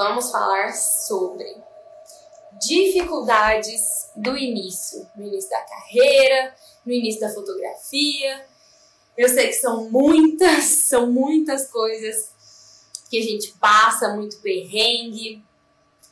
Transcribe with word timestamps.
vamos 0.00 0.30
falar 0.30 0.72
sobre 0.72 1.62
dificuldades 2.58 4.08
do 4.16 4.34
início, 4.34 5.06
no 5.14 5.26
início 5.26 5.50
da 5.50 5.60
carreira, 5.60 6.56
no 6.86 6.92
início 6.94 7.20
da 7.20 7.28
fotografia. 7.28 8.46
Eu 9.14 9.28
sei 9.28 9.48
que 9.48 9.52
são 9.52 9.90
muitas, 9.90 10.64
são 10.88 11.12
muitas 11.12 11.70
coisas 11.70 12.30
que 13.10 13.18
a 13.18 13.22
gente 13.22 13.52
passa, 13.60 14.14
muito 14.14 14.38
perrengue, 14.38 15.44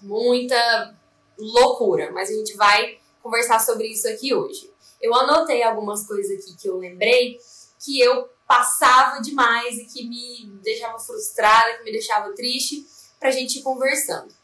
muita 0.03 0.95
loucura, 1.39 2.13
mas 2.13 2.29
a 2.29 2.35
gente 2.35 2.55
vai 2.57 2.99
conversar 3.23 3.59
sobre 3.59 3.87
isso 3.87 4.07
aqui 4.07 4.35
hoje. 4.35 4.71
Eu 5.01 5.15
anotei 5.15 5.63
algumas 5.63 6.07
coisas 6.07 6.39
aqui 6.39 6.55
que 6.59 6.69
eu 6.69 6.77
lembrei 6.77 7.39
que 7.83 7.99
eu 7.99 8.29
passava 8.47 9.23
demais 9.23 9.79
e 9.79 9.87
que 9.87 10.07
me 10.07 10.61
deixava 10.63 10.99
frustrada, 10.99 11.79
que 11.79 11.85
me 11.85 11.93
deixava 11.93 12.35
triste, 12.35 12.87
pra 13.19 13.31
gente 13.31 13.59
ir 13.59 13.63
conversando. 13.63 14.35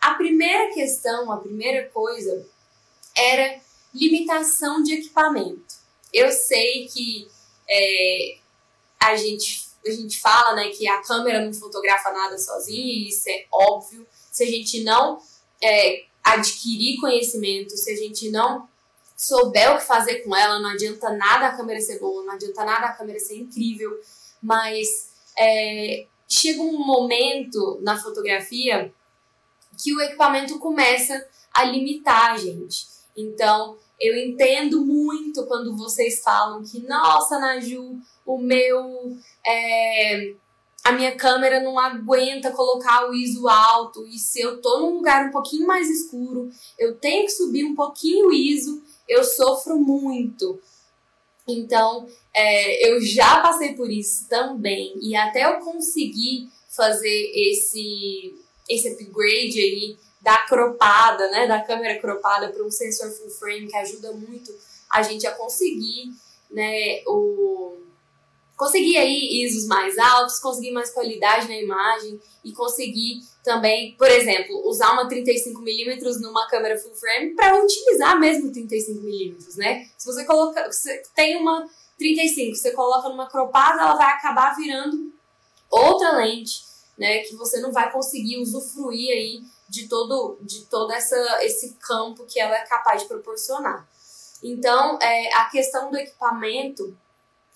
A 0.00 0.14
primeira 0.14 0.72
questão, 0.72 1.30
a 1.30 1.36
primeira 1.36 1.88
coisa 1.90 2.46
era 3.14 3.60
limitação 3.94 4.82
de 4.82 4.94
equipamento. 4.94 5.74
Eu 6.12 6.30
sei 6.30 6.88
que 6.88 7.28
é, 7.68 8.38
a, 9.00 9.16
gente, 9.16 9.68
a 9.86 9.90
gente 9.90 10.20
fala 10.20 10.56
né, 10.56 10.70
que 10.70 10.88
a 10.88 11.00
câmera 11.02 11.44
não 11.44 11.52
fotografa 11.52 12.10
nada 12.10 12.38
sozinha, 12.38 13.08
isso 13.08 13.28
é 13.28 13.46
óbvio. 13.52 14.06
Se 14.30 14.44
a 14.44 14.46
gente 14.46 14.82
não 14.82 15.22
é, 15.62 16.04
adquirir 16.24 17.00
conhecimento, 17.00 17.76
se 17.76 17.90
a 17.90 17.96
gente 17.96 18.30
não 18.30 18.68
souber 19.16 19.72
o 19.72 19.78
que 19.78 19.84
fazer 19.84 20.20
com 20.20 20.34
ela, 20.34 20.58
não 20.58 20.70
adianta 20.70 21.10
nada 21.10 21.48
a 21.48 21.56
câmera 21.56 21.80
ser 21.80 21.98
boa, 22.00 22.24
não 22.24 22.32
adianta 22.32 22.64
nada 22.64 22.86
a 22.86 22.92
câmera 22.92 23.20
ser 23.20 23.36
incrível, 23.36 24.00
mas 24.42 25.10
é, 25.38 26.06
chega 26.32 26.62
um 26.62 26.78
momento 26.78 27.78
na 27.82 28.00
fotografia 28.00 28.92
que 29.82 29.94
o 29.94 30.00
equipamento 30.00 30.58
começa 30.58 31.26
a 31.52 31.64
limitar 31.64 32.32
a 32.32 32.38
gente. 32.38 32.86
Então, 33.14 33.76
eu 34.00 34.16
entendo 34.16 34.84
muito 34.84 35.44
quando 35.46 35.76
vocês 35.76 36.22
falam 36.22 36.62
que, 36.64 36.80
nossa, 36.86 37.38
Naju, 37.38 37.98
o 38.24 38.38
meu. 38.38 39.16
É, 39.46 40.34
a 40.82 40.90
minha 40.90 41.14
câmera 41.14 41.60
não 41.60 41.78
aguenta 41.78 42.50
colocar 42.50 43.08
o 43.08 43.14
ISO 43.14 43.46
alto, 43.46 44.04
e 44.06 44.18
se 44.18 44.40
eu 44.40 44.60
tô 44.60 44.80
num 44.80 44.96
lugar 44.96 45.28
um 45.28 45.30
pouquinho 45.30 45.64
mais 45.64 45.88
escuro, 45.88 46.50
eu 46.76 46.96
tenho 46.96 47.24
que 47.24 47.30
subir 47.30 47.64
um 47.64 47.74
pouquinho 47.74 48.28
o 48.28 48.32
ISO, 48.32 48.82
eu 49.08 49.22
sofro 49.22 49.78
muito. 49.78 50.58
Então, 51.46 52.06
é, 52.34 52.88
eu 52.88 53.00
já 53.00 53.40
passei 53.40 53.74
por 53.74 53.90
isso 53.90 54.28
também, 54.28 54.94
e 55.00 55.16
até 55.16 55.44
eu 55.44 55.58
conseguir 55.60 56.48
fazer 56.68 57.32
esse, 57.34 58.34
esse 58.68 58.88
upgrade 58.88 59.58
aí 59.58 59.96
da 60.20 60.38
cropada, 60.46 61.28
né, 61.30 61.46
da 61.46 61.60
câmera 61.60 62.00
cropada 62.00 62.48
para 62.48 62.64
um 62.64 62.70
sensor 62.70 63.10
full 63.10 63.30
frame 63.30 63.66
que 63.66 63.76
ajuda 63.76 64.12
muito 64.12 64.54
a 64.88 65.02
gente 65.02 65.26
a 65.26 65.32
conseguir, 65.32 66.12
né, 66.50 67.02
o 67.06 67.81
conseguir 68.62 68.96
aí 68.96 69.42
ISOs 69.44 69.66
mais 69.66 69.98
altos, 69.98 70.38
conseguir 70.38 70.70
mais 70.70 70.88
qualidade 70.90 71.48
na 71.48 71.56
imagem 71.56 72.20
e 72.44 72.52
conseguir 72.52 73.20
também, 73.42 73.96
por 73.96 74.06
exemplo, 74.06 74.56
usar 74.68 74.92
uma 74.92 75.08
35mm 75.08 76.20
numa 76.20 76.46
câmera 76.46 76.78
full 76.78 76.94
frame 76.94 77.34
para 77.34 77.60
utilizar 77.60 78.20
mesmo 78.20 78.52
35mm, 78.52 79.56
né? 79.56 79.90
Se 79.98 80.06
você 80.06 80.24
coloca, 80.24 80.70
você 80.70 81.02
tem 81.12 81.36
uma 81.38 81.68
35, 81.98 82.54
você 82.54 82.70
coloca 82.70 83.08
numa 83.08 83.28
cropada, 83.28 83.82
ela 83.82 83.96
vai 83.96 84.12
acabar 84.12 84.54
virando 84.54 85.12
outra 85.68 86.18
lente, 86.18 86.62
né, 86.96 87.18
que 87.20 87.34
você 87.34 87.58
não 87.60 87.72
vai 87.72 87.90
conseguir 87.90 88.38
usufruir 88.38 89.10
aí 89.10 89.42
de 89.68 89.88
todo 89.88 90.38
de 90.40 90.66
todo 90.66 90.92
essa 90.92 91.16
esse 91.42 91.74
campo 91.80 92.26
que 92.26 92.38
ela 92.38 92.56
é 92.56 92.64
capaz 92.64 93.02
de 93.02 93.08
proporcionar. 93.08 93.88
Então, 94.40 94.98
é, 95.00 95.34
a 95.34 95.46
questão 95.46 95.90
do 95.90 95.96
equipamento 95.96 96.96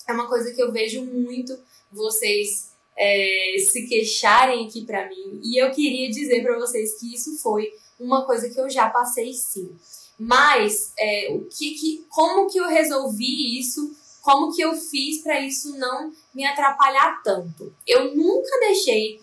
é 0.06 0.12
uma 0.12 0.28
coisa 0.28 0.52
que 0.52 0.62
eu 0.62 0.72
vejo 0.72 1.04
muito 1.04 1.58
vocês 1.90 2.70
é, 2.96 3.56
se 3.58 3.86
queixarem 3.86 4.66
aqui 4.66 4.84
para 4.84 5.08
mim. 5.08 5.40
E 5.42 5.60
eu 5.60 5.70
queria 5.70 6.10
dizer 6.10 6.42
para 6.42 6.58
vocês 6.58 6.98
que 6.98 7.14
isso 7.14 7.38
foi 7.38 7.72
uma 7.98 8.24
coisa 8.24 8.48
que 8.48 8.58
eu 8.58 8.68
já 8.70 8.88
passei 8.88 9.32
sim. 9.32 9.76
Mas 10.18 10.92
é, 10.98 11.28
o 11.30 11.44
que, 11.44 11.74
que, 11.74 12.06
como 12.08 12.48
que 12.48 12.58
eu 12.58 12.68
resolvi 12.68 13.58
isso? 13.58 13.94
Como 14.22 14.54
que 14.54 14.62
eu 14.62 14.74
fiz 14.74 15.22
para 15.22 15.40
isso 15.40 15.76
não 15.78 16.12
me 16.34 16.44
atrapalhar 16.44 17.22
tanto? 17.22 17.72
Eu 17.86 18.16
nunca 18.16 18.58
deixei 18.60 19.20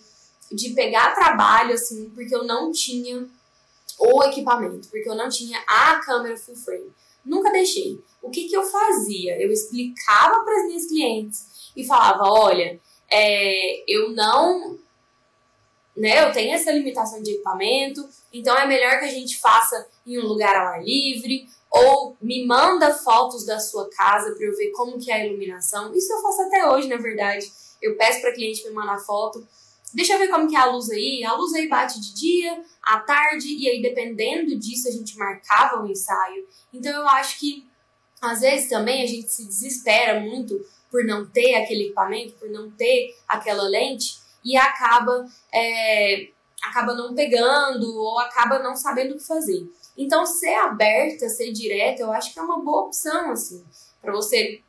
de 0.51 0.69
pegar 0.69 1.15
trabalho 1.15 1.73
assim, 1.73 2.09
porque 2.11 2.33
eu 2.33 2.43
não 2.43 2.71
tinha 2.71 3.27
o 3.99 4.23
equipamento, 4.23 4.87
porque 4.89 5.09
eu 5.09 5.15
não 5.15 5.29
tinha 5.29 5.59
a 5.67 5.99
câmera 5.99 6.37
full 6.37 6.55
frame. 6.55 6.91
Nunca 7.25 7.51
deixei. 7.51 7.99
O 8.21 8.29
que, 8.29 8.47
que 8.47 8.55
eu 8.55 8.63
fazia? 8.63 9.39
Eu 9.41 9.51
explicava 9.51 10.43
para 10.43 10.57
as 10.57 10.65
minhas 10.65 10.85
clientes 10.87 11.71
e 11.75 11.85
falava: 11.85 12.23
olha, 12.25 12.79
é, 13.09 13.83
eu 13.87 14.11
não. 14.11 14.79
Né, 15.95 16.27
eu 16.27 16.31
tenho 16.31 16.55
essa 16.55 16.71
limitação 16.71 17.21
de 17.21 17.33
equipamento, 17.33 18.03
então 18.31 18.57
é 18.57 18.65
melhor 18.65 18.97
que 18.97 19.05
a 19.05 19.11
gente 19.11 19.39
faça 19.39 19.87
em 20.07 20.17
um 20.17 20.25
lugar 20.25 20.55
ao 20.55 20.73
ar 20.73 20.83
livre, 20.83 21.47
ou 21.69 22.17
me 22.19 22.47
manda 22.47 22.91
fotos 22.95 23.45
da 23.45 23.59
sua 23.59 23.87
casa 23.91 24.33
para 24.33 24.43
eu 24.43 24.57
ver 24.57 24.71
como 24.71 24.99
que 24.99 25.11
é 25.11 25.15
a 25.15 25.25
iluminação. 25.27 25.93
Isso 25.93 26.11
eu 26.11 26.21
faço 26.21 26.41
até 26.43 26.67
hoje, 26.67 26.87
na 26.87 26.97
verdade. 26.97 27.51
Eu 27.79 27.95
peço 27.95 28.21
para 28.21 28.33
cliente 28.33 28.63
me 28.63 28.73
mandar 28.73 28.97
foto. 28.99 29.45
Deixa 29.93 30.13
eu 30.13 30.19
ver 30.19 30.27
como 30.29 30.47
que 30.47 30.55
é 30.55 30.59
a 30.59 30.65
luz 30.65 30.89
aí. 30.89 31.23
A 31.23 31.33
luz 31.33 31.53
aí 31.53 31.67
bate 31.67 31.99
de 31.99 32.13
dia, 32.13 32.61
à 32.81 32.99
tarde, 32.99 33.47
e 33.47 33.69
aí 33.69 33.81
dependendo 33.81 34.57
disso 34.57 34.87
a 34.87 34.91
gente 34.91 35.17
marcava 35.17 35.81
o 35.81 35.87
ensaio. 35.87 36.45
Então 36.73 36.91
eu 36.91 37.07
acho 37.07 37.39
que 37.39 37.67
às 38.21 38.41
vezes 38.41 38.69
também 38.69 39.03
a 39.03 39.07
gente 39.07 39.29
se 39.29 39.45
desespera 39.45 40.19
muito 40.19 40.59
por 40.89 41.03
não 41.05 41.25
ter 41.25 41.55
aquele 41.55 41.85
equipamento, 41.85 42.33
por 42.33 42.49
não 42.49 42.71
ter 42.71 43.15
aquela 43.27 43.63
lente 43.63 44.17
e 44.43 44.55
acaba 44.55 45.25
é, 45.53 46.29
acaba 46.61 46.93
não 46.93 47.13
pegando 47.13 47.85
ou 47.97 48.19
acaba 48.19 48.59
não 48.59 48.75
sabendo 48.75 49.13
o 49.13 49.17
que 49.17 49.25
fazer. 49.25 49.67
Então 49.97 50.25
ser 50.25 50.55
aberta, 50.55 51.29
ser 51.29 51.51
direta, 51.51 52.01
eu 52.01 52.11
acho 52.11 52.33
que 52.33 52.39
é 52.39 52.41
uma 52.41 52.59
boa 52.59 52.83
opção 52.83 53.31
assim 53.31 53.63
para 54.01 54.11
você 54.11 54.61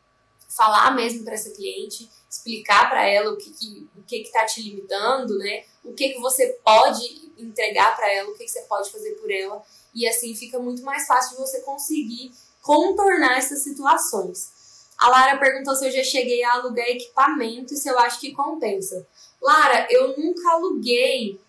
falar 0.48 0.94
mesmo 0.94 1.24
para 1.24 1.34
essa 1.34 1.50
cliente, 1.50 2.08
explicar 2.34 2.90
para 2.90 3.06
ela 3.06 3.32
o 3.32 3.36
que 3.36 3.50
que, 3.50 3.88
o 3.96 4.02
que 4.02 4.20
que 4.20 4.32
tá 4.32 4.44
te 4.44 4.60
limitando, 4.62 5.38
né? 5.38 5.64
O 5.84 5.92
que 5.92 6.10
que 6.10 6.20
você 6.20 6.58
pode 6.64 7.32
entregar 7.38 7.96
para 7.96 8.12
ela, 8.12 8.30
o 8.30 8.34
que 8.34 8.44
que 8.44 8.50
você 8.50 8.62
pode 8.62 8.90
fazer 8.90 9.12
por 9.12 9.30
ela 9.30 9.62
e 9.94 10.06
assim 10.08 10.34
fica 10.34 10.58
muito 10.58 10.82
mais 10.82 11.06
fácil 11.06 11.36
de 11.36 11.42
você 11.42 11.60
conseguir 11.60 12.32
contornar 12.60 13.38
essas 13.38 13.62
situações. 13.62 14.52
A 14.98 15.08
Lara 15.08 15.38
perguntou 15.38 15.74
se 15.74 15.86
eu 15.86 15.90
já 15.90 16.02
cheguei 16.02 16.42
a 16.44 16.54
alugar 16.54 16.86
equipamento 16.88 17.74
e 17.74 17.76
se 17.76 17.88
eu 17.88 17.98
acho 17.98 18.20
que 18.20 18.32
compensa. 18.32 19.06
Lara, 19.40 19.86
eu 19.90 20.16
nunca 20.16 20.52
aluguei, 20.52 21.40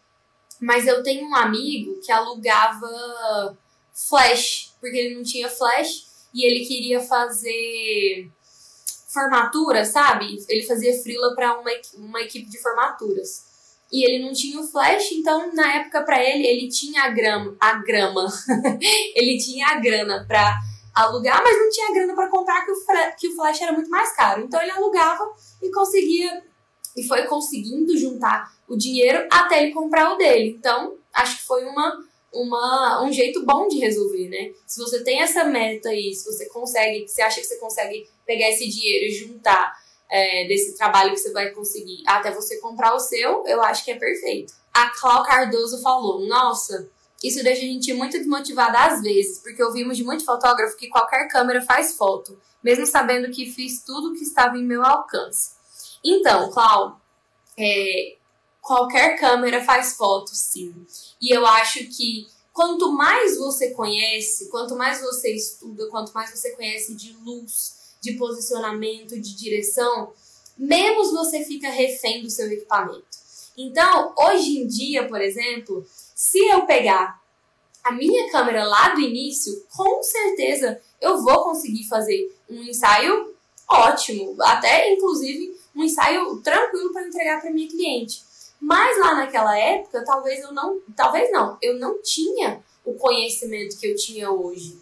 mas 0.60 0.86
eu 0.88 1.02
tenho 1.02 1.28
um 1.28 1.36
amigo 1.36 2.00
que 2.02 2.12
alugava 2.12 3.58
flash, 3.94 4.74
porque 4.80 4.98
ele 4.98 5.16
não 5.16 5.24
tinha 5.24 5.50
flash 5.50 6.08
e 6.34 6.46
ele 6.46 6.66
queria 6.66 7.00
fazer 7.00 8.30
formatura, 9.16 9.86
sabe? 9.86 10.38
Ele 10.48 10.64
fazia 10.64 11.02
frila 11.02 11.34
para 11.34 11.58
uma, 11.60 11.72
uma 11.96 12.22
equipe 12.22 12.50
de 12.50 12.62
formaturas. 12.62 13.46
E 13.92 14.06
ele 14.06 14.26
não 14.26 14.34
tinha 14.34 14.60
o 14.60 14.68
flash, 14.68 15.12
então 15.14 15.54
na 15.54 15.78
época 15.78 16.04
para 16.04 16.22
ele, 16.22 16.46
ele 16.46 16.68
tinha 16.68 17.04
a 17.04 17.10
grama, 17.10 17.56
a 17.60 17.76
grama. 17.76 18.28
ele 19.16 19.38
tinha 19.38 19.68
a 19.68 19.80
grana 19.80 20.26
para 20.28 20.60
alugar, 20.94 21.42
mas 21.44 21.58
não 21.58 21.70
tinha 21.70 21.94
grana 21.94 22.14
para 22.14 22.30
comprar 22.30 22.66
que 22.66 22.72
o, 22.72 22.76
que 23.18 23.28
o 23.30 23.36
flash 23.36 23.62
era 23.62 23.72
muito 23.72 23.90
mais 23.90 24.16
caro. 24.16 24.44
Então 24.44 24.62
ele 24.62 24.72
alugava 24.72 25.24
e 25.62 25.72
conseguia 25.72 26.44
e 26.96 27.04
foi 27.04 27.24
conseguindo 27.24 27.98
juntar 27.98 28.52
o 28.68 28.78
dinheiro 28.78 29.28
até 29.32 29.64
ele 29.64 29.74
comprar 29.74 30.14
o 30.14 30.18
dele. 30.18 30.56
Então, 30.58 30.96
acho 31.14 31.38
que 31.38 31.44
foi 31.44 31.66
uma, 31.66 32.00
uma, 32.36 33.04
um 33.04 33.12
jeito 33.12 33.46
bom 33.46 33.68
de 33.68 33.80
resolver, 33.80 34.30
né? 34.30 34.54
Se 34.68 34.80
você 34.80 35.04
tem 35.04 35.22
essa 35.22 35.44
meta 35.44 35.90
aí, 35.90 36.14
se 36.14 36.26
você 36.26 36.48
consegue, 36.50 37.08
se 37.08 37.22
acha 37.22 37.40
que 37.40 37.48
você 37.48 37.58
consegue 37.58 38.08
pegar 38.26 38.50
esse 38.50 38.68
dinheiro 38.68 39.06
e 39.06 39.12
juntar 39.12 39.74
é, 40.10 40.48
desse 40.48 40.78
trabalho 40.78 41.12
que 41.12 41.18
você 41.18 41.32
vai 41.32 41.52
conseguir 41.52 42.04
até 42.06 42.32
você 42.32 42.58
comprar 42.60 42.94
o 42.94 43.00
seu, 43.00 43.44
eu 43.46 43.62
acho 43.62 43.84
que 43.84 43.92
é 43.92 43.96
perfeito. 43.96 44.54
A 44.74 44.90
Clau 44.90 45.24
Cardoso 45.24 45.82
falou: 45.82 46.28
Nossa, 46.28 46.90
isso 47.24 47.42
deixa 47.44 47.62
a 47.62 47.66
gente 47.66 47.94
muito 47.94 48.18
desmotivada 48.18 48.78
às 48.80 49.02
vezes, 49.02 49.40
porque 49.40 49.64
ouvimos 49.64 49.98
de 49.98 50.04
muito 50.04 50.26
fotógrafo 50.26 50.78
que 50.78 50.90
qualquer 50.90 51.28
câmera 51.28 51.62
faz 51.62 51.96
foto, 51.96 52.40
mesmo 52.64 52.86
sabendo 52.86 53.32
que 53.32 53.52
fiz 53.52 53.84
tudo 53.84 54.14
que 54.14 54.24
estava 54.24 54.58
em 54.58 54.64
meu 54.64 54.84
alcance. 54.84 55.56
Então, 56.04 56.52
Clau, 56.52 57.00
é, 57.58 58.18
qualquer 58.66 59.16
câmera 59.20 59.64
faz 59.64 59.96
foto, 59.96 60.32
sim. 60.34 60.74
E 61.22 61.34
eu 61.34 61.46
acho 61.46 61.86
que 61.86 62.28
quanto 62.52 62.92
mais 62.92 63.38
você 63.38 63.70
conhece, 63.70 64.50
quanto 64.50 64.76
mais 64.76 65.00
você 65.00 65.36
estuda, 65.36 65.88
quanto 65.88 66.12
mais 66.14 66.32
você 66.32 66.50
conhece 66.52 66.96
de 66.96 67.16
luz, 67.24 67.76
de 68.02 68.14
posicionamento, 68.14 69.20
de 69.20 69.36
direção, 69.36 70.12
menos 70.58 71.12
você 71.12 71.46
fica 71.46 71.70
refém 71.70 72.24
do 72.24 72.30
seu 72.30 72.52
equipamento. 72.52 73.06
Então, 73.56 74.14
hoje 74.18 74.58
em 74.58 74.68
dia, 74.68 75.08
por 75.08 75.22
exemplo, 75.22 75.86
se 76.16 76.40
eu 76.48 76.66
pegar 76.66 77.22
a 77.84 77.92
minha 77.92 78.32
câmera 78.32 78.66
lá 78.66 78.96
do 78.96 79.02
início, 79.02 79.64
com 79.76 80.02
certeza 80.02 80.82
eu 81.00 81.22
vou 81.22 81.44
conseguir 81.44 81.88
fazer 81.88 82.36
um 82.50 82.64
ensaio 82.64 83.36
ótimo, 83.70 84.36
até 84.42 84.92
inclusive 84.92 85.56
um 85.76 85.84
ensaio 85.84 86.42
tranquilo 86.42 86.92
para 86.92 87.08
entregar 87.08 87.40
para 87.40 87.52
minha 87.52 87.70
cliente. 87.70 88.26
Mas 88.60 88.98
lá 89.00 89.16
naquela 89.16 89.58
época, 89.58 90.04
talvez 90.06 90.42
eu 90.42 90.52
não, 90.52 90.82
talvez 90.96 91.32
não, 91.32 91.58
eu 91.62 91.78
não 91.78 92.02
tinha 92.02 92.64
o 92.84 92.94
conhecimento 92.94 93.78
que 93.78 93.88
eu 93.88 93.96
tinha 93.96 94.32
hoje. 94.32 94.80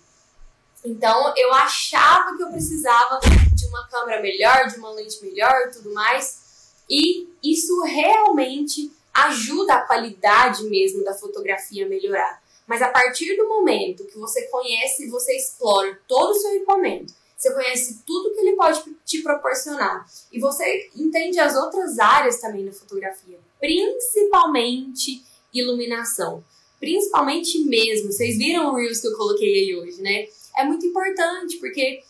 Então 0.85 1.33
eu 1.37 1.53
achava 1.53 2.35
que 2.35 2.43
eu 2.43 2.49
precisava 2.49 3.19
de 3.53 3.65
uma 3.65 3.87
câmera 3.87 4.21
melhor, 4.21 4.67
de 4.67 4.77
uma 4.77 4.91
lente 4.91 5.23
melhor 5.23 5.67
e 5.67 5.71
tudo 5.71 5.93
mais. 5.93 6.43
E 6.89 7.27
isso 7.41 7.81
realmente 7.83 8.91
ajuda 9.13 9.75
a 9.75 9.85
qualidade 9.85 10.63
mesmo 10.65 11.03
da 11.03 11.13
fotografia 11.13 11.85
a 11.85 11.89
melhorar. 11.89 12.43
Mas 12.65 12.81
a 12.81 12.89
partir 12.89 13.35
do 13.35 13.47
momento 13.47 14.05
que 14.05 14.17
você 14.17 14.43
conhece 14.47 15.05
e 15.05 15.09
você 15.09 15.35
explora 15.35 15.99
todo 16.07 16.31
o 16.31 16.35
seu 16.35 16.55
equipamento, 16.55 17.13
você 17.37 17.53
conhece 17.53 18.01
tudo 18.05 18.33
que 18.33 18.39
ele 18.39 18.55
pode 18.55 18.81
te 19.05 19.21
proporcionar 19.21 20.05
e 20.31 20.39
você 20.39 20.89
entende 20.95 21.39
as 21.39 21.55
outras 21.55 21.99
áreas 21.99 22.39
também 22.39 22.63
na 22.63 22.71
fotografia, 22.71 23.37
principalmente 23.63 25.23
iluminação. 25.53 26.43
Principalmente 26.81 27.59
mesmo, 27.59 28.11
vocês 28.11 28.37
viram 28.37 28.69
o 28.69 28.75
Reels 28.75 28.99
que 28.99 29.07
eu 29.07 29.15
coloquei 29.15 29.53
aí 29.53 29.75
hoje, 29.77 30.01
né? 30.01 30.27
É 30.57 30.65
muito 30.65 30.85
importante, 30.85 31.55
porque 31.59 32.03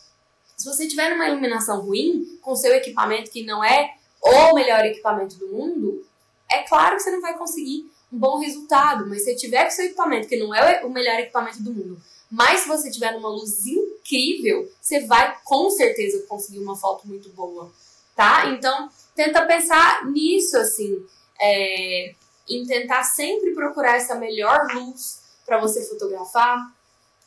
se 0.57 0.65
você 0.65 0.87
tiver 0.87 1.13
uma 1.13 1.29
iluminação 1.29 1.79
ruim, 1.81 2.39
com 2.41 2.55
seu 2.55 2.73
equipamento 2.73 3.29
que 3.29 3.43
não 3.43 3.63
é 3.63 3.93
o 4.19 4.55
melhor 4.55 4.83
equipamento 4.83 5.37
do 5.37 5.49
mundo, 5.49 6.03
é 6.51 6.63
claro 6.63 6.95
que 6.95 7.03
você 7.03 7.11
não 7.11 7.21
vai 7.21 7.37
conseguir 7.37 7.87
um 8.11 8.17
bom 8.17 8.39
resultado, 8.39 9.07
mas 9.07 9.23
se 9.23 9.35
tiver 9.35 9.65
com 9.65 9.71
seu 9.71 9.85
equipamento 9.85 10.27
que 10.27 10.37
não 10.37 10.55
é 10.55 10.83
o 10.83 10.89
melhor 10.89 11.19
equipamento 11.19 11.61
do 11.61 11.71
mundo, 11.71 12.01
mas 12.31 12.61
se 12.61 12.67
você 12.67 12.89
tiver 12.89 13.11
numa 13.11 13.29
luz 13.29 13.67
incrível, 13.67 14.67
você 14.81 15.01
vai 15.01 15.37
com 15.43 15.69
certeza 15.69 16.25
conseguir 16.27 16.57
uma 16.57 16.75
foto 16.75 17.07
muito 17.07 17.29
boa, 17.29 17.71
tá? 18.15 18.49
Então, 18.49 18.89
tenta 19.15 19.45
pensar 19.45 20.07
nisso, 20.07 20.57
assim, 20.57 21.05
é, 21.43 22.15
em 22.49 22.65
tentar 22.65 23.03
sempre 23.03 23.53
procurar 23.53 23.97
essa 23.97 24.15
melhor 24.15 24.65
luz 24.73 25.21
para 25.45 25.59
você 25.59 25.83
fotografar, 25.83 26.73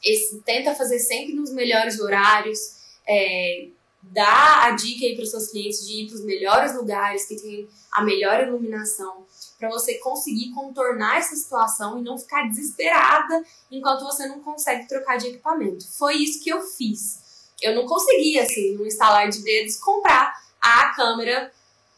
esse, 0.02 0.40
tenta 0.40 0.74
fazer 0.74 0.98
sempre 0.98 1.34
nos 1.34 1.52
melhores 1.52 2.00
horários, 2.00 2.58
é, 3.06 3.68
dá 4.02 4.64
a 4.64 4.70
dica 4.70 5.04
aí 5.04 5.14
para 5.14 5.24
os 5.24 5.30
seus 5.30 5.48
clientes 5.48 5.86
de 5.86 6.02
ir 6.02 6.06
para 6.06 6.16
os 6.16 6.24
melhores 6.24 6.74
lugares 6.74 7.26
que 7.26 7.36
tem 7.36 7.68
a 7.92 8.02
melhor 8.02 8.42
iluminação, 8.42 9.26
para 9.58 9.68
você 9.68 9.98
conseguir 9.98 10.52
contornar 10.52 11.18
essa 11.18 11.34
situação 11.34 11.98
e 11.98 12.02
não 12.02 12.18
ficar 12.18 12.48
desesperada 12.48 13.44
enquanto 13.70 14.04
você 14.04 14.26
não 14.26 14.40
consegue 14.40 14.88
trocar 14.88 15.16
de 15.16 15.28
equipamento. 15.28 15.86
Foi 15.92 16.14
isso 16.14 16.42
que 16.42 16.50
eu 16.50 16.62
fiz. 16.62 17.24
Eu 17.60 17.74
não 17.74 17.86
conseguia, 17.86 18.42
assim, 18.42 18.74
no 18.74 18.86
instalar 18.86 19.28
de 19.28 19.42
dedos, 19.42 19.76
comprar 19.76 20.32
a 20.60 20.90
câmera 20.94 21.50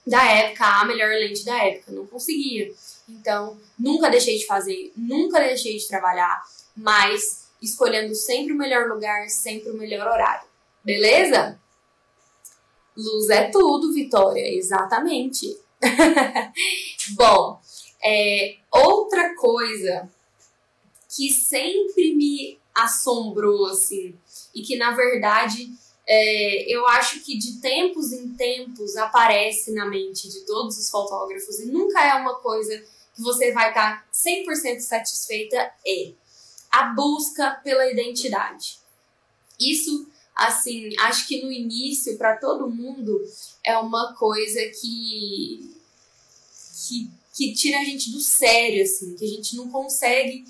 da 0.08 0.24
época, 0.24 0.64
a 0.64 0.84
melhor 0.84 1.10
lente 1.10 1.44
da 1.44 1.56
época. 1.64 1.92
Não 1.92 2.06
conseguia. 2.06 2.72
Então, 3.08 3.58
nunca 3.78 4.10
deixei 4.10 4.38
de 4.38 4.46
fazer, 4.46 4.92
nunca 4.96 5.38
deixei 5.38 5.76
de 5.76 5.86
trabalhar, 5.86 6.42
mas 6.76 7.48
escolhendo 7.60 8.14
sempre 8.14 8.52
o 8.52 8.56
melhor 8.56 8.88
lugar, 8.88 9.28
sempre 9.28 9.70
o 9.70 9.74
melhor 9.76 10.06
horário. 10.06 10.46
Beleza? 10.84 11.60
Luz 12.96 13.28
é 13.30 13.50
tudo, 13.50 13.92
Vitória, 13.92 14.54
exatamente. 14.54 15.58
Bom, 17.14 17.60
é, 18.02 18.56
outra 18.70 19.34
coisa 19.36 20.10
que 21.14 21.30
sempre 21.30 22.14
me 22.14 22.58
assombrou, 22.74 23.66
assim, 23.66 24.14
e 24.54 24.62
que 24.62 24.76
na 24.76 24.92
verdade 24.92 25.72
é, 26.10 26.74
eu 26.74 26.86
acho 26.88 27.20
que 27.20 27.36
de 27.36 27.60
tempos 27.60 28.12
em 28.12 28.30
tempos 28.30 28.96
aparece 28.96 29.72
na 29.72 29.84
mente 29.84 30.26
de 30.26 30.40
todos 30.46 30.78
os 30.78 30.88
fotógrafos 30.88 31.60
e 31.60 31.66
nunca 31.66 32.02
é 32.02 32.14
uma 32.14 32.36
coisa 32.36 32.82
que 33.14 33.20
você 33.20 33.52
vai 33.52 33.68
estar 33.68 34.08
100% 34.10 34.80
satisfeita, 34.80 35.56
é 35.86 36.12
a 36.70 36.94
busca 36.94 37.60
pela 37.62 37.90
identidade. 37.90 38.78
Isso 39.60 40.08
assim, 40.34 40.90
acho 41.00 41.26
que 41.26 41.42
no 41.42 41.52
início, 41.52 42.16
para 42.16 42.36
todo 42.36 42.70
mundo, 42.70 43.20
é 43.64 43.76
uma 43.76 44.14
coisa 44.14 44.60
que, 44.80 45.74
que, 46.86 47.10
que 47.34 47.52
tira 47.54 47.80
a 47.80 47.84
gente 47.84 48.12
do 48.12 48.20
sério, 48.20 48.82
assim, 48.84 49.16
que 49.16 49.24
a 49.24 49.28
gente 49.28 49.56
não 49.56 49.68
consegue 49.68 50.44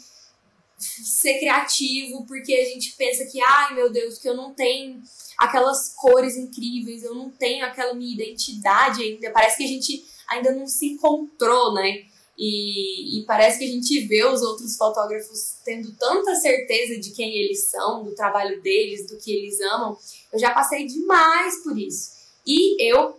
ser 0.79 1.39
criativo 1.39 2.25
porque 2.27 2.55
a 2.55 2.65
gente 2.65 2.95
pensa 2.97 3.25
que, 3.27 3.41
ai 3.41 3.75
meu 3.75 3.91
Deus, 3.91 4.19
que 4.19 4.29
eu 4.29 4.37
não 4.37 4.55
tenho 4.55 5.03
aquelas 5.37 5.95
cores 5.95 6.37
incríveis, 6.37 7.03
eu 7.03 7.15
não 7.15 7.31
tenho 7.31 7.65
aquela 7.65 7.95
minha 7.95 8.15
identidade 8.15 9.03
ainda. 9.03 9.31
Parece 9.31 9.57
que 9.57 9.65
a 9.65 9.69
gente 9.69 10.05
ainda 10.29 10.53
não 10.53 10.67
se 10.67 10.87
encontrou, 10.87 11.75
né? 11.75 12.05
E, 12.37 13.19
e, 13.19 13.25
parece 13.25 13.59
que 13.59 13.65
a 13.65 13.69
gente 13.69 14.07
vê 14.07 14.25
os 14.25 14.43
outros 14.43 14.77
fotógrafos 14.77 15.57
tendo 15.65 15.93
tanta 15.97 16.37
certeza 16.37 17.01
de 17.01 17.11
quem 17.11 17.37
eles 17.37 17.65
são, 17.65 18.05
do 18.05 18.15
trabalho 18.15 18.63
deles, 18.63 19.09
do 19.09 19.19
que 19.19 19.33
eles 19.33 19.61
amam. 19.61 19.99
Eu 20.33 20.39
já 20.39 20.53
passei 20.53 20.87
demais 20.87 21.61
por 21.65 21.77
isso. 21.77 22.13
E 22.47 22.81
eu 22.81 23.19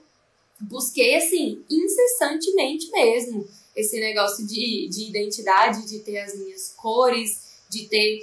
busquei, 0.62 1.15
assim, 1.15 1.62
incessantemente 1.69 2.89
mesmo, 2.91 3.45
esse 3.75 4.00
negócio 4.00 4.47
de, 4.47 4.88
de 4.89 5.09
identidade, 5.09 5.85
de 5.85 6.00
ter 6.00 6.19
as 6.19 6.38
minhas 6.38 6.73
cores, 6.77 7.49
de 7.69 7.88
ter. 7.88 8.19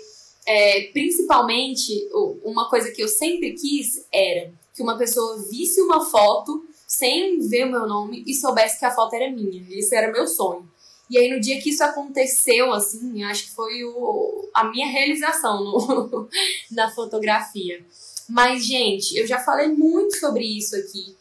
É, 0.49 0.83
principalmente, 0.93 2.09
uma 2.45 2.69
coisa 2.69 2.91
que 2.93 3.03
eu 3.03 3.09
sempre 3.09 3.53
quis 3.55 4.07
era 4.13 4.53
que 4.75 4.83
uma 4.83 4.97
pessoa 4.97 5.43
visse 5.51 5.81
uma 5.81 6.05
foto 6.05 6.65
sem 6.87 7.41
ver 7.41 7.65
o 7.65 7.71
meu 7.71 7.87
nome 7.87 8.23
e 8.27 8.35
soubesse 8.35 8.79
que 8.79 8.85
a 8.85 8.95
foto 8.95 9.15
era 9.15 9.31
minha. 9.31 9.63
Isso 9.71 9.95
era 9.95 10.13
meu 10.13 10.29
sonho. 10.29 10.71
E 11.09 11.19
aí, 11.19 11.29
no 11.29 11.41
dia 11.41 11.61
que 11.61 11.71
isso 11.71 11.85
aconteceu, 11.85 12.73
assim, 12.73 13.23
acho 13.25 13.45
que 13.45 13.51
foi 13.53 13.85
o, 13.85 14.49
a 14.53 14.65
minha 14.65 14.89
realização 14.89 15.63
no, 15.65 16.29
na 16.71 16.91
fotografia. 16.91 17.85
Mas, 18.29 18.65
gente, 18.65 19.17
eu 19.17 19.27
já 19.27 19.39
falei 19.39 19.69
muito 19.69 20.17
sobre 20.19 20.45
isso 20.45 20.75
aqui. 20.77 21.17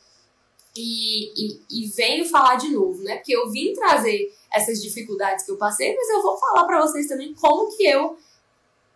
E, 0.75 1.31
e, 1.39 1.61
e, 1.69 1.87
venho 1.87 2.25
falar 2.25 2.55
de 2.55 2.69
novo, 2.69 3.01
né? 3.01 3.15
Porque 3.15 3.33
eu 3.33 3.49
vim 3.49 3.73
trazer 3.73 4.33
essas 4.55 4.81
dificuldades 4.81 5.45
que 5.45 5.51
eu 5.51 5.57
passei, 5.57 5.93
mas 5.93 6.09
eu 6.09 6.21
vou 6.21 6.37
falar 6.37 6.65
para 6.65 6.81
vocês 6.81 7.07
também 7.07 7.33
como 7.33 7.75
que 7.75 7.85
eu 7.85 8.17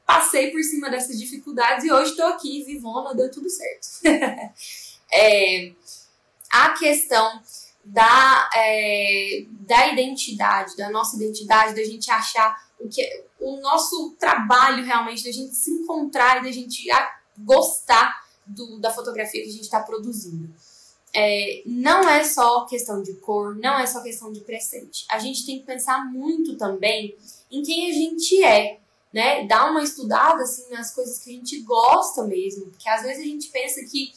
passei 0.06 0.52
por 0.52 0.64
cima 0.64 0.90
dessas 0.90 1.20
dificuldades 1.20 1.84
e 1.86 1.92
hoje 1.92 2.12
estou 2.12 2.26
aqui, 2.28 2.64
vivona, 2.64 3.14
deu 3.14 3.30
tudo 3.30 3.50
certo. 3.50 3.88
é, 5.14 5.72
a 6.52 6.70
questão 6.74 7.42
da, 7.84 8.50
é, 8.56 9.46
da 9.50 9.88
identidade, 9.90 10.78
da 10.78 10.90
nossa 10.90 11.18
identidade, 11.18 11.76
da 11.76 11.84
gente 11.84 12.10
achar 12.10 12.56
o 12.80 12.88
que 12.88 13.06
o 13.40 13.60
nosso 13.60 14.16
trabalho 14.18 14.84
realmente, 14.84 15.24
da 15.24 15.32
gente 15.32 15.54
se 15.54 15.72
encontrar 15.72 16.40
e 16.40 16.44
da 16.44 16.52
gente 16.52 16.88
gostar 17.38 18.24
do, 18.46 18.80
da 18.80 18.92
fotografia 18.92 19.44
que 19.44 19.50
a 19.50 19.52
gente 19.52 19.64
está 19.64 19.82
produzindo. 19.82 20.54
É, 21.14 21.64
não 21.66 22.08
é 22.08 22.24
só 22.24 22.66
questão 22.66 23.02
de 23.02 23.14
cor, 23.16 23.56
não 23.56 23.80
é 23.80 23.86
só 23.86 24.02
questão 24.02 24.32
de 24.32 24.42
presente. 24.42 25.06
A 25.10 25.18
gente 25.18 25.46
tem 25.46 25.60
que 25.60 25.66
pensar 25.66 26.06
muito 26.12 26.56
também 26.56 27.16
em 27.52 27.64
quem 27.64 27.90
a 27.90 27.94
gente 27.94 28.44
é, 28.44 28.80
né? 29.12 29.46
Dar 29.46 29.72
uma 29.72 29.84
estudada 29.84 30.44
assim 30.44 30.70
nas 30.70 30.94
coisas 30.94 31.18
que 31.20 31.32
a 31.32 31.34
gente 31.34 31.62
gosta 31.62 32.24
mesmo, 32.26 32.68
porque 32.68 32.88
às 32.88 33.02
vezes 33.02 33.24
a 33.24 33.28
gente 33.28 33.48
pensa 33.50 33.82
que 33.86 34.14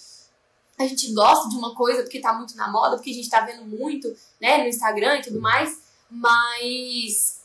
a 0.78 0.86
gente 0.86 1.12
gosta 1.12 1.48
de 1.48 1.56
uma 1.56 1.74
coisa 1.74 2.02
porque 2.02 2.20
tá 2.20 2.34
muito 2.34 2.56
na 2.56 2.70
moda, 2.70 2.96
porque 2.96 3.10
a 3.10 3.14
gente 3.14 3.30
tá 3.30 3.40
vendo 3.40 3.64
muito, 3.64 4.14
né, 4.40 4.58
no 4.58 4.68
Instagram 4.68 5.18
e 5.18 5.22
tudo 5.22 5.40
mais, 5.40 5.78
mas 6.10 7.40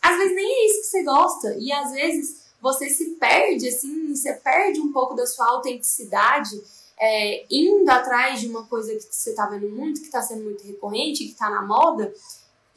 às 0.00 0.16
vezes 0.16 0.34
nem 0.34 0.46
é 0.46 0.66
isso 0.66 0.80
que 0.80 0.86
você 0.86 1.02
gosta 1.02 1.56
e 1.58 1.72
às 1.72 1.92
vezes 1.92 2.46
você 2.60 2.88
se 2.88 3.10
perde, 3.16 3.68
assim, 3.68 4.14
você 4.14 4.32
perde 4.34 4.80
um 4.80 4.92
pouco 4.92 5.14
da 5.14 5.26
sua 5.26 5.46
autenticidade 5.50 6.60
é, 6.98 7.46
indo 7.50 7.88
atrás 7.90 8.40
de 8.40 8.48
uma 8.48 8.66
coisa 8.66 8.94
que 8.94 9.14
você 9.14 9.34
tá 9.34 9.46
vendo 9.46 9.68
muito, 9.68 10.00
que 10.00 10.10
tá 10.10 10.22
sendo 10.22 10.44
muito 10.44 10.64
recorrente, 10.64 11.26
que 11.26 11.34
tá 11.34 11.50
na 11.50 11.62
moda, 11.62 12.12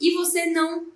e 0.00 0.14
você 0.14 0.46
não 0.46 0.86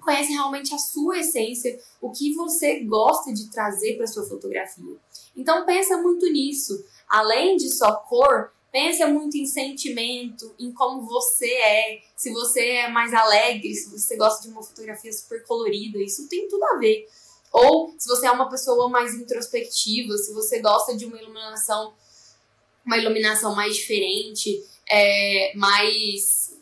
conhece 0.00 0.32
realmente 0.32 0.74
a 0.74 0.78
sua 0.78 1.18
essência, 1.18 1.78
o 2.00 2.10
que 2.10 2.34
você 2.34 2.80
gosta 2.80 3.32
de 3.32 3.50
trazer 3.50 3.96
para 3.96 4.06
sua 4.06 4.24
fotografia. 4.24 4.96
Então 5.36 5.64
pensa 5.64 5.96
muito 5.98 6.26
nisso 6.30 6.84
além 7.12 7.58
de 7.58 7.68
só 7.68 7.94
cor, 7.94 8.50
pensa 8.72 9.06
muito 9.06 9.36
em 9.36 9.44
sentimento, 9.44 10.54
em 10.58 10.72
como 10.72 11.02
você 11.02 11.52
é, 11.52 12.00
se 12.16 12.32
você 12.32 12.66
é 12.68 12.88
mais 12.88 13.12
alegre, 13.12 13.74
se 13.74 13.90
você 13.90 14.16
gosta 14.16 14.42
de 14.42 14.48
uma 14.48 14.62
fotografia 14.62 15.12
super 15.12 15.44
colorida, 15.44 15.98
isso 15.98 16.26
tem 16.26 16.48
tudo 16.48 16.64
a 16.64 16.78
ver. 16.78 17.06
Ou 17.52 17.94
se 17.98 18.08
você 18.08 18.26
é 18.26 18.30
uma 18.30 18.48
pessoa 18.48 18.88
mais 18.88 19.14
introspectiva, 19.14 20.16
se 20.16 20.32
você 20.32 20.60
gosta 20.60 20.96
de 20.96 21.04
uma 21.04 21.20
iluminação, 21.20 21.92
uma 22.84 22.98
iluminação 22.98 23.54
mais 23.54 23.76
diferente, 23.76 24.62
é, 24.88 25.52
mais 25.54 26.52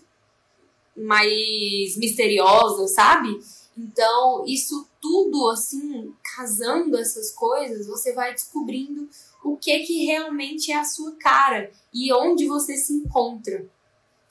mais 0.97 1.97
misteriosa, 1.97 2.87
sabe? 2.89 3.41
Então, 3.77 4.45
isso 4.47 4.87
tudo, 5.00 5.49
assim, 5.50 6.12
casando 6.37 6.99
essas 6.99 7.31
coisas, 7.31 7.87
você 7.87 8.12
vai 8.12 8.33
descobrindo 8.33 9.09
o 9.43 9.57
que 9.57 9.79
que 9.81 10.05
realmente 10.05 10.71
é 10.71 10.77
a 10.77 10.85
sua 10.85 11.12
cara 11.17 11.71
e 11.93 12.12
onde 12.12 12.47
você 12.47 12.77
se 12.77 12.93
encontra. 12.93 13.67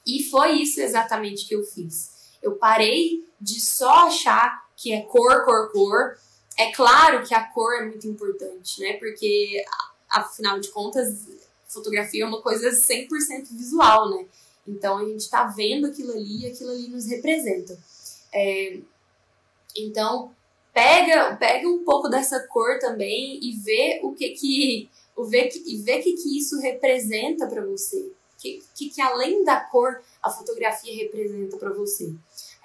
E 0.06 0.24
foi 0.24 0.62
isso 0.62 0.80
exatamente 0.80 1.48
que 1.48 1.56
eu 1.56 1.64
fiz. 1.64 2.38
Eu 2.42 2.56
parei 2.56 3.26
de 3.42 3.60
só 3.60 4.08
achar 4.08 4.68
que 4.76 4.94
é 4.94 5.02
cor, 5.02 5.44
cor, 5.46 5.72
cor. 5.72 6.18
É 6.58 6.72
claro 6.72 7.26
que 7.26 7.34
a 7.34 7.44
cor 7.44 7.74
é 7.74 7.86
muito 7.86 8.08
importante, 8.08 8.80
né? 8.82 8.94
Porque, 8.94 9.64
afinal 10.10 10.60
de 10.60 10.70
contas, 10.70 11.28
fotografia 11.70 12.24
é 12.24 12.28
uma 12.28 12.42
coisa 12.42 12.72
100% 12.72 13.08
visual, 13.52 14.10
né? 14.10 14.26
Então 14.68 14.98
a 14.98 15.06
gente 15.06 15.30
tá 15.30 15.46
vendo 15.46 15.88
aquilo 15.88 16.12
ali 16.12 16.42
e 16.42 16.48
aquilo 16.48 16.72
ali 16.72 16.88
nos 16.88 17.06
representa. 17.06 17.78
É, 18.34 18.80
então, 19.78 20.32
pega, 20.74 21.36
pega 21.38 21.68
um 21.68 21.84
pouco 21.84 22.10
dessa 22.10 22.40
cor 22.48 22.80
também 22.80 23.40
e 23.42 23.56
vê 23.58 24.00
o 24.04 24.14
que 24.14 24.30
que 24.30 24.90
o 25.16 25.24
vê 25.24 25.48
que, 25.48 25.62
e 25.66 25.78
vê 25.78 26.00
que 26.00 26.14
que 26.14 26.38
isso 26.38 26.60
representa 26.60 27.48
para 27.48 27.66
você. 27.66 28.12
Que, 28.38 28.64
que 28.74 28.90
que 28.90 29.02
além 29.02 29.44
da 29.44 29.60
cor 29.60 30.02
a 30.24 30.30
fotografia 30.30 30.96
representa 30.96 31.58
para 31.58 31.74
você. 31.74 32.14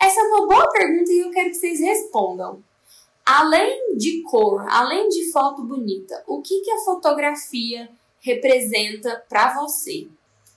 Essa 0.00 0.20
é 0.20 0.24
uma 0.24 0.46
boa 0.46 0.70
pergunta 0.70 1.10
e 1.10 1.20
eu 1.20 1.30
quero 1.30 1.50
que 1.50 1.56
vocês 1.56 1.80
respondam. 1.80 2.62
Além 3.24 3.96
de 3.96 4.22
cor, 4.22 4.66
além 4.68 5.08
de 5.08 5.32
foto 5.32 5.62
bonita, 5.62 6.22
o 6.26 6.42
que 6.42 6.60
que 6.60 6.70
a 6.70 6.84
fotografia 6.84 7.90
representa 8.24 9.22
para 9.28 9.54
você? 9.54 10.08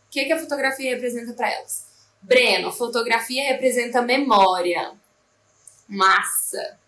O 0.08 0.10
que 0.10 0.26
que 0.26 0.32
a 0.32 0.40
fotografia 0.40 0.96
representa 0.96 1.34
para 1.34 1.52
elas? 1.52 1.86
Breno, 2.22 2.72
fotografia 2.72 3.44
representa 3.52 4.02
memória, 4.02 4.94
massa, 5.88 6.80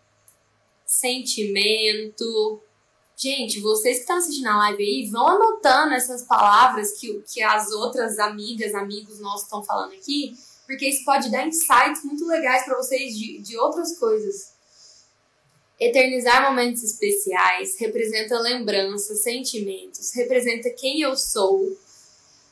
sentimento. 0.86 2.62
Gente, 3.16 3.60
vocês 3.60 3.98
que 3.98 4.02
estão 4.04 4.18
assistindo 4.18 4.48
a 4.48 4.58
live 4.58 4.82
aí, 4.82 5.10
vão 5.12 5.28
anotando 5.28 5.94
essas 5.94 6.24
palavras 6.24 6.98
que, 6.98 7.22
que 7.32 7.44
as 7.44 7.70
outras 7.72 8.18
amigas, 8.18 8.74
amigos 8.74 9.20
nossos 9.20 9.44
estão 9.44 9.62
falando 9.62 9.94
aqui, 9.94 10.34
porque 10.66 10.88
isso 10.88 11.04
pode 11.04 11.30
dar 11.30 11.46
insights 11.46 12.04
muito 12.06 12.26
legais 12.26 12.64
para 12.64 12.78
vocês 12.78 13.18
de, 13.18 13.42
de 13.42 13.58
outras 13.58 13.98
coisas. 14.00 14.54
Eternizar 15.80 16.44
momentos 16.44 16.84
especiais 16.84 17.80
representa 17.80 18.38
lembranças, 18.38 19.24
sentimentos, 19.24 20.14
representa 20.14 20.70
quem 20.72 21.02
eu 21.02 21.16
sou. 21.16 21.78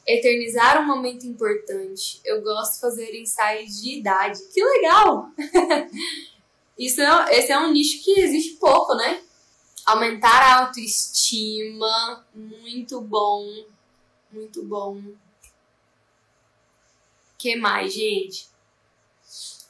Eternizar 0.07 0.81
um 0.81 0.87
momento 0.87 1.25
importante. 1.25 2.21
Eu 2.23 2.41
gosto 2.41 2.75
de 2.75 2.79
fazer 2.79 3.13
ensaios 3.19 3.81
de 3.81 3.99
idade. 3.99 4.39
Que 4.53 4.63
legal! 4.63 5.29
Isso 6.79 7.01
é, 7.01 7.37
esse 7.37 7.51
é 7.51 7.59
um 7.59 7.73
nicho 7.73 8.03
que 8.03 8.19
existe 8.19 8.53
pouco, 8.53 8.95
né? 8.95 9.21
Aumentar 9.85 10.41
a 10.41 10.59
autoestima, 10.65 12.25
muito 12.33 13.01
bom, 13.01 13.45
muito 14.31 14.63
bom. 14.63 15.01
que 17.37 17.55
mais, 17.55 17.93
gente? 17.93 18.47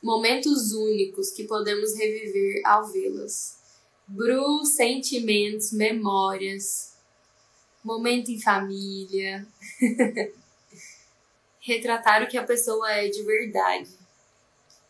Momentos 0.07 0.71
únicos 0.71 1.31
que 1.31 1.43
podemos 1.43 1.93
reviver 1.93 2.61
ao 2.65 2.87
vê-las. 2.87 3.57
Bru, 4.07 4.65
sentimentos, 4.65 5.73
memórias. 5.73 6.93
Momento 7.83 8.31
em 8.31 8.39
família. 8.39 9.45
Retratar 11.59 12.23
o 12.23 12.27
que 12.29 12.37
a 12.37 12.43
pessoa 12.45 12.89
é 12.89 13.09
de 13.09 13.21
verdade 13.23 13.89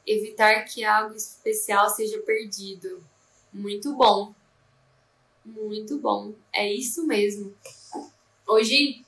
evitar 0.05 0.63
que 0.65 0.85
algo 0.85 1.15
especial 1.15 1.89
seja 1.89 2.19
perdido. 2.19 3.03
Muito 3.51 3.93
bom. 3.95 4.33
Muito 5.43 5.97
bom. 5.97 6.33
É 6.53 6.71
isso 6.71 7.07
mesmo. 7.07 7.53
Hoje 8.47 9.03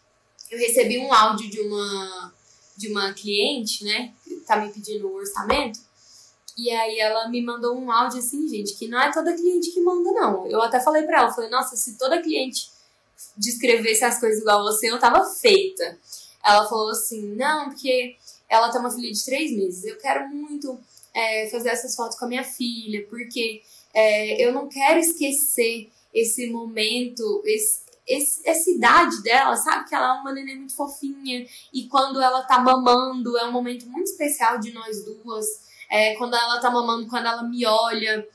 eu 0.49 0.57
recebi 0.57 0.97
um 0.97 1.13
áudio 1.13 1.49
de 1.49 1.61
uma 1.61 2.33
de 2.75 2.87
uma 2.87 3.13
cliente, 3.13 3.83
né, 3.83 4.13
que 4.23 4.37
tá 4.37 4.55
me 4.55 4.71
pedindo 4.71 5.05
um 5.05 5.15
orçamento. 5.15 5.88
E 6.59 6.69
aí 6.71 6.99
ela 6.99 7.29
me 7.29 7.41
mandou 7.41 7.77
um 7.77 7.89
áudio 7.89 8.19
assim, 8.19 8.47
gente, 8.47 8.73
que 8.75 8.87
não 8.87 8.99
é 8.99 9.11
toda 9.13 9.33
cliente 9.33 9.71
que 9.71 9.79
manda 9.79 10.11
não. 10.11 10.45
Eu 10.47 10.61
até 10.61 10.79
falei 10.79 11.03
para 11.03 11.19
ela, 11.19 11.33
falei: 11.33 11.49
"Nossa, 11.49 11.77
se 11.77 11.97
toda 11.97 12.21
cliente 12.21 12.69
descrevesse 13.37 14.03
as 14.03 14.19
coisas 14.19 14.41
igual 14.41 14.63
você, 14.63 14.91
eu 14.91 14.99
tava 14.99 15.23
feita". 15.25 15.97
Ela 16.43 16.67
falou 16.67 16.89
assim: 16.89 17.35
"Não, 17.35 17.69
porque 17.69 18.17
ela 18.49 18.69
tem 18.69 18.81
uma 18.81 18.91
filha 18.91 19.11
de 19.11 19.23
três 19.23 19.51
meses. 19.51 19.85
Eu 19.85 19.97
quero 19.97 20.27
muito 20.29 20.77
é, 21.13 21.47
fazer 21.49 21.69
essas 21.69 21.95
fotos 21.95 22.17
com 22.17 22.25
a 22.25 22.27
minha 22.27 22.43
filha, 22.43 23.05
porque 23.07 23.61
é, 23.93 24.43
eu 24.43 24.51
não 24.51 24.67
quero 24.67 24.99
esquecer 24.99 25.89
esse 26.13 26.49
momento, 26.49 27.41
esse, 27.45 27.81
esse, 28.07 28.41
essa 28.47 28.69
idade 28.69 29.21
dela, 29.21 29.55
sabe? 29.55 29.87
Que 29.87 29.95
ela 29.95 30.17
é 30.17 30.19
uma 30.19 30.33
neném 30.33 30.57
muito 30.57 30.75
fofinha 30.75 31.47
e 31.71 31.87
quando 31.87 32.19
ela 32.19 32.41
tá 32.43 32.59
mamando 32.59 33.37
é 33.37 33.45
um 33.45 33.51
momento 33.51 33.87
muito 33.87 34.07
especial 34.07 34.59
de 34.59 34.71
nós 34.71 35.05
duas. 35.05 35.68
É, 35.89 36.15
quando 36.15 36.35
ela 36.35 36.59
tá 36.59 36.69
mamando, 36.69 37.07
quando 37.07 37.25
ela 37.25 37.43
me 37.43 37.65
olha, 37.65 38.27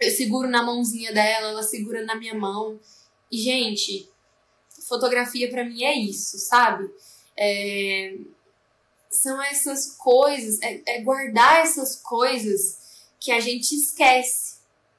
eu 0.00 0.10
seguro 0.10 0.48
na 0.48 0.62
mãozinha 0.62 1.12
dela, 1.12 1.48
ela 1.48 1.62
segura 1.62 2.04
na 2.04 2.14
minha 2.14 2.34
mão. 2.34 2.78
E, 3.30 3.38
gente, 3.38 4.08
fotografia 4.88 5.50
para 5.50 5.64
mim 5.64 5.84
é 5.84 5.94
isso, 5.94 6.38
sabe? 6.38 6.88
É, 7.36 8.16
são 9.10 9.40
essas 9.42 9.96
coisas, 9.96 10.60
é, 10.62 10.82
é 10.86 11.00
guardar 11.02 11.60
essas 11.60 11.96
coisas 11.96 12.78
que 13.20 13.30
a 13.30 13.40
gente 13.40 13.74
esquece. 13.74 14.54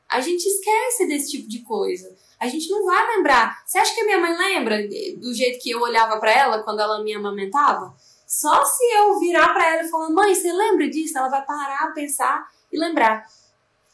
A 0.08 0.22
gente 0.22 0.46
esquece 0.46 1.08
desse 1.08 1.32
tipo 1.32 1.50
de 1.50 1.62
coisa. 1.62 2.16
A 2.40 2.48
gente 2.48 2.70
não 2.70 2.86
vai 2.86 3.16
lembrar. 3.16 3.64
Você 3.66 3.78
acha 3.78 3.94
que 3.94 4.02
a 4.02 4.06
minha 4.06 4.20
mãe 4.20 4.38
lembra 4.38 4.88
do 5.18 5.34
jeito 5.34 5.62
que 5.62 5.72
eu 5.72 5.82
olhava 5.82 6.20
para 6.20 6.32
ela 6.32 6.64
quando 6.64 6.80
ela 6.80 7.04
me 7.04 7.14
amamentava? 7.14 7.96
Só 8.40 8.66
se 8.66 8.84
eu 8.84 9.18
virar 9.18 9.54
para 9.54 9.74
ela 9.76 9.84
e 9.84 9.90
falar, 9.90 10.10
mãe, 10.10 10.36
você 10.36 10.52
lembra 10.52 10.90
disso? 10.90 11.18
Ela 11.18 11.30
vai 11.30 11.46
parar, 11.46 11.94
pensar 11.94 12.46
e 12.70 12.78
lembrar. 12.78 13.26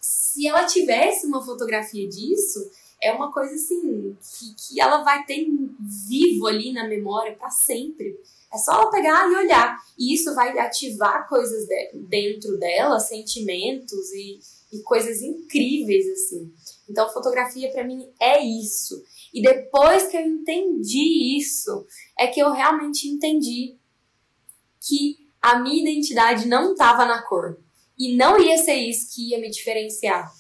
Se 0.01 0.47
ela 0.47 0.65
tivesse 0.65 1.27
uma 1.27 1.45
fotografia 1.45 2.09
disso, 2.09 2.59
é 2.99 3.13
uma 3.13 3.31
coisa 3.31 3.53
assim 3.53 4.17
que, 4.19 4.55
que 4.55 4.81
ela 4.81 5.03
vai 5.03 5.23
ter 5.25 5.47
vivo 6.07 6.47
ali 6.47 6.73
na 6.73 6.87
memória 6.87 7.35
para 7.35 7.51
sempre. 7.51 8.19
É 8.51 8.57
só 8.57 8.81
ela 8.81 8.89
pegar 8.89 9.31
e 9.31 9.35
olhar. 9.35 9.77
E 9.95 10.11
isso 10.15 10.33
vai 10.33 10.57
ativar 10.57 11.29
coisas 11.29 11.67
de, 11.67 11.91
dentro 12.09 12.57
dela, 12.57 12.99
sentimentos 12.99 14.11
e, 14.11 14.39
e 14.73 14.79
coisas 14.79 15.21
incríveis, 15.21 16.09
assim. 16.09 16.51
Então, 16.89 17.07
fotografia 17.13 17.71
para 17.71 17.83
mim 17.83 18.11
é 18.19 18.43
isso. 18.43 19.03
E 19.31 19.39
depois 19.39 20.07
que 20.07 20.17
eu 20.17 20.21
entendi 20.25 21.37
isso, 21.37 21.85
é 22.17 22.25
que 22.25 22.39
eu 22.39 22.51
realmente 22.51 23.07
entendi 23.07 23.79
que 24.81 25.17
a 25.41 25.59
minha 25.59 25.81
identidade 25.81 26.47
não 26.47 26.73
estava 26.73 27.05
na 27.05 27.21
cor. 27.21 27.57
E 27.97 28.15
não 28.15 28.39
ia 28.39 28.57
ser 28.57 28.75
isso 28.75 29.13
que 29.13 29.29
ia 29.29 29.39
me 29.39 29.49
diferenciar. 29.49 30.31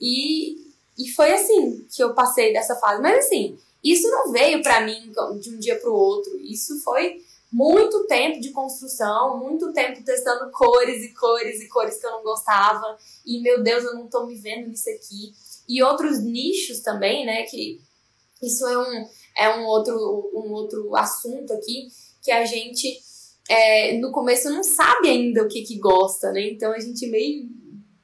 E, 0.00 0.56
e 0.98 1.08
foi 1.10 1.32
assim 1.32 1.86
que 1.94 2.02
eu 2.02 2.14
passei 2.14 2.52
dessa 2.52 2.74
fase. 2.76 3.02
Mas 3.02 3.26
assim, 3.26 3.58
isso 3.84 4.08
não 4.10 4.32
veio 4.32 4.62
para 4.62 4.80
mim 4.80 5.12
de 5.40 5.50
um 5.50 5.58
dia 5.58 5.78
para 5.78 5.90
o 5.90 5.94
outro. 5.94 6.38
Isso 6.40 6.80
foi 6.80 7.22
muito 7.52 8.06
tempo 8.06 8.40
de 8.40 8.50
construção, 8.50 9.38
muito 9.38 9.72
tempo 9.74 10.02
testando 10.02 10.50
cores 10.50 11.04
e 11.04 11.12
cores 11.12 11.60
e 11.60 11.68
cores 11.68 11.98
que 11.98 12.06
eu 12.06 12.12
não 12.12 12.22
gostava. 12.22 12.96
E 13.26 13.40
meu 13.40 13.62
Deus, 13.62 13.84
eu 13.84 13.94
não 13.94 14.08
tô 14.08 14.24
me 14.24 14.36
vendo 14.36 14.68
nisso 14.68 14.88
aqui. 14.88 15.34
E 15.68 15.82
outros 15.82 16.20
nichos 16.20 16.80
também, 16.80 17.26
né? 17.26 17.42
Que 17.42 17.78
isso 18.42 18.66
é 18.66 18.78
um, 18.78 19.08
é 19.36 19.56
um, 19.56 19.66
outro, 19.66 19.94
um 20.34 20.50
outro 20.52 20.96
assunto 20.96 21.52
aqui 21.52 21.88
que 22.22 22.30
a 22.30 22.44
gente 22.44 23.02
é, 23.48 23.98
no 23.98 24.12
começo 24.12 24.50
não 24.50 24.62
sabe 24.62 25.08
ainda 25.08 25.42
o 25.42 25.48
que, 25.48 25.62
que 25.62 25.78
gosta, 25.78 26.32
né? 26.32 26.48
Então 26.50 26.72
a 26.72 26.78
gente 26.78 27.06
meio 27.08 27.48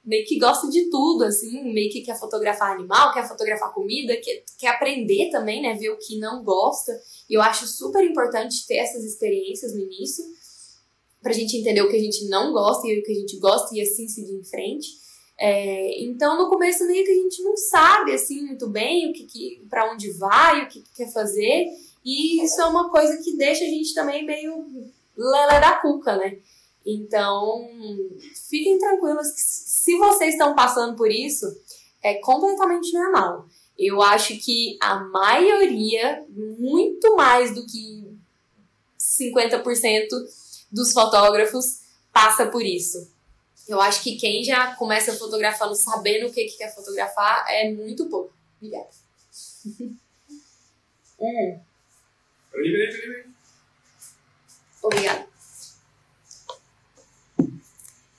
meio 0.08 0.24
que 0.24 0.38
gosta 0.38 0.70
de 0.70 0.88
tudo, 0.88 1.24
assim, 1.24 1.70
meio 1.70 1.92
que 1.92 2.00
quer 2.00 2.18
fotografar 2.18 2.74
animal, 2.74 3.12
quer 3.12 3.28
fotografar 3.28 3.74
comida, 3.74 4.16
quer, 4.16 4.42
quer 4.58 4.68
aprender 4.68 5.28
também, 5.30 5.60
né, 5.60 5.74
ver 5.74 5.90
o 5.90 5.98
que 5.98 6.18
não 6.18 6.42
gosta. 6.42 6.98
E 7.28 7.34
eu 7.34 7.42
acho 7.42 7.66
super 7.66 8.02
importante 8.02 8.66
ter 8.66 8.76
essas 8.76 9.04
experiências 9.04 9.74
no 9.74 9.80
início, 9.80 10.24
pra 11.22 11.34
gente 11.34 11.58
entender 11.58 11.82
o 11.82 11.90
que 11.90 11.96
a 11.96 12.00
gente 12.00 12.26
não 12.26 12.54
gosta 12.54 12.88
e 12.88 12.98
o 12.98 13.02
que 13.02 13.12
a 13.12 13.14
gente 13.14 13.36
gosta 13.38 13.76
e 13.76 13.82
assim 13.82 14.08
seguir 14.08 14.32
em 14.32 14.44
frente. 14.44 14.88
É, 15.38 16.02
então, 16.02 16.38
no 16.38 16.48
começo, 16.48 16.86
meio 16.86 17.04
que 17.04 17.10
a 17.10 17.14
gente 17.14 17.42
não 17.42 17.56
sabe, 17.56 18.14
assim, 18.14 18.40
muito 18.46 18.66
bem 18.66 19.10
o 19.10 19.12
que, 19.12 19.24
que 19.24 19.66
para 19.68 19.92
onde 19.92 20.10
vai, 20.12 20.64
o 20.64 20.68
que, 20.68 20.80
que 20.80 20.94
quer 20.96 21.12
fazer, 21.12 21.66
e 22.02 22.42
isso 22.42 22.58
é 22.62 22.64
uma 22.64 22.90
coisa 22.90 23.22
que 23.22 23.36
deixa 23.36 23.62
a 23.62 23.68
gente 23.68 23.92
também 23.92 24.24
meio 24.24 24.64
lelé 25.18 25.60
da 25.60 25.76
cuca, 25.76 26.16
né? 26.16 26.38
Então, 26.86 27.68
fiquem 28.48 28.78
tranquilos 28.78 29.30
que 29.32 29.40
se 29.40 29.98
vocês 29.98 30.34
estão 30.34 30.54
passando 30.54 30.96
por 30.96 31.10
isso, 31.10 31.46
é 32.02 32.14
completamente 32.14 32.92
normal. 32.92 33.46
Eu 33.76 34.00
acho 34.00 34.38
que 34.38 34.78
a 34.80 34.96
maioria, 34.96 36.24
muito 36.28 37.14
mais 37.16 37.54
do 37.54 37.66
que 37.66 38.08
50% 38.98 40.08
dos 40.70 40.92
fotógrafos, 40.92 41.80
passa 42.12 42.46
por 42.46 42.62
isso. 42.62 43.10
Eu 43.68 43.80
acho 43.80 44.02
que 44.02 44.16
quem 44.16 44.42
já 44.42 44.74
começa 44.76 45.12
fotografando 45.12 45.74
sabendo 45.74 46.28
o 46.28 46.32
que, 46.32 46.46
que 46.46 46.56
quer 46.56 46.74
fotografar 46.74 47.44
é 47.48 47.70
muito 47.70 48.06
pouco. 48.06 48.32
Obrigada. 48.56 48.88
hum. 51.20 51.60
Obrigada. 54.88 55.28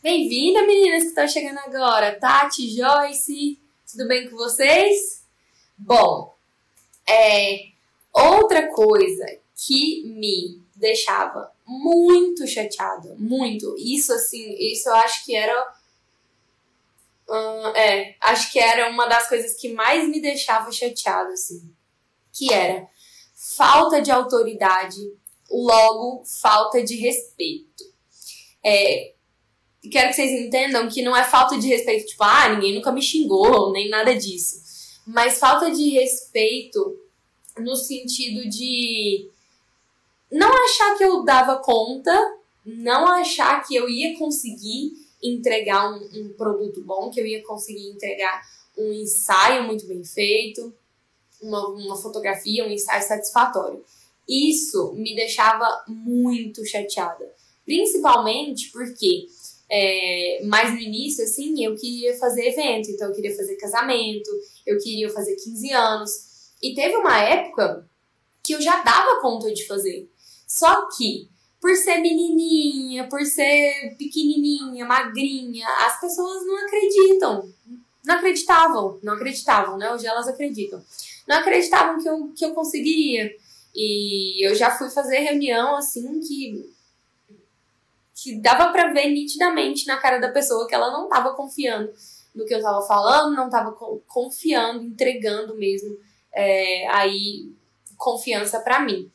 Bem-vinda, 0.03 0.61
meninas 0.67 1.01
que 1.01 1.09
estão 1.09 1.27
chegando 1.27 1.57
agora. 1.57 2.19
Tati, 2.19 2.69
Joyce, 2.69 3.59
tudo 3.91 4.07
bem 4.07 4.29
com 4.29 4.35
vocês? 4.35 5.23
Bom, 5.75 6.35
é, 7.07 7.69
outra 8.13 8.71
coisa 8.71 9.25
que 9.55 10.03
me 10.05 10.61
deixava 10.75 11.51
muito 11.65 12.45
chateada, 12.45 13.15
muito. 13.17 13.75
Isso, 13.79 14.13
assim, 14.13 14.55
isso 14.59 14.89
eu 14.89 14.95
acho 14.97 15.25
que 15.25 15.35
era. 15.35 15.73
Uh, 17.27 17.67
é, 17.75 18.15
acho 18.21 18.51
que 18.51 18.59
era 18.59 18.91
uma 18.91 19.07
das 19.07 19.27
coisas 19.27 19.55
que 19.55 19.73
mais 19.73 20.07
me 20.07 20.21
deixava 20.21 20.71
chateada, 20.71 21.33
assim. 21.33 21.67
Que 22.31 22.53
era 22.53 22.87
falta 23.33 23.99
de 24.03 24.11
autoridade, 24.11 25.17
logo 25.49 26.23
falta 26.25 26.83
de 26.83 26.95
respeito. 26.95 27.83
É, 28.63 29.13
quero 29.91 30.09
que 30.09 30.15
vocês 30.15 30.31
entendam 30.31 30.87
que 30.89 31.01
não 31.01 31.15
é 31.15 31.23
falta 31.23 31.57
de 31.57 31.67
respeito, 31.67 32.07
tipo, 32.07 32.23
ah, 32.23 32.49
ninguém 32.49 32.75
nunca 32.75 32.91
me 32.91 33.01
xingou, 33.01 33.71
nem 33.71 33.89
nada 33.89 34.15
disso. 34.15 34.57
Mas 35.07 35.39
falta 35.39 35.71
de 35.71 35.89
respeito 35.89 36.99
no 37.57 37.75
sentido 37.75 38.49
de 38.49 39.29
não 40.31 40.51
achar 40.65 40.97
que 40.97 41.03
eu 41.03 41.23
dava 41.23 41.57
conta, 41.57 42.15
não 42.65 43.07
achar 43.07 43.65
que 43.65 43.75
eu 43.75 43.89
ia 43.89 44.17
conseguir 44.17 44.93
entregar 45.21 45.91
um, 45.91 46.09
um 46.13 46.33
produto 46.33 46.81
bom, 46.83 47.09
que 47.09 47.19
eu 47.19 47.25
ia 47.25 47.43
conseguir 47.43 47.89
entregar 47.89 48.41
um 48.77 48.93
ensaio 48.93 49.63
muito 49.63 49.85
bem 49.87 50.03
feito, 50.03 50.73
uma, 51.41 51.67
uma 51.69 51.95
fotografia, 51.95 52.65
um 52.65 52.69
ensaio 52.69 53.03
satisfatório. 53.03 53.83
Isso 54.29 54.93
me 54.93 55.15
deixava 55.15 55.65
muito 55.87 56.63
chateada. 56.65 57.25
Principalmente 57.65 58.71
porque 58.71 59.27
é, 59.69 60.41
mais 60.45 60.71
no 60.71 60.79
início, 60.79 61.23
assim, 61.23 61.63
eu 61.63 61.75
queria 61.75 62.17
fazer 62.17 62.47
evento, 62.47 62.89
então 62.89 63.09
eu 63.09 63.15
queria 63.15 63.35
fazer 63.35 63.55
casamento, 63.55 64.29
eu 64.65 64.77
queria 64.79 65.09
fazer 65.09 65.35
15 65.35 65.71
anos. 65.71 66.11
E 66.61 66.73
teve 66.73 66.95
uma 66.95 67.17
época 67.19 67.87
que 68.43 68.53
eu 68.53 68.61
já 68.61 68.81
dava 68.81 69.21
conta 69.21 69.53
de 69.53 69.65
fazer. 69.65 70.09
Só 70.47 70.87
que, 70.89 71.29
por 71.61 71.75
ser 71.75 71.97
menininha, 71.97 73.07
por 73.07 73.23
ser 73.25 73.95
pequenininha, 73.97 74.85
magrinha, 74.85 75.67
as 75.85 75.99
pessoas 75.99 76.45
não 76.45 76.57
acreditam. 76.57 77.53
Não 78.05 78.15
acreditavam, 78.15 78.99
não 79.03 79.13
acreditavam, 79.13 79.77
né? 79.77 79.93
Hoje 79.93 80.07
elas 80.07 80.27
acreditam. 80.27 80.83
Não 81.27 81.37
acreditavam 81.37 82.01
que 82.01 82.09
eu, 82.09 82.27
que 82.35 82.45
eu 82.45 82.51
conseguiria. 82.55 83.31
E 83.75 84.45
eu 84.45 84.55
já 84.55 84.71
fui 84.71 84.89
fazer 84.89 85.19
reunião, 85.19 85.75
assim, 85.75 86.19
que 86.19 86.79
que 88.21 88.37
dava 88.41 88.71
para 88.73 88.91
ver 88.91 89.09
nitidamente 89.11 89.87
na 89.87 89.95
cara 89.95 90.19
da 90.19 90.29
pessoa 90.29 90.67
que 90.67 90.75
ela 90.75 90.91
não 90.91 91.05
estava 91.05 91.33
confiando 91.33 91.89
no 92.35 92.45
que 92.45 92.53
eu 92.53 92.57
estava 92.57 92.85
falando, 92.85 93.35
não 93.35 93.45
estava 93.45 93.71
confiando, 94.07 94.83
entregando 94.83 95.55
mesmo 95.55 95.97
é, 96.33 96.87
aí 96.89 97.51
confiança 97.97 98.59
para 98.59 98.81
mim. 98.81 99.09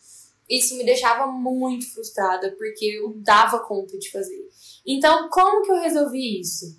Isso 0.49 0.77
me 0.77 0.85
deixava 0.85 1.27
muito 1.27 1.93
frustrada 1.93 2.55
porque 2.57 2.85
eu 2.85 3.15
dava 3.17 3.61
conta 3.61 3.99
de 3.99 4.11
fazer. 4.11 4.49
Então, 4.87 5.29
como 5.31 5.63
que 5.63 5.71
eu 5.71 5.81
resolvi 5.81 6.41
isso? 6.41 6.79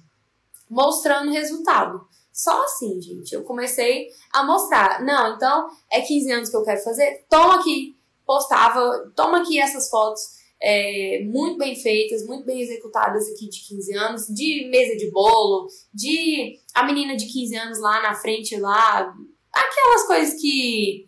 Mostrando 0.70 1.32
resultado. 1.32 2.08
Só 2.36 2.66
assim, 2.66 3.02
gente. 3.02 3.34
Eu 3.34 3.44
comecei 3.44 4.10
a 4.34 4.44
mostrar. 4.44 5.02
Não, 5.02 5.36
então 5.36 5.70
é 5.90 6.02
15 6.02 6.32
anos 6.32 6.50
que 6.50 6.58
eu 6.58 6.66
quero 6.66 6.84
fazer. 6.84 7.26
Toma 7.30 7.62
aqui. 7.62 7.96
Postava. 8.26 9.10
Toma 9.16 9.42
aqui 9.42 9.58
essas 9.58 9.90
fotos 9.90 10.36
é, 10.62 11.24
muito 11.24 11.58
bem 11.58 11.76
feitas, 11.76 12.26
muito 12.26 12.46
bem 12.46 12.62
executadas 12.62 13.28
aqui 13.30 13.48
de 13.48 13.62
15 13.62 13.94
anos, 13.94 14.28
de 14.28 14.68
mesa 14.70 14.98
de 14.98 15.10
bolo, 15.12 15.70
de 15.94 16.60
a 16.74 16.84
menina 16.86 17.16
de 17.16 17.26
15 17.26 17.56
anos 17.56 17.80
lá 17.80 18.02
na 18.02 18.16
frente 18.16 18.58
lá, 18.58 19.14
aquelas 19.54 20.08
coisas 20.08 20.42
que 20.42 21.08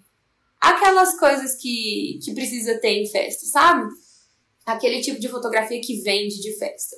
aquelas 0.61 1.19
coisas 1.19 1.55
que, 1.55 2.19
que 2.23 2.33
precisa 2.33 2.79
ter 2.79 3.01
em 3.01 3.07
festa, 3.07 3.45
sabe? 3.45 3.89
Aquele 4.65 5.01
tipo 5.01 5.19
de 5.19 5.27
fotografia 5.27 5.81
que 5.81 6.01
vende 6.01 6.41
de 6.41 6.57
festa. 6.57 6.95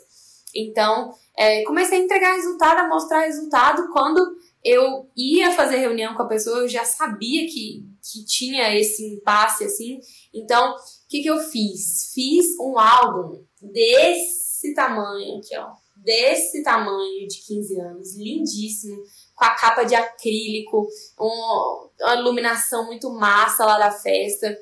Então, 0.55 1.13
é, 1.38 1.63
comecei 1.63 1.99
a 1.99 2.03
entregar 2.03 2.35
resultado, 2.35 2.79
a 2.79 2.88
mostrar 2.88 3.21
resultado. 3.21 3.91
Quando 3.91 4.19
eu 4.63 5.09
ia 5.15 5.51
fazer 5.51 5.77
reunião 5.77 6.15
com 6.15 6.23
a 6.23 6.27
pessoa, 6.27 6.59
eu 6.59 6.67
já 6.67 6.83
sabia 6.83 7.45
que, 7.47 7.85
que 8.01 8.25
tinha 8.25 8.75
esse 8.75 9.05
impasse, 9.15 9.63
assim. 9.63 9.99
Então, 10.33 10.75
que, 11.09 11.23
que 11.23 11.29
eu 11.29 11.39
fiz? 11.39 12.12
Fiz 12.13 12.45
um 12.59 12.77
álbum 12.77 13.43
desse 13.59 14.73
tamanho 14.75 15.39
aqui, 15.39 15.57
ó. 15.57 15.71
Desse 15.97 16.63
tamanho 16.63 17.27
de 17.27 17.39
15 17.45 17.79
anos, 17.81 18.15
lindíssimo, 18.15 19.03
com 19.35 19.43
a 19.43 19.49
capa 19.49 19.83
de 19.83 19.95
acrílico, 19.95 20.88
um, 21.19 21.89
uma 21.99 22.15
iluminação 22.15 22.85
muito 22.85 23.09
massa 23.09 23.65
lá 23.65 23.77
da 23.77 23.91
festa. 23.91 24.57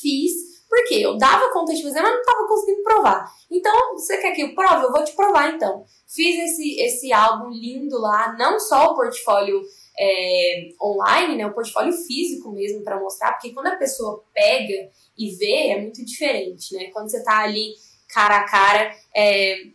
Fiz, 0.00 0.53
porque 0.74 0.94
eu 0.96 1.16
dava 1.16 1.52
conta 1.52 1.72
de 1.72 1.82
fazer, 1.82 2.02
mas 2.02 2.10
não 2.10 2.20
estava 2.20 2.48
conseguindo 2.48 2.82
provar. 2.82 3.32
Então, 3.48 3.92
você 3.92 4.18
quer 4.18 4.32
que 4.32 4.42
eu 4.42 4.54
prove? 4.54 4.84
Eu 4.84 4.92
vou 4.92 5.04
te 5.04 5.12
provar 5.12 5.54
então. 5.54 5.84
Fiz 6.06 6.50
esse, 6.50 6.80
esse 6.80 7.12
álbum 7.12 7.48
lindo 7.50 7.96
lá, 8.00 8.34
não 8.36 8.58
só 8.58 8.90
o 8.90 8.96
portfólio 8.96 9.62
é, 9.96 10.70
online, 10.82 11.36
né, 11.36 11.46
o 11.46 11.54
portfólio 11.54 11.92
físico 11.92 12.50
mesmo 12.50 12.82
para 12.82 12.98
mostrar, 12.98 13.32
porque 13.32 13.52
quando 13.52 13.68
a 13.68 13.76
pessoa 13.76 14.24
pega 14.34 14.90
e 15.16 15.30
vê 15.36 15.68
é 15.68 15.80
muito 15.80 16.04
diferente, 16.04 16.74
né? 16.74 16.90
Quando 16.92 17.08
você 17.08 17.22
tá 17.22 17.38
ali 17.38 17.74
cara 18.08 18.38
a 18.38 18.44
cara 18.44 18.96
é, 19.14 19.68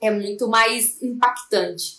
é 0.00 0.10
muito 0.10 0.48
mais 0.48 1.02
impactante. 1.02 1.98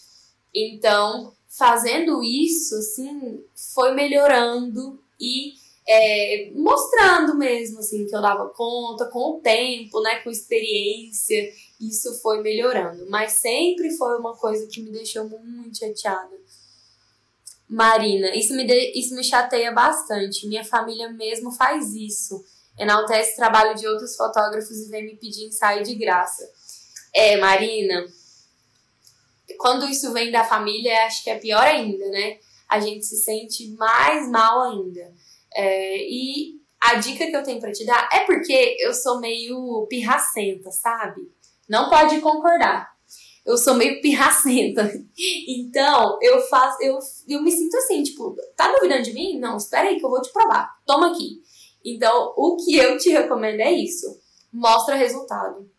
Então, 0.54 1.32
fazendo 1.48 2.24
isso, 2.24 2.76
assim, 2.76 3.44
foi 3.74 3.94
melhorando 3.94 5.00
e 5.20 5.54
é, 5.88 6.52
mostrando 6.56 7.36
mesmo, 7.36 7.80
assim, 7.80 8.06
que 8.06 8.16
eu 8.16 8.22
dava 8.22 8.50
conta 8.50 9.06
com 9.08 9.38
o 9.38 9.40
tempo, 9.42 10.02
né, 10.02 10.20
com 10.20 10.30
experiência, 10.30 11.52
isso 11.80 12.20
foi 12.22 12.42
melhorando. 12.42 13.10
Mas 13.10 13.34
sempre 13.34 13.90
foi 13.98 14.18
uma 14.18 14.36
coisa 14.36 14.68
que 14.68 14.82
me 14.82 14.92
deixou 14.92 15.28
muito 15.28 15.78
chateada. 15.78 16.40
Marina, 17.68 18.36
isso 18.36 18.54
me, 18.54 18.66
de, 18.66 19.00
isso 19.00 19.16
me 19.16 19.24
chateia 19.24 19.72
bastante. 19.72 20.48
Minha 20.48 20.64
família 20.64 21.10
mesmo 21.10 21.52
faz 21.52 21.94
isso 21.94 22.44
enaltece 22.78 23.36
trabalho 23.36 23.76
de 23.76 23.88
outros 23.88 24.16
fotógrafos 24.16 24.78
e 24.80 24.90
vem 24.90 25.06
me 25.06 25.16
pedir 25.16 25.46
ensaio 25.46 25.84
de 25.84 25.94
graça. 25.96 26.50
É, 27.14 27.38
Marina, 27.38 28.06
quando 29.58 29.86
isso 29.86 30.12
vem 30.14 30.32
da 30.32 30.44
família, 30.44 31.06
acho 31.06 31.24
que 31.24 31.30
é 31.30 31.38
pior 31.38 31.64
ainda, 31.64 32.08
né? 32.10 32.40
A 32.68 32.80
gente 32.80 33.06
se 33.06 33.18
sente 33.18 33.68
mais 33.72 34.30
mal 34.30 34.72
ainda. 34.72 35.14
É, 35.54 35.98
e 35.98 36.62
a 36.80 36.96
dica 36.96 37.28
que 37.28 37.36
eu 37.36 37.44
tenho 37.44 37.60
para 37.60 37.72
te 37.72 37.86
dar 37.86 38.10
é 38.12 38.22
porque 38.22 38.78
eu 38.80 38.94
sou 38.94 39.20
meio 39.20 39.86
pirracenta, 39.88 40.72
sabe? 40.72 41.22
Não 41.70 41.90
pode 41.90 42.20
concordar. 42.22 42.92
Eu 43.46 43.58
sou 43.58 43.76
meio 43.76 44.02
pirracenta. 44.02 44.92
Então, 45.48 46.18
eu 46.22 46.42
faço, 46.42 46.82
eu, 46.82 46.98
eu 47.28 47.42
me 47.42 47.52
sinto 47.52 47.78
assim, 47.78 48.04
tipo, 48.04 48.36
tá 48.56 48.72
duvidando 48.74 49.04
de 49.04 49.14
mim? 49.14 49.40
Não, 49.40 49.56
espera 49.58 49.88
aí 49.88 50.00
que 50.00 50.06
eu 50.06 50.10
vou 50.10 50.22
te 50.22 50.32
provar. 50.32 50.70
Toma 50.86 51.12
aqui. 51.12 51.42
Então, 51.84 52.34
o 52.36 52.58
que 52.58 52.76
eu 52.76 52.98
te 52.98 53.10
recomendo 53.10 53.60
é 53.60 53.72
isso. 53.72 54.20
Mostra 54.52 54.96
resultado. 54.96 55.70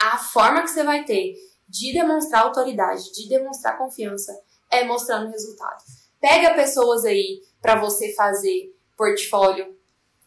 A 0.00 0.18
forma 0.18 0.62
que 0.62 0.70
você 0.70 0.82
vai 0.82 1.04
ter 1.04 1.34
de 1.68 1.92
demonstrar 1.92 2.42
autoridade, 2.42 3.12
de 3.12 3.28
demonstrar 3.28 3.78
confiança, 3.78 4.32
é 4.70 4.84
mostrando 4.84 5.30
resultado. 5.30 5.84
Pega 6.20 6.54
pessoas 6.54 7.04
aí 7.04 7.40
para 7.60 7.80
você 7.80 8.12
fazer 8.14 8.74
portfólio. 9.00 9.74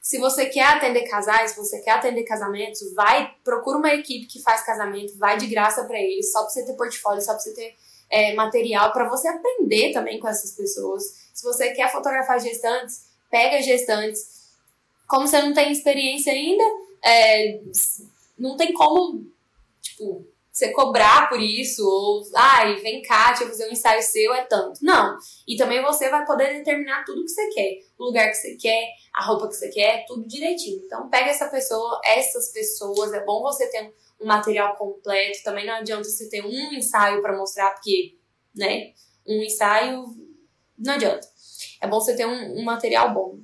Se 0.01 0.17
você 0.17 0.47
quer 0.47 0.65
atender 0.65 1.07
casais, 1.07 1.51
se 1.51 1.57
você 1.57 1.79
quer 1.81 1.91
atender 1.91 2.23
casamentos, 2.23 2.91
vai, 2.95 3.31
procura 3.43 3.77
uma 3.77 3.93
equipe 3.93 4.25
que 4.25 4.41
faz 4.41 4.65
casamento, 4.65 5.15
vai 5.15 5.37
de 5.37 5.45
graça 5.45 5.83
para 5.83 5.99
eles, 5.99 6.31
só 6.31 6.41
para 6.41 6.49
você 6.49 6.65
ter 6.65 6.73
portfólio, 6.73 7.21
só 7.21 7.33
para 7.33 7.39
você 7.39 7.53
ter 7.53 7.75
é, 8.09 8.33
material, 8.33 8.91
para 8.91 9.07
você 9.07 9.27
aprender 9.27 9.93
também 9.93 10.19
com 10.19 10.27
essas 10.27 10.53
pessoas. 10.53 11.03
Se 11.35 11.43
você 11.43 11.71
quer 11.73 11.91
fotografar 11.91 12.39
gestantes, 12.39 13.03
pega 13.29 13.61
gestantes, 13.61 14.49
como 15.07 15.27
você 15.27 15.39
não 15.39 15.53
tem 15.53 15.71
experiência 15.71 16.33
ainda, 16.33 16.63
é, 17.03 17.61
não 18.39 18.57
tem 18.57 18.73
como, 18.73 19.23
tipo, 19.81 20.25
você 20.53 20.71
cobrar 20.71 21.27
por 21.29 21.41
isso, 21.41 21.83
ou, 21.83 22.21
ai, 22.35 22.75
vem 22.75 23.01
cá, 23.01 23.29
deixa 23.29 23.43
eu 23.43 23.47
fazer 23.47 23.67
um 23.67 23.71
ensaio 23.71 24.03
seu, 24.03 24.31
é 24.35 24.45
tanto. 24.45 24.79
Não. 24.83 25.17
E 25.47 25.57
também 25.57 25.81
você 25.81 26.09
vai 26.09 26.23
poder 26.27 26.53
determinar 26.53 27.03
tudo 27.03 27.25
que 27.25 27.31
você 27.31 27.49
quer. 27.49 27.79
O 27.97 28.05
lugar 28.05 28.29
que 28.29 28.35
você 28.35 28.55
quer, 28.55 28.87
a 29.15 29.25
roupa 29.25 29.47
que 29.47 29.55
você 29.55 29.69
quer, 29.69 30.05
tudo 30.05 30.27
direitinho. 30.27 30.83
Então, 30.85 31.09
pega 31.09 31.31
essa 31.31 31.47
pessoa, 31.49 31.99
essas 32.05 32.51
pessoas, 32.51 33.11
é 33.13 33.25
bom 33.25 33.41
você 33.41 33.67
ter 33.67 33.91
um 34.21 34.27
material 34.27 34.75
completo. 34.75 35.43
Também 35.43 35.65
não 35.65 35.73
adianta 35.73 36.03
você 36.03 36.29
ter 36.29 36.45
um 36.45 36.73
ensaio 36.73 37.19
para 37.23 37.35
mostrar, 37.35 37.71
porque, 37.71 38.15
né, 38.55 38.93
um 39.27 39.41
ensaio 39.41 40.05
não 40.77 40.93
adianta. 40.93 41.27
É 41.81 41.87
bom 41.87 41.99
você 41.99 42.15
ter 42.15 42.27
um, 42.27 42.59
um 42.59 42.63
material 42.63 43.11
bom. 43.11 43.39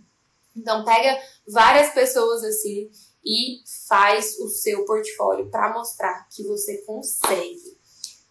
Então, 0.56 0.86
pega 0.86 1.20
várias 1.48 1.92
pessoas 1.92 2.44
assim 2.44 2.88
e 3.26 3.62
faz 3.88 4.38
o 4.40 4.48
seu 4.48 4.86
portfólio 4.86 5.50
para 5.50 5.74
mostrar 5.74 6.28
que 6.30 6.44
você 6.44 6.78
consegue, 6.80 7.78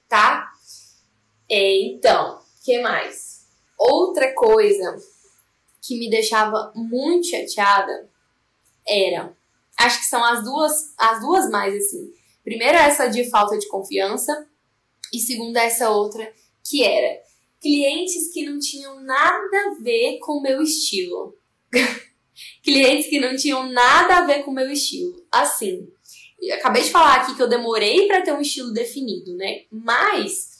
tá? 0.09 0.51
É, 1.49 1.81
então, 1.83 2.41
que 2.65 2.81
mais? 2.81 3.47
Outra 3.79 4.35
coisa 4.35 4.97
que 5.81 5.99
me 5.99 6.11
deixava 6.11 6.73
muito 6.75 7.29
chateada 7.29 8.11
era, 8.87 9.37
acho 9.79 10.01
que 10.01 10.07
são 10.07 10.23
as 10.25 10.45
duas, 10.45 10.93
as 10.99 11.21
duas 11.21 11.51
mais 11.51 11.75
assim. 11.75 12.13
Primeiro 12.43 12.77
essa 12.79 13.09
de 13.09 13.29
falta 13.31 13.59
de 13.59 13.69
confiança 13.69 14.47
e 15.13 15.19
segunda 15.19 15.63
essa 15.63 15.91
outra 15.91 16.33
que 16.65 16.83
era 16.83 17.23
clientes 17.61 18.33
que 18.33 18.45
não 18.45 18.59
tinham 18.59 19.01
nada 19.01 19.57
a 19.67 19.83
ver 19.83 20.19
com 20.19 20.39
o 20.39 20.43
meu 20.43 20.63
estilo. 20.63 21.37
clientes 22.63 23.09
que 23.09 23.21
não 23.21 23.37
tinham 23.37 23.71
nada 23.71 24.19
a 24.19 24.27
ver 24.27 24.43
com 24.43 24.51
o 24.51 24.55
meu 24.55 24.71
estilo. 24.71 25.23
Assim, 25.31 25.89
acabei 26.53 26.83
de 26.83 26.91
falar 26.91 27.17
aqui 27.17 27.35
que 27.35 27.43
eu 27.43 27.49
demorei 27.49 28.07
para 28.07 28.23
ter 28.23 28.33
um 28.33 28.41
estilo 28.41 28.73
definido, 28.73 29.37
né? 29.37 29.63
Mas 29.71 30.59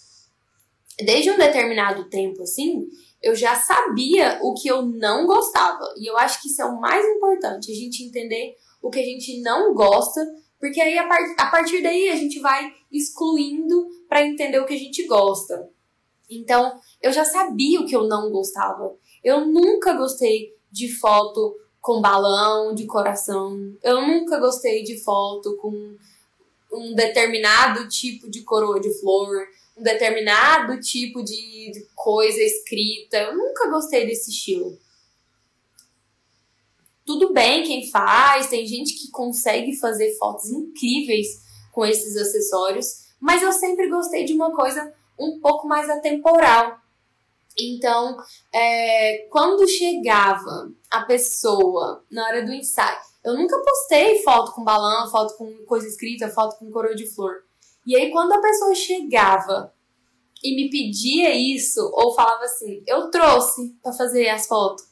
desde 1.01 1.31
um 1.31 1.39
determinado 1.39 2.09
tempo 2.09 2.43
assim, 2.43 2.89
eu 3.23 3.35
já 3.35 3.55
sabia 3.55 4.39
o 4.43 4.55
que 4.55 4.69
eu 4.69 4.83
não 4.83 5.27
gostava. 5.27 5.95
E 5.97 6.09
eu 6.09 6.17
acho 6.17 6.41
que 6.43 6.49
isso 6.49 6.63
é 6.63 6.65
o 6.65 6.81
mais 6.81 7.05
importante, 7.05 7.71
a 7.71 7.75
gente 7.75 8.03
entender 8.03 8.57
o 8.83 8.91
que 8.91 8.99
a 8.99 9.05
gente 9.05 9.41
não 9.41 9.75
gosta, 9.75 10.25
porque 10.59 10.81
aí 10.81 10.99
a, 10.99 11.09
a 11.39 11.47
partir 11.51 11.83
daí 11.83 12.09
a 12.09 12.17
gente 12.17 12.39
vai 12.39 12.73
excluindo 12.91 13.89
para 14.09 14.25
entender 14.25 14.59
o 14.59 14.67
que 14.67 14.75
a 14.75 14.79
gente 14.79 15.07
gosta. 15.07 15.69
Então, 16.31 16.79
eu 17.01 17.11
já 17.11 17.25
sabia 17.25 17.81
o 17.81 17.87
que 17.87 17.97
eu 17.97 18.07
não 18.07 18.31
gostava. 18.31 18.95
Eu 19.25 19.47
nunca 19.47 19.95
gostei 19.95 20.55
de 20.71 20.89
foto 20.99 21.57
com 21.89 22.03
balão 22.03 22.75
de 22.75 22.85
coração. 22.85 23.75
Eu 23.83 24.07
nunca 24.07 24.39
gostei 24.39 24.83
de 24.83 25.03
foto 25.03 25.57
com 25.57 25.97
um 26.71 26.95
determinado 26.95 27.89
tipo 27.89 28.31
de 28.31 28.43
coroa 28.43 28.79
de 28.79 28.93
flor, 29.01 29.47
um 29.75 29.83
determinado 29.83 30.79
tipo 30.81 31.25
de, 31.25 31.73
de 31.73 31.89
coisa 31.95 32.43
escrita. 32.43 33.17
Eu 33.17 33.39
nunca 33.39 33.71
gostei 33.71 34.05
desse 34.05 34.31
estilo. 34.31 34.79
Tudo 37.07 37.33
bem 37.33 37.63
quem 37.63 37.91
faz, 37.91 38.49
tem 38.49 38.67
gente 38.67 38.93
que 38.93 39.11
consegue 39.11 39.75
fazer 39.75 40.15
fotos 40.19 40.51
incríveis 40.51 41.41
com 41.73 41.87
esses 41.87 42.19
acessórios, 42.19 43.07
mas 43.19 43.43
eu 43.43 43.51
sempre 43.51 43.89
gostei 43.89 44.27
de 44.27 44.35
uma 44.35 44.55
coisa 44.55 44.93
um 45.19 45.41
pouco 45.41 45.67
mais 45.67 45.89
atemporal. 45.89 46.83
Então, 47.61 48.17
é, 48.55 49.27
quando 49.31 49.67
chegava 49.67 50.71
a 50.91 51.03
pessoa 51.03 52.05
na 52.11 52.25
hora 52.25 52.45
do 52.45 52.53
ensaio, 52.53 52.99
eu 53.25 53.35
nunca 53.35 53.61
postei 53.63 54.23
foto 54.23 54.53
com 54.53 54.63
balão, 54.63 55.11
foto 55.11 55.37
com 55.37 55.65
coisa 55.67 55.87
escrita, 55.87 56.29
foto 56.29 56.57
com 56.59 56.71
coroa 56.71 56.95
de 56.95 57.07
flor. 57.07 57.43
E 57.85 57.97
aí, 57.97 58.11
quando 58.13 58.33
a 58.33 58.41
pessoa 58.41 58.75
chegava 58.75 59.73
e 60.43 60.55
me 60.55 60.71
pedia 60.71 61.35
isso, 61.35 61.81
ou 61.93 62.15
falava 62.15 62.45
assim, 62.45 62.83
eu 62.87 63.11
trouxe 63.11 63.77
para 63.83 63.93
fazer 63.93 64.29
as 64.29 64.47
fotos. 64.47 64.87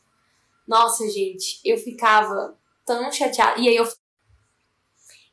Nossa, 0.66 1.08
gente, 1.08 1.60
eu 1.64 1.78
ficava 1.78 2.56
tão 2.84 3.10
chateada. 3.12 3.60
E 3.60 3.68
aí 3.68 3.76
eu 3.76 3.86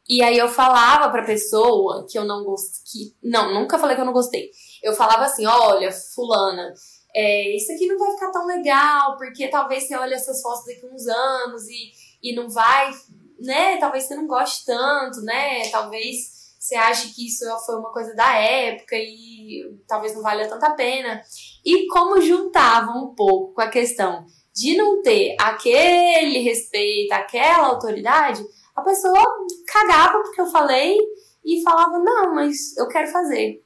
e 0.08 0.22
aí 0.22 0.38
eu 0.38 0.50
falava 0.50 1.10
pra 1.10 1.24
pessoa 1.24 2.06
que 2.10 2.17
eu 2.17 2.26
não 2.26 2.43
gostei. 2.43 3.15
Não, 3.24 3.54
nunca 3.54 3.80
falei 3.80 3.96
que 3.96 4.02
eu 4.02 4.06
não 4.06 4.13
gostei. 4.13 4.52
Eu 4.82 4.93
falava 4.93 5.24
assim: 5.24 5.46
olha, 5.46 5.91
fulana, 5.91 6.74
é, 7.15 7.56
isso 7.56 7.71
aqui 7.71 7.88
não 7.88 7.97
vai 7.97 8.12
ficar 8.12 8.32
tão 8.32 8.45
legal, 8.45 9.17
porque 9.17 9.47
talvez 9.47 9.88
você 9.88 9.95
olhe 9.95 10.13
essas 10.13 10.41
fotos 10.41 10.65
daqui 10.65 10.86
uns 10.86 11.08
anos 11.08 11.67
e, 11.67 11.91
e 12.21 12.36
não 12.36 12.49
vai, 12.49 12.91
né? 13.39 13.78
Talvez 13.78 14.06
você 14.06 14.15
não 14.15 14.26
goste 14.26 14.65
tanto, 14.65 15.21
né? 15.21 15.69
Talvez 15.69 16.34
você 16.60 16.76
ache 16.76 17.13
que 17.13 17.28
isso 17.28 17.45
foi 17.65 17.76
uma 17.76 17.91
coisa 17.91 18.15
da 18.15 18.36
época 18.36 18.95
e 18.95 19.78
talvez 19.88 20.15
não 20.15 20.21
valha 20.21 20.47
tanta 20.47 20.71
pena. 20.71 21.21
E 21.63 21.88
como 21.88 22.21
juntava 22.21 22.91
um 22.91 23.13
pouco 23.13 23.54
com 23.54 23.62
a 23.62 23.69
questão 23.69 24.26
de 24.56 24.78
não 24.78 25.02
ter 25.02 25.36
aquele 25.39 26.39
respeito, 26.39 27.12
aquela 27.12 27.67
autoridade, 27.67 28.43
a 28.76 28.82
pessoa 28.82 29.21
cagava 29.67 30.21
porque 30.21 30.39
eu 30.39 30.45
falei 30.45 30.97
e 31.43 31.62
falava, 31.62 31.99
não, 31.99 32.34
mas 32.34 32.78
eu 32.78 32.88
quero 32.88 33.12
fazer. 33.12 33.62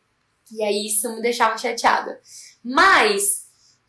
E 0.52 0.64
aí 0.64 0.88
isso 0.88 1.14
me 1.14 1.22
deixava 1.22 1.58
chateada. 1.58 2.20
Mas 2.68 3.46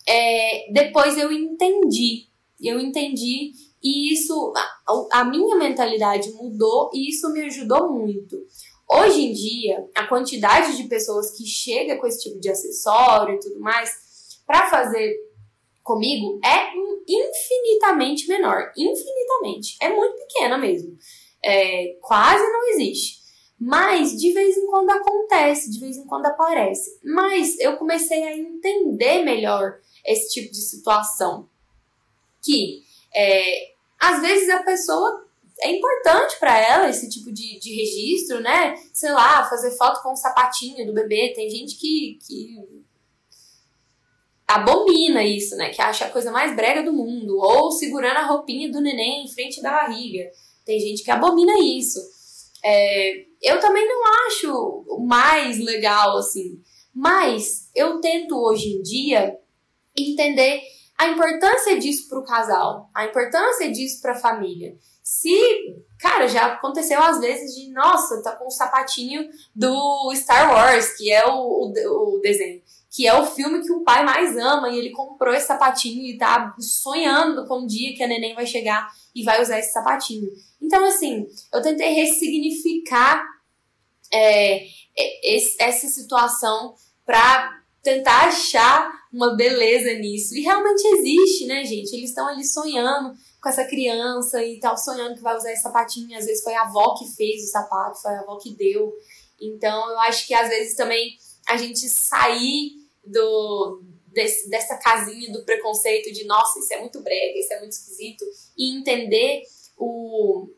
é, 0.06 0.72
depois 0.72 1.18
eu 1.18 1.32
entendi. 1.32 2.28
Eu 2.60 2.80
entendi 2.80 3.52
e 3.82 4.12
isso, 4.12 4.52
a, 4.56 5.20
a 5.20 5.24
minha 5.24 5.56
mentalidade 5.56 6.32
mudou 6.32 6.90
e 6.92 7.10
isso 7.10 7.32
me 7.32 7.42
ajudou 7.42 7.92
muito. 7.92 8.36
Hoje 8.90 9.20
em 9.20 9.32
dia, 9.32 9.86
a 9.94 10.06
quantidade 10.06 10.76
de 10.76 10.88
pessoas 10.88 11.36
que 11.36 11.46
chega 11.46 11.96
com 11.96 12.06
esse 12.06 12.22
tipo 12.22 12.40
de 12.40 12.48
acessório 12.48 13.34
e 13.34 13.40
tudo 13.40 13.60
mais 13.60 13.90
para 14.46 14.68
fazer 14.68 15.14
comigo 15.82 16.40
é 16.44 16.72
infinitamente 17.08 18.26
menor. 18.26 18.72
Infinitamente. 18.76 19.76
É 19.80 19.90
muito 19.90 20.16
pequena 20.16 20.58
mesmo. 20.58 20.96
É, 21.44 21.96
quase 22.00 22.42
não 22.42 22.68
existe. 22.70 23.17
Mas 23.60 24.16
de 24.16 24.32
vez 24.32 24.56
em 24.56 24.66
quando 24.66 24.90
acontece, 24.90 25.70
de 25.70 25.80
vez 25.80 25.96
em 25.96 26.06
quando 26.06 26.26
aparece. 26.26 26.98
Mas 27.02 27.58
eu 27.58 27.76
comecei 27.76 28.22
a 28.22 28.36
entender 28.36 29.24
melhor 29.24 29.80
esse 30.06 30.32
tipo 30.32 30.52
de 30.52 30.60
situação. 30.60 31.48
Que 32.40 32.82
é, 33.14 33.72
às 33.98 34.20
vezes 34.20 34.48
a 34.48 34.62
pessoa 34.62 35.26
é 35.60 35.72
importante 35.72 36.38
para 36.38 36.56
ela 36.56 36.88
esse 36.88 37.08
tipo 37.08 37.32
de, 37.32 37.58
de 37.58 37.74
registro, 37.74 38.40
né? 38.40 38.76
Sei 38.92 39.10
lá, 39.10 39.44
fazer 39.48 39.72
foto 39.72 40.02
com 40.02 40.12
o 40.12 40.16
sapatinho 40.16 40.86
do 40.86 40.94
bebê. 40.94 41.32
Tem 41.34 41.50
gente 41.50 41.76
que, 41.76 42.16
que 42.24 42.54
abomina 44.46 45.24
isso, 45.24 45.56
né? 45.56 45.70
Que 45.70 45.82
acha 45.82 46.04
a 46.04 46.10
coisa 46.10 46.30
mais 46.30 46.54
brega 46.54 46.84
do 46.84 46.92
mundo. 46.92 47.38
Ou 47.38 47.72
segurando 47.72 48.18
a 48.18 48.26
roupinha 48.26 48.70
do 48.70 48.80
neném 48.80 49.24
em 49.24 49.28
frente 49.28 49.60
da 49.60 49.72
barriga. 49.72 50.30
Tem 50.64 50.78
gente 50.78 51.02
que 51.02 51.10
abomina 51.10 51.58
isso. 51.58 51.98
É, 52.64 53.27
eu 53.42 53.61
também 53.61 53.87
não 53.87 54.03
acho 54.27 54.85
mais 55.07 55.59
legal 55.59 56.16
assim, 56.18 56.61
mas 56.94 57.70
eu 57.74 58.01
tento 58.01 58.37
hoje 58.37 58.68
em 58.68 58.83
dia 58.83 59.38
entender 59.96 60.62
a 60.98 61.09
importância 61.09 61.79
disso 61.79 62.09
para 62.09 62.18
o 62.18 62.24
casal, 62.24 62.90
a 62.92 63.07
importância 63.07 63.70
disso 63.70 64.03
para 64.03 64.12
a 64.12 64.20
família. 64.20 64.77
Se, 65.03 65.33
cara, 66.01 66.27
já 66.27 66.55
aconteceu 66.55 67.01
às 67.01 67.20
vezes 67.20 67.55
de, 67.55 67.72
nossa, 67.72 68.22
tá 68.22 68.35
com 68.35 68.46
o 68.46 68.51
sapatinho 68.51 69.29
do 69.55 70.12
Star 70.14 70.53
Wars, 70.53 70.96
que 70.96 71.11
é 71.11 71.24
o, 71.24 71.33
o, 71.33 72.16
o 72.16 72.20
desenho 72.20 72.61
que 72.90 73.07
é 73.07 73.14
o 73.14 73.27
filme 73.27 73.62
que 73.62 73.72
o 73.72 73.83
pai 73.85 74.05
mais 74.05 74.37
ama, 74.37 74.70
e 74.70 74.79
ele 74.79 74.90
comprou 74.90 75.35
esse 75.35 75.46
sapatinho 75.46 76.05
e 76.05 76.16
tá 76.16 76.55
sonhando 76.59 77.46
com 77.46 77.61
o 77.61 77.66
dia 77.66 77.94
que 77.94 78.03
a 78.03 78.09
neném 78.09 78.35
vai 78.35 78.46
chegar 78.46 78.88
e 79.14 79.22
vai 79.22 79.42
usar 79.42 79.59
esse 79.59 79.72
sapatinho. 79.72 80.31
Então, 80.61 80.85
assim, 80.85 81.27
eu 81.53 81.61
tentei 81.61 81.92
ressignificar 81.92 83.22
é, 84.12 84.66
essa 85.59 85.87
situação 85.87 86.74
para 87.05 87.62
tentar 87.83 88.29
achar 88.29 88.90
uma 89.12 89.37
beleza 89.37 89.92
nisso. 89.94 90.35
E 90.35 90.40
realmente 90.40 90.83
existe, 90.87 91.46
né, 91.46 91.64
gente? 91.64 91.94
Eles 91.94 92.11
estão 92.11 92.27
ali 92.27 92.44
sonhando 92.44 93.14
com 93.40 93.48
essa 93.48 93.64
criança 93.64 94.42
e 94.42 94.59
tal, 94.59 94.77
sonhando 94.77 95.14
que 95.14 95.22
vai 95.22 95.37
usar 95.37 95.53
esse 95.53 95.62
sapatinho. 95.62 96.16
Às 96.16 96.27
vezes 96.27 96.42
foi 96.42 96.55
a 96.55 96.62
avó 96.62 96.94
que 96.98 97.07
fez 97.16 97.44
o 97.44 97.51
sapato, 97.51 98.01
foi 98.01 98.12
a 98.12 98.20
avó 98.20 98.37
que 98.37 98.55
deu. 98.55 98.92
Então, 99.40 99.90
eu 99.90 99.98
acho 100.01 100.27
que 100.27 100.35
às 100.35 100.48
vezes 100.48 100.74
também 100.74 101.16
a 101.48 101.56
gente 101.56 101.88
sair 101.88 102.72
do, 103.04 103.82
desse, 104.08 104.48
dessa 104.50 104.76
casinha 104.76 105.32
do 105.32 105.44
preconceito 105.44 106.12
de 106.12 106.24
nossa, 106.24 106.58
isso 106.58 106.74
é 106.74 106.80
muito 106.80 107.00
brega, 107.00 107.38
isso 107.38 107.52
é 107.52 107.58
muito 107.58 107.72
esquisito, 107.72 108.24
e 108.56 108.78
entender 108.78 109.42
o, 109.76 110.48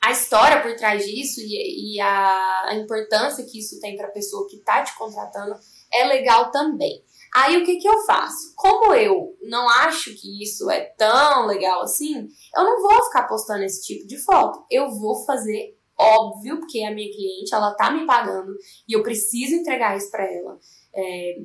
a 0.00 0.12
história 0.12 0.62
por 0.62 0.74
trás 0.76 1.04
disso 1.04 1.40
e, 1.40 1.94
e 1.94 2.00
a, 2.00 2.68
a, 2.68 2.74
importância 2.76 3.44
que 3.44 3.58
isso 3.58 3.80
tem 3.80 3.96
para 3.96 4.06
a 4.06 4.12
pessoa 4.12 4.48
que 4.48 4.56
está 4.56 4.82
te 4.82 4.96
contratando 4.96 5.58
é 5.92 6.04
legal 6.04 6.50
também. 6.50 7.04
Aí 7.34 7.58
o 7.58 7.64
que, 7.64 7.76
que 7.76 7.88
eu 7.88 8.04
faço? 8.06 8.54
Como 8.56 8.94
eu 8.94 9.36
não 9.42 9.68
acho 9.68 10.14
que 10.14 10.42
isso 10.42 10.70
é 10.70 10.80
tão 10.80 11.46
legal 11.46 11.82
assim, 11.82 12.28
eu 12.56 12.64
não 12.64 12.80
vou 12.80 13.04
ficar 13.04 13.24
postando 13.24 13.64
esse 13.64 13.82
tipo 13.82 14.06
de 14.06 14.16
foto. 14.18 14.64
Eu 14.70 14.90
vou 14.90 15.26
fazer 15.26 15.77
óbvio, 15.98 16.58
porque 16.60 16.78
é 16.78 16.86
a 16.86 16.94
minha 16.94 17.10
cliente, 17.10 17.54
ela 17.54 17.74
tá 17.74 17.90
me 17.90 18.06
pagando 18.06 18.56
e 18.88 18.92
eu 18.92 19.02
preciso 19.02 19.56
entregar 19.56 19.96
isso 19.96 20.10
para 20.10 20.24
ela. 20.24 20.58
É, 20.94 21.40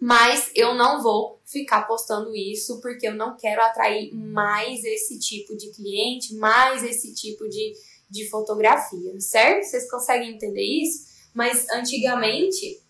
mas 0.00 0.52
eu 0.54 0.74
não 0.74 1.02
vou 1.02 1.40
ficar 1.44 1.82
postando 1.82 2.34
isso 2.34 2.80
porque 2.80 3.08
eu 3.08 3.14
não 3.14 3.36
quero 3.36 3.60
atrair 3.62 4.14
mais 4.14 4.84
esse 4.84 5.18
tipo 5.18 5.56
de 5.56 5.72
cliente, 5.72 6.36
mais 6.36 6.84
esse 6.84 7.12
tipo 7.14 7.48
de, 7.48 7.72
de 8.08 8.28
fotografia, 8.28 9.18
certo? 9.20 9.64
Vocês 9.64 9.90
conseguem 9.90 10.34
entender 10.34 10.62
isso? 10.62 11.08
Mas 11.34 11.68
antigamente, 11.70 12.80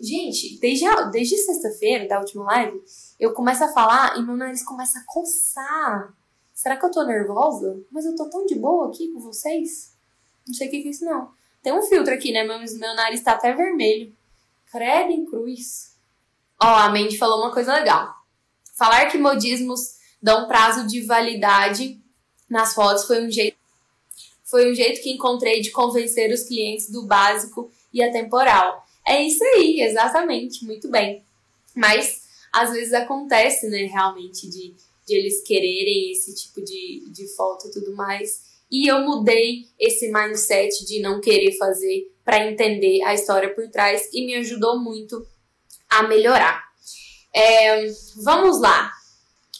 gente, 0.00 0.58
desde, 0.58 0.84
desde 1.12 1.36
sexta-feira 1.36 2.08
da 2.08 2.18
última 2.18 2.44
live, 2.44 2.80
eu 3.20 3.32
começo 3.32 3.62
a 3.62 3.72
falar 3.72 4.18
e 4.18 4.22
meu 4.24 4.36
nariz 4.36 4.64
começa 4.64 4.98
a 4.98 5.04
coçar. 5.06 6.12
Será 6.52 6.76
que 6.76 6.84
eu 6.84 6.90
tô 6.90 7.04
nervosa? 7.04 7.80
Mas 7.88 8.04
eu 8.04 8.16
tô 8.16 8.28
tão 8.28 8.44
de 8.46 8.56
boa 8.56 8.88
aqui 8.88 9.12
com 9.12 9.20
vocês? 9.20 9.97
Não 10.48 10.54
sei 10.54 10.66
o 10.66 10.70
que 10.70 10.76
é 10.78 10.80
isso, 10.80 11.04
não. 11.04 11.30
Tem 11.62 11.72
um 11.72 11.82
filtro 11.82 12.12
aqui, 12.12 12.32
né? 12.32 12.42
Meu, 12.42 12.58
meu 12.58 12.94
nariz 12.96 13.22
tá 13.22 13.32
até 13.32 13.52
vermelho. 13.52 14.12
Credo 14.72 15.12
em 15.12 15.26
cruz. 15.26 15.94
Ó, 16.60 16.66
a 16.66 16.88
Mandy 16.88 17.16
falou 17.16 17.40
uma 17.40 17.52
coisa 17.52 17.74
legal. 17.74 18.14
Falar 18.74 19.06
que 19.06 19.18
modismos 19.18 19.98
dão 20.20 20.48
prazo 20.48 20.86
de 20.86 21.02
validade 21.02 22.00
nas 22.48 22.74
fotos 22.74 23.04
foi 23.04 23.24
um 23.24 23.30
jeito 23.30 23.56
foi 24.44 24.72
um 24.72 24.74
jeito 24.74 25.02
que 25.02 25.10
encontrei 25.10 25.60
de 25.60 25.70
convencer 25.70 26.32
os 26.32 26.44
clientes 26.44 26.88
do 26.90 27.04
básico 27.04 27.70
e 27.92 28.02
atemporal. 28.02 28.82
É 29.06 29.22
isso 29.22 29.44
aí, 29.44 29.82
exatamente, 29.82 30.64
muito 30.64 30.88
bem. 30.88 31.22
Mas 31.74 32.22
às 32.50 32.70
vezes 32.70 32.94
acontece, 32.94 33.68
né, 33.68 33.84
realmente, 33.84 34.48
de, 34.48 34.74
de 35.06 35.14
eles 35.14 35.42
quererem 35.42 36.12
esse 36.12 36.34
tipo 36.34 36.62
de, 36.62 37.04
de 37.10 37.28
foto 37.36 37.68
e 37.68 37.70
tudo 37.70 37.94
mais. 37.94 38.40
E 38.70 38.86
eu 38.86 39.00
mudei 39.00 39.66
esse 39.78 40.12
mindset 40.12 40.84
de 40.86 41.00
não 41.00 41.20
querer 41.20 41.56
fazer 41.56 42.12
para 42.24 42.46
entender 42.46 43.02
a 43.02 43.14
história 43.14 43.54
por 43.54 43.68
trás 43.70 44.08
e 44.12 44.26
me 44.26 44.34
ajudou 44.36 44.78
muito 44.78 45.26
a 45.88 46.02
melhorar. 46.02 46.62
É, 47.34 47.86
vamos 48.22 48.60
lá. 48.60 48.90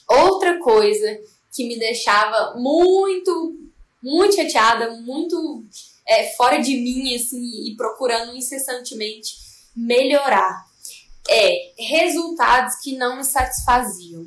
Outra 0.08 0.58
coisa 0.58 1.18
que 1.54 1.66
me 1.66 1.78
deixava 1.78 2.54
muito, 2.56 3.58
muito 4.02 4.36
chateada, 4.36 4.90
muito 5.00 5.64
é, 6.06 6.28
fora 6.36 6.58
de 6.58 6.76
mim, 6.76 7.14
assim, 7.14 7.66
e 7.66 7.76
procurando 7.76 8.36
incessantemente 8.36 9.32
melhorar. 9.74 10.66
É 11.28 11.72
resultados 11.78 12.76
que 12.82 12.96
não 12.96 13.16
me 13.16 13.24
satisfaziam. 13.24 14.26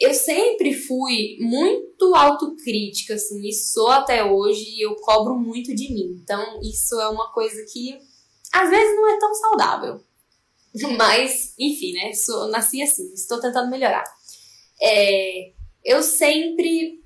Eu 0.00 0.14
sempre 0.14 0.72
fui 0.74 1.36
muito 1.40 2.14
autocrítica, 2.14 3.14
assim, 3.14 3.48
e 3.48 3.52
sou 3.52 3.88
até 3.88 4.24
hoje, 4.24 4.76
e 4.76 4.84
eu 4.84 4.94
cobro 4.96 5.36
muito 5.36 5.74
de 5.74 5.92
mim. 5.92 6.20
Então, 6.22 6.60
isso 6.62 7.00
é 7.00 7.08
uma 7.08 7.32
coisa 7.32 7.64
que 7.72 7.98
às 8.52 8.70
vezes 8.70 8.96
não 8.96 9.08
é 9.08 9.18
tão 9.18 9.34
saudável. 9.34 10.00
Mas, 10.96 11.54
enfim, 11.58 11.92
né? 11.94 12.12
Sou, 12.12 12.48
nasci 12.48 12.82
assim, 12.82 13.12
estou 13.12 13.40
tentando 13.40 13.70
melhorar. 13.70 14.04
É, 14.80 15.52
eu 15.84 16.02
sempre 16.02 17.02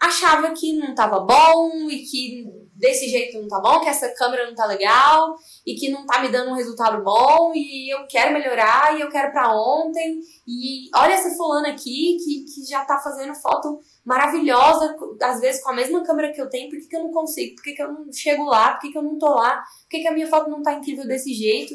achava 0.00 0.52
que 0.52 0.72
não 0.72 0.90
estava 0.90 1.20
bom 1.20 1.88
e 1.88 2.04
que 2.04 2.63
desse 2.74 3.08
jeito 3.08 3.40
não 3.40 3.48
tá 3.48 3.60
bom, 3.60 3.80
que 3.80 3.88
essa 3.88 4.08
câmera 4.10 4.46
não 4.46 4.54
tá 4.54 4.66
legal 4.66 5.36
e 5.64 5.74
que 5.74 5.88
não 5.90 6.04
tá 6.04 6.20
me 6.20 6.28
dando 6.28 6.50
um 6.50 6.54
resultado 6.54 7.02
bom 7.02 7.52
e 7.54 7.94
eu 7.94 8.06
quero 8.06 8.32
melhorar 8.32 8.96
e 8.96 9.00
eu 9.00 9.08
quero 9.08 9.32
para 9.32 9.54
ontem 9.54 10.20
e 10.46 10.90
olha 10.94 11.12
essa 11.12 11.34
fulana 11.36 11.68
aqui 11.68 12.16
que, 12.22 12.44
que 12.44 12.68
já 12.68 12.84
tá 12.84 12.98
fazendo 12.98 13.34
foto 13.34 13.80
maravilhosa, 14.04 14.96
às 15.22 15.40
vezes 15.40 15.62
com 15.62 15.70
a 15.70 15.74
mesma 15.74 16.02
câmera 16.04 16.32
que 16.32 16.40
eu 16.40 16.50
tenho, 16.50 16.68
por 16.68 16.78
que, 16.78 16.86
que 16.86 16.96
eu 16.96 17.04
não 17.04 17.12
consigo? 17.12 17.54
Por 17.54 17.62
que, 17.62 17.72
que 17.72 17.82
eu 17.82 17.92
não 17.92 18.12
chego 18.12 18.44
lá? 18.44 18.74
Por 18.74 18.80
que, 18.80 18.92
que 18.92 18.98
eu 18.98 19.02
não 19.02 19.18
tô 19.18 19.28
lá? 19.28 19.62
Por 19.82 19.88
que, 19.88 20.00
que 20.00 20.08
a 20.08 20.12
minha 20.12 20.26
foto 20.26 20.50
não 20.50 20.62
tá 20.62 20.74
incrível 20.74 21.06
desse 21.06 21.32
jeito? 21.32 21.74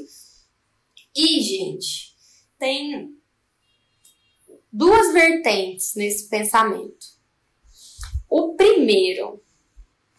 E, 1.16 1.42
gente, 1.42 2.16
tem 2.58 3.10
duas 4.72 5.12
vertentes 5.12 5.96
nesse 5.96 6.30
pensamento. 6.30 7.08
O 8.30 8.54
primeiro, 8.54 9.42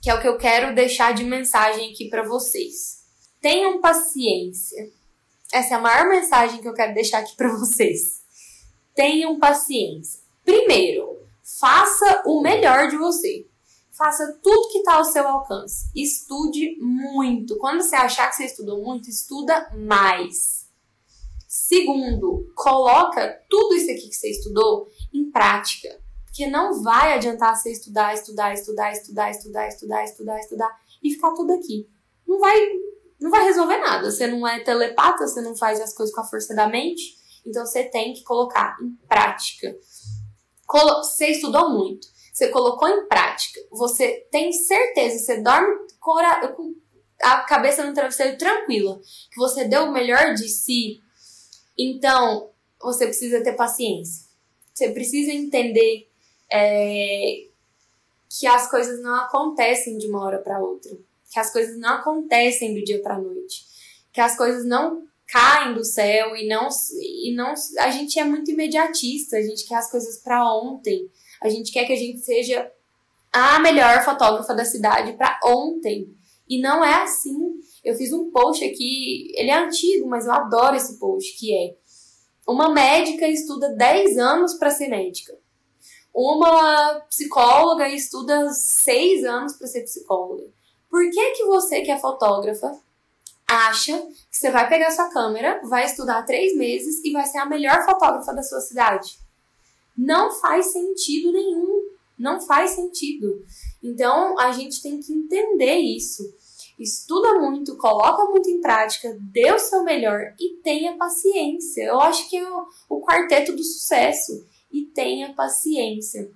que 0.01 0.09
é 0.09 0.15
o 0.15 0.21
que 0.21 0.29
eu 0.29 0.39
quero 0.39 0.75
deixar 0.75 1.13
de 1.13 1.25
mensagem 1.25 1.91
aqui 1.91 2.09
para 2.09 2.23
vocês. 2.23 3.01
Tenham 3.41 3.81
paciência. 3.81 4.91
Essa 5.53 5.75
é 5.75 5.77
a 5.77 5.81
maior 5.81 6.09
mensagem 6.09 6.61
que 6.61 6.69
eu 6.69 6.75
quero 6.75 6.95
deixar 6.95 7.19
aqui 7.19 7.37
para 7.37 7.55
vocês. 7.57 8.23
Tenham 8.95 9.39
paciência. 9.39 10.21
Primeiro, 10.45 11.27
faça 11.59 12.23
o 12.27 12.41
melhor 12.41 12.89
de 12.89 12.97
você. 12.97 13.47
Faça 13.91 14.39
tudo 14.43 14.71
que 14.71 14.79
está 14.79 14.95
ao 14.95 15.05
seu 15.05 15.29
alcance. 15.29 15.91
Estude 15.95 16.77
muito. 16.81 17.59
Quando 17.59 17.83
você 17.83 17.97
achar 17.97 18.31
que 18.31 18.37
você 18.37 18.47
estudou 18.47 18.83
muito, 18.83 19.11
estuda 19.11 19.71
mais. 19.77 20.67
Segundo, 21.47 22.51
coloca 22.55 23.45
tudo 23.51 23.75
isso 23.75 23.91
aqui 23.91 24.09
que 24.09 24.15
você 24.15 24.31
estudou 24.31 24.89
em 25.13 25.31
prática. 25.31 26.01
Porque 26.41 26.51
não 26.51 26.83
vai 26.83 27.13
adiantar 27.13 27.55
você 27.55 27.71
estudar, 27.71 28.15
estudar, 28.15 28.55
estudar, 28.55 28.93
estudar, 28.93 29.31
estudar, 29.31 29.69
estudar, 29.69 30.05
estudar, 30.05 30.41
estudar 30.41 30.81
e 31.03 31.11
ficar 31.11 31.35
tudo 31.35 31.53
aqui. 31.53 31.87
Não 32.27 32.39
vai, 32.39 32.57
não 33.21 33.31
vai 33.31 33.45
resolver 33.45 33.77
nada. 33.77 34.11
Você 34.11 34.27
não 34.27 34.49
é 34.49 34.61
telepata, 34.61 35.27
você 35.27 35.43
não 35.43 35.55
faz 35.55 35.79
as 35.83 35.93
coisas 35.93 36.15
com 36.15 36.23
a 36.23 36.25
força 36.27 36.55
da 36.55 36.67
mente. 36.67 37.15
Então 37.45 37.67
você 37.67 37.85
tem 37.85 38.15
que 38.15 38.25
colocar 38.25 38.79
em 38.81 38.97
prática. 39.07 39.77
Você 40.67 41.27
estudou 41.27 41.69
muito, 41.69 42.09
você 42.33 42.49
colocou 42.49 42.89
em 42.89 43.07
prática, 43.07 43.61
você 43.71 44.27
tem 44.31 44.51
certeza, 44.51 45.19
você 45.19 45.43
dorme 45.43 45.75
com 45.99 46.75
a 47.23 47.41
cabeça 47.41 47.85
no 47.85 47.93
travesseiro 47.93 48.39
tranquila, 48.39 48.99
que 49.31 49.37
você 49.37 49.65
deu 49.65 49.85
o 49.85 49.93
melhor 49.93 50.33
de 50.33 50.49
si 50.49 51.03
então, 51.77 52.51
você 52.81 53.07
precisa 53.07 53.43
ter 53.43 53.55
paciência. 53.55 54.29
Você 54.73 54.91
precisa 54.91 55.33
entender 55.33 56.10
é, 56.53 57.45
que 58.29 58.47
as 58.47 58.71
coisas 58.71 59.03
não 59.03 59.15
acontecem 59.17 59.99
de 59.99 60.09
uma 60.09 60.25
hora 60.25 60.39
para 60.39 60.61
outra, 60.61 60.91
que 61.31 61.39
as 61.39 61.53
coisas 61.53 61.79
não 61.79 61.95
acontecem 61.95 62.75
do 62.75 62.85
dia 62.85 63.03
para 63.03 63.19
noite, 63.19 63.65
que 64.13 64.21
as 64.21 64.37
coisas 64.37 64.65
não 64.65 65.05
caem 65.27 65.75
do 65.75 65.85
céu 65.85 66.37
e 66.37 66.49
não 66.49 66.69
e 67.01 67.33
não 67.35 67.55
a 67.79 67.91
gente 67.91 68.19
é 68.19 68.25
muito 68.25 68.51
imediatista, 68.51 69.37
a 69.37 69.43
gente 69.43 69.67
quer 69.67 69.77
as 69.77 69.91
coisas 69.91 70.19
para 70.19 70.45
ontem. 70.55 71.09
A 71.41 71.49
gente 71.49 71.73
quer 71.73 71.87
que 71.87 71.93
a 71.93 71.97
gente 71.97 72.21
seja 72.21 72.71
a 73.33 73.61
melhor 73.61 74.05
fotógrafa 74.05 74.55
da 74.55 74.65
cidade 74.65 75.13
para 75.15 75.39
ontem. 75.45 76.15
E 76.49 76.61
não 76.61 76.85
é 76.85 77.03
assim. 77.03 77.61
Eu 77.85 77.95
fiz 77.95 78.13
um 78.13 78.31
post 78.31 78.65
aqui, 78.65 79.33
ele 79.37 79.51
é 79.51 79.57
antigo, 79.57 80.09
mas 80.09 80.27
eu 80.27 80.33
adoro 80.33 80.77
esse 80.77 80.99
post, 80.99 81.39
que 81.39 81.55
é 81.55 81.75
uma 82.47 82.75
médica 82.75 83.27
estuda 83.27 83.71
10 83.71 84.19
anos 84.19 84.55
para 84.55 84.71
ser 84.71 84.89
médica. 84.89 85.33
Uma 86.15 87.01
psicóloga 87.09 87.89
estuda 87.89 88.51
6 88.51 89.25
anos 89.25 89.53
para 89.55 89.67
ser 89.67 89.83
psicóloga. 89.83 90.45
Por 90.89 91.09
que 91.11 91.31
que 91.33 91.45
você 91.45 91.83
que 91.83 91.91
é 91.91 91.99
fotógrafa 91.99 92.77
acha 93.49 93.99
que 93.99 94.37
você 94.37 94.51
vai 94.51 94.69
pegar 94.69 94.91
sua 94.91 95.09
câmera, 95.09 95.61
vai 95.65 95.85
estudar 95.85 96.23
três 96.23 96.55
meses 96.57 97.01
e 97.05 97.13
vai 97.13 97.25
ser 97.27 97.39
a 97.39 97.47
melhor 97.47 97.85
fotógrafa 97.85 98.33
da 98.33 98.43
sua 98.43 98.61
cidade? 98.61 99.19
Não 99.97 100.33
faz 100.33 100.73
sentido 100.73 101.33
nenhum. 101.33 101.91
Não 102.19 102.41
faz 102.41 102.71
sentido. 102.73 103.45
Então 103.83 104.39
a 104.39 104.53
gente 104.53 104.83
tem 104.83 105.01
que 105.01 105.13
entender 105.13 105.77
isso 105.77 106.23
estuda 106.83 107.39
muito, 107.39 107.77
coloca 107.77 108.25
muito 108.25 108.49
em 108.49 108.61
prática, 108.61 109.17
dê 109.21 109.53
o 109.53 109.59
seu 109.59 109.85
melhor 109.85 110.35
e 110.41 110.57
tenha 110.63 110.97
paciência. 110.97 111.83
Eu 111.83 112.01
acho 112.01 112.29
que 112.29 112.37
é 112.37 112.51
o, 112.51 112.67
o 112.89 113.01
quarteto 113.03 113.53
do 113.53 113.63
sucesso. 113.63 114.45
E 114.71 114.83
tenha 114.87 115.35
paciência. 115.35 116.31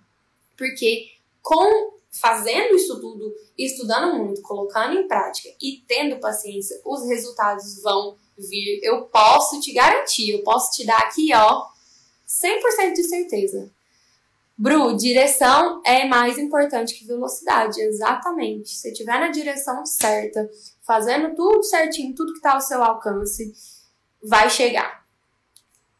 Porque 0.56 1.08
com 1.42 1.94
fazendo 2.20 2.76
isso 2.76 3.00
tudo, 3.00 3.34
estudando 3.58 4.16
muito, 4.16 4.40
colocando 4.42 4.94
em 4.94 5.08
prática 5.08 5.48
e 5.60 5.82
tendo 5.86 6.20
paciência, 6.20 6.80
os 6.84 7.06
resultados 7.08 7.82
vão 7.82 8.16
vir. 8.38 8.80
Eu 8.82 9.06
posso 9.06 9.60
te 9.60 9.72
garantir, 9.72 10.30
eu 10.30 10.42
posso 10.42 10.70
te 10.72 10.86
dar 10.86 10.98
aqui, 10.98 11.34
ó, 11.34 11.66
100% 12.26 12.92
de 12.94 13.04
certeza. 13.04 13.70
Bru, 14.56 14.96
direção 14.96 15.82
é 15.84 16.06
mais 16.06 16.38
importante 16.38 16.94
que 16.94 17.04
velocidade, 17.04 17.80
exatamente. 17.80 18.70
Se 18.70 18.92
estiver 18.92 19.18
na 19.18 19.28
direção 19.28 19.84
certa, 19.84 20.48
fazendo 20.82 21.34
tudo 21.34 21.64
certinho, 21.64 22.14
tudo 22.14 22.32
que 22.32 22.38
está 22.38 22.54
ao 22.54 22.60
seu 22.60 22.82
alcance, 22.82 23.52
vai 24.22 24.48
chegar. 24.48 25.03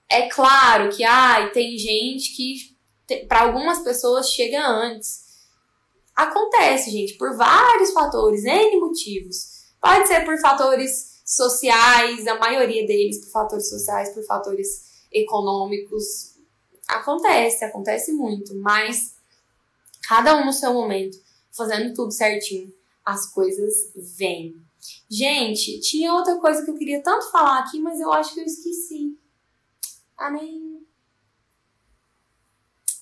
É 0.09 0.29
claro 0.29 0.95
que 0.95 1.03
ai, 1.03 1.51
tem 1.51 1.77
gente 1.79 2.35
que, 2.35 3.27
para 3.27 3.43
algumas 3.43 3.81
pessoas, 3.81 4.31
chega 4.31 4.67
antes. 4.67 5.25
Acontece, 6.15 6.91
gente, 6.91 7.15
por 7.15 7.37
vários 7.37 7.93
fatores, 7.93 8.45
N 8.45 8.79
motivos. 8.79 9.65
Pode 9.81 10.07
ser 10.07 10.25
por 10.25 10.39
fatores 10.39 11.23
sociais, 11.25 12.27
a 12.27 12.39
maioria 12.39 12.87
deles 12.87 13.25
por 13.25 13.31
fatores 13.31 13.69
sociais, 13.69 14.15
por 14.15 14.25
fatores 14.25 14.85
econômicos, 15.11 16.35
Acontece, 16.89 17.65
acontece 17.65 18.13
muito, 18.13 18.55
mas 18.57 19.15
cada 20.07 20.37
um 20.37 20.45
no 20.45 20.53
seu 20.53 20.73
momento, 20.75 21.17
fazendo 21.51 21.95
tudo 21.95 22.13
certinho, 22.13 22.73
as 23.05 23.27
coisas 23.33 23.73
vêm. 24.19 24.55
Gente, 25.11 25.81
tinha 25.81 26.13
outra 26.13 26.39
coisa 26.39 26.63
que 26.65 26.71
eu 26.71 26.77
queria 26.77 27.03
tanto 27.03 27.31
falar 27.31 27.61
aqui, 27.61 27.81
mas 27.81 28.01
eu 28.01 28.13
acho 28.13 28.35
que 28.35 28.41
eu 28.41 28.45
esqueci. 28.45 29.19
Ah, 30.17 30.31
nem. 30.31 30.87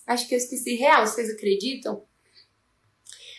Acho 0.06 0.28
que 0.28 0.34
eu 0.34 0.38
esqueci 0.38 0.74
real, 0.74 1.06
vocês 1.06 1.30
acreditam? 1.30 2.04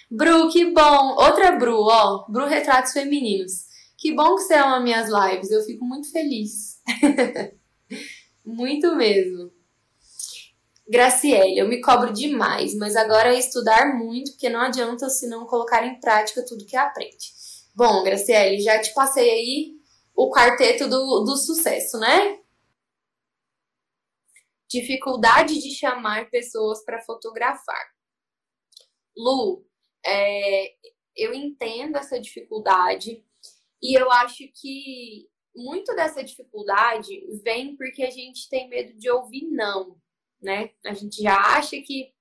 Bru, 0.09 0.49
que 0.49 0.71
bom! 0.71 1.15
Outra 1.15 1.51
Bru, 1.53 1.81
ó. 1.81 2.25
Bru 2.29 2.45
Retratos 2.45 2.93
Femininos. 2.93 3.65
Que 3.97 4.13
bom 4.13 4.36
que 4.36 4.41
você 4.43 4.55
ama 4.55 4.79
minhas 4.79 5.09
lives, 5.09 5.49
eu 5.49 5.63
fico 5.63 5.86
muito 5.86 6.12
feliz. 6.12 6.81
muito 8.45 8.95
mesmo. 8.95 9.51
Graciele, 10.88 11.57
eu 11.57 11.67
me 11.67 11.79
cobro 11.79 12.12
demais, 12.12 12.75
mas 12.75 12.95
agora 12.95 13.33
é 13.33 13.39
estudar 13.39 13.97
muito, 13.97 14.31
porque 14.31 14.49
não 14.49 14.59
adianta 14.59 15.09
se 15.09 15.27
não 15.27 15.45
colocar 15.45 15.88
em 15.88 15.99
prática 15.99 16.45
tudo 16.45 16.65
que 16.65 16.75
aprende. 16.75 17.31
Bom, 17.73 18.03
Graciele, 18.03 18.62
já 18.62 18.79
te 18.79 18.93
passei 18.93 19.29
aí 19.29 19.71
o 20.15 20.29
quarteto 20.29 20.88
do, 20.88 21.21
do 21.21 21.38
sucesso, 21.38 21.97
né? 21.97 22.38
Dificuldade 24.73 25.59
de 25.59 25.69
chamar 25.75 26.31
pessoas 26.31 26.83
para 26.83 26.99
fotografar. 27.03 27.93
Lu, 29.15 29.63
é, 30.03 30.73
eu 31.15 31.31
entendo 31.31 31.95
essa 31.95 32.19
dificuldade 32.19 33.23
e 33.79 33.99
eu 33.99 34.12
acho 34.12 34.43
que 34.51 35.29
muito 35.55 35.95
dessa 35.95 36.23
dificuldade 36.23 37.23
vem 37.43 37.75
porque 37.75 38.01
a 38.01 38.09
gente 38.09 38.49
tem 38.49 38.67
medo 38.67 38.97
de 38.97 39.07
ouvir 39.12 39.47
não, 39.51 39.95
né? 40.41 40.71
A 40.83 40.93
gente 40.93 41.21
já 41.21 41.38
acha 41.38 41.79
que 41.79 42.12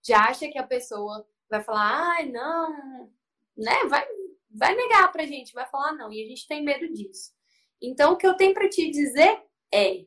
já 0.00 0.28
acha 0.28 0.48
que 0.48 0.58
a 0.58 0.66
pessoa 0.66 1.26
vai 1.50 1.62
falar, 1.62 2.16
ai, 2.16 2.30
não, 2.30 3.12
né? 3.56 3.84
Vai, 3.88 4.06
vai 4.48 4.76
negar 4.76 5.10
pra 5.10 5.26
gente, 5.26 5.52
vai 5.52 5.66
falar 5.68 5.92
não, 5.94 6.12
e 6.12 6.22
a 6.22 6.28
gente 6.28 6.46
tem 6.46 6.62
medo 6.62 6.92
disso. 6.92 7.32
Então, 7.80 8.12
o 8.12 8.16
que 8.16 8.26
eu 8.26 8.36
tenho 8.36 8.54
para 8.54 8.68
te 8.68 8.88
dizer 8.90 9.42
é: 9.72 10.06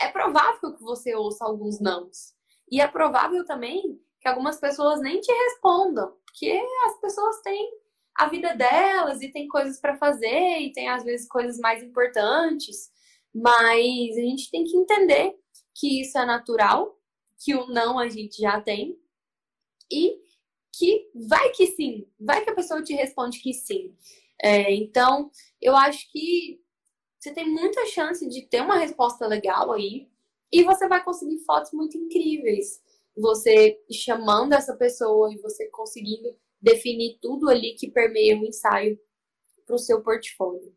é 0.00 0.08
provável 0.08 0.74
que 0.74 0.82
você 0.82 1.14
ouça 1.14 1.44
alguns 1.44 1.80
nãos. 1.80 2.34
E 2.70 2.80
é 2.80 2.86
provável 2.86 3.44
também 3.44 4.00
que 4.20 4.28
algumas 4.28 4.58
pessoas 4.58 5.00
nem 5.00 5.20
te 5.20 5.32
respondam, 5.32 6.12
porque 6.26 6.60
as 6.86 7.00
pessoas 7.00 7.40
têm 7.42 7.70
a 8.16 8.28
vida 8.28 8.54
delas 8.54 9.22
e 9.22 9.30
tem 9.30 9.46
coisas 9.46 9.80
para 9.80 9.96
fazer 9.96 10.58
e 10.58 10.72
tem 10.72 10.88
às 10.88 11.04
vezes 11.04 11.28
coisas 11.28 11.58
mais 11.58 11.82
importantes, 11.82 12.90
mas 13.34 14.16
a 14.16 14.20
gente 14.20 14.50
tem 14.50 14.64
que 14.64 14.76
entender 14.76 15.36
que 15.74 16.02
isso 16.02 16.18
é 16.18 16.24
natural, 16.24 16.98
que 17.38 17.54
o 17.54 17.66
não 17.68 17.98
a 17.98 18.08
gente 18.08 18.42
já 18.42 18.60
tem 18.60 18.98
e 19.90 20.18
que 20.76 21.10
vai 21.28 21.50
que 21.50 21.68
sim, 21.68 22.06
vai 22.20 22.44
que 22.44 22.50
a 22.50 22.54
pessoa 22.54 22.82
te 22.82 22.92
responde 22.94 23.40
que 23.40 23.52
sim. 23.52 23.96
É, 24.42 24.72
então, 24.74 25.30
eu 25.60 25.76
acho 25.76 26.10
que 26.10 26.60
você 27.18 27.32
tem 27.32 27.48
muita 27.48 27.84
chance 27.86 28.26
de 28.28 28.42
ter 28.42 28.60
uma 28.62 28.78
resposta 28.78 29.26
legal 29.26 29.72
aí 29.72 30.08
e 30.52 30.62
você 30.62 30.86
vai 30.86 31.02
conseguir 31.02 31.38
fotos 31.44 31.72
muito 31.72 31.98
incríveis. 31.98 32.80
Você 33.16 33.80
chamando 33.90 34.52
essa 34.52 34.76
pessoa 34.76 35.32
e 35.32 35.38
você 35.38 35.68
conseguindo 35.68 36.36
definir 36.60 37.18
tudo 37.20 37.48
ali 37.48 37.74
que 37.74 37.90
permeia 37.90 38.36
o 38.36 38.46
ensaio 38.46 38.98
para 39.66 39.74
o 39.74 39.78
seu 39.78 40.02
portfólio. 40.02 40.74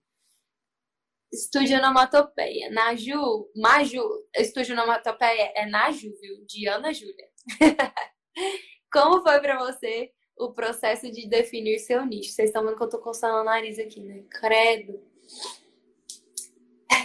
Estúdio 1.32 1.78
Onomatopeia. 1.78 2.70
Naju, 2.72 3.50
Maju, 3.56 4.02
Estúdio 4.36 4.74
Onomatopeia 4.74 5.54
é 5.56 5.66
Naju, 5.66 6.14
viu? 6.20 6.44
De 6.46 6.68
Ana 6.68 6.92
Júlia. 6.92 7.30
Como 8.92 9.22
foi 9.22 9.40
para 9.40 9.58
você 9.60 10.12
o 10.38 10.52
processo 10.52 11.10
de 11.10 11.30
definir 11.30 11.80
seu 11.80 12.06
nicho? 12.06 12.32
Vocês 12.32 12.50
estão 12.50 12.66
vendo 12.66 12.76
que 12.76 12.84
eu 12.84 12.90
tô 12.90 13.00
coçando 13.00 13.38
o 13.38 13.44
nariz 13.44 13.80
aqui, 13.80 14.02
né? 14.02 14.26
Credo. 14.30 15.02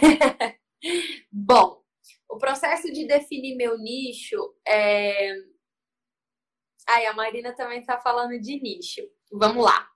Bom, 1.31 1.83
o 2.29 2.37
processo 2.37 2.91
de 2.91 3.05
definir 3.05 3.55
meu 3.55 3.77
nicho 3.77 4.37
é. 4.67 5.33
Aí, 6.87 7.05
a 7.05 7.13
Marina 7.13 7.53
também 7.53 7.79
está 7.79 7.99
falando 7.99 8.39
de 8.39 8.61
nicho. 8.61 9.01
Vamos 9.31 9.63
lá. 9.65 9.89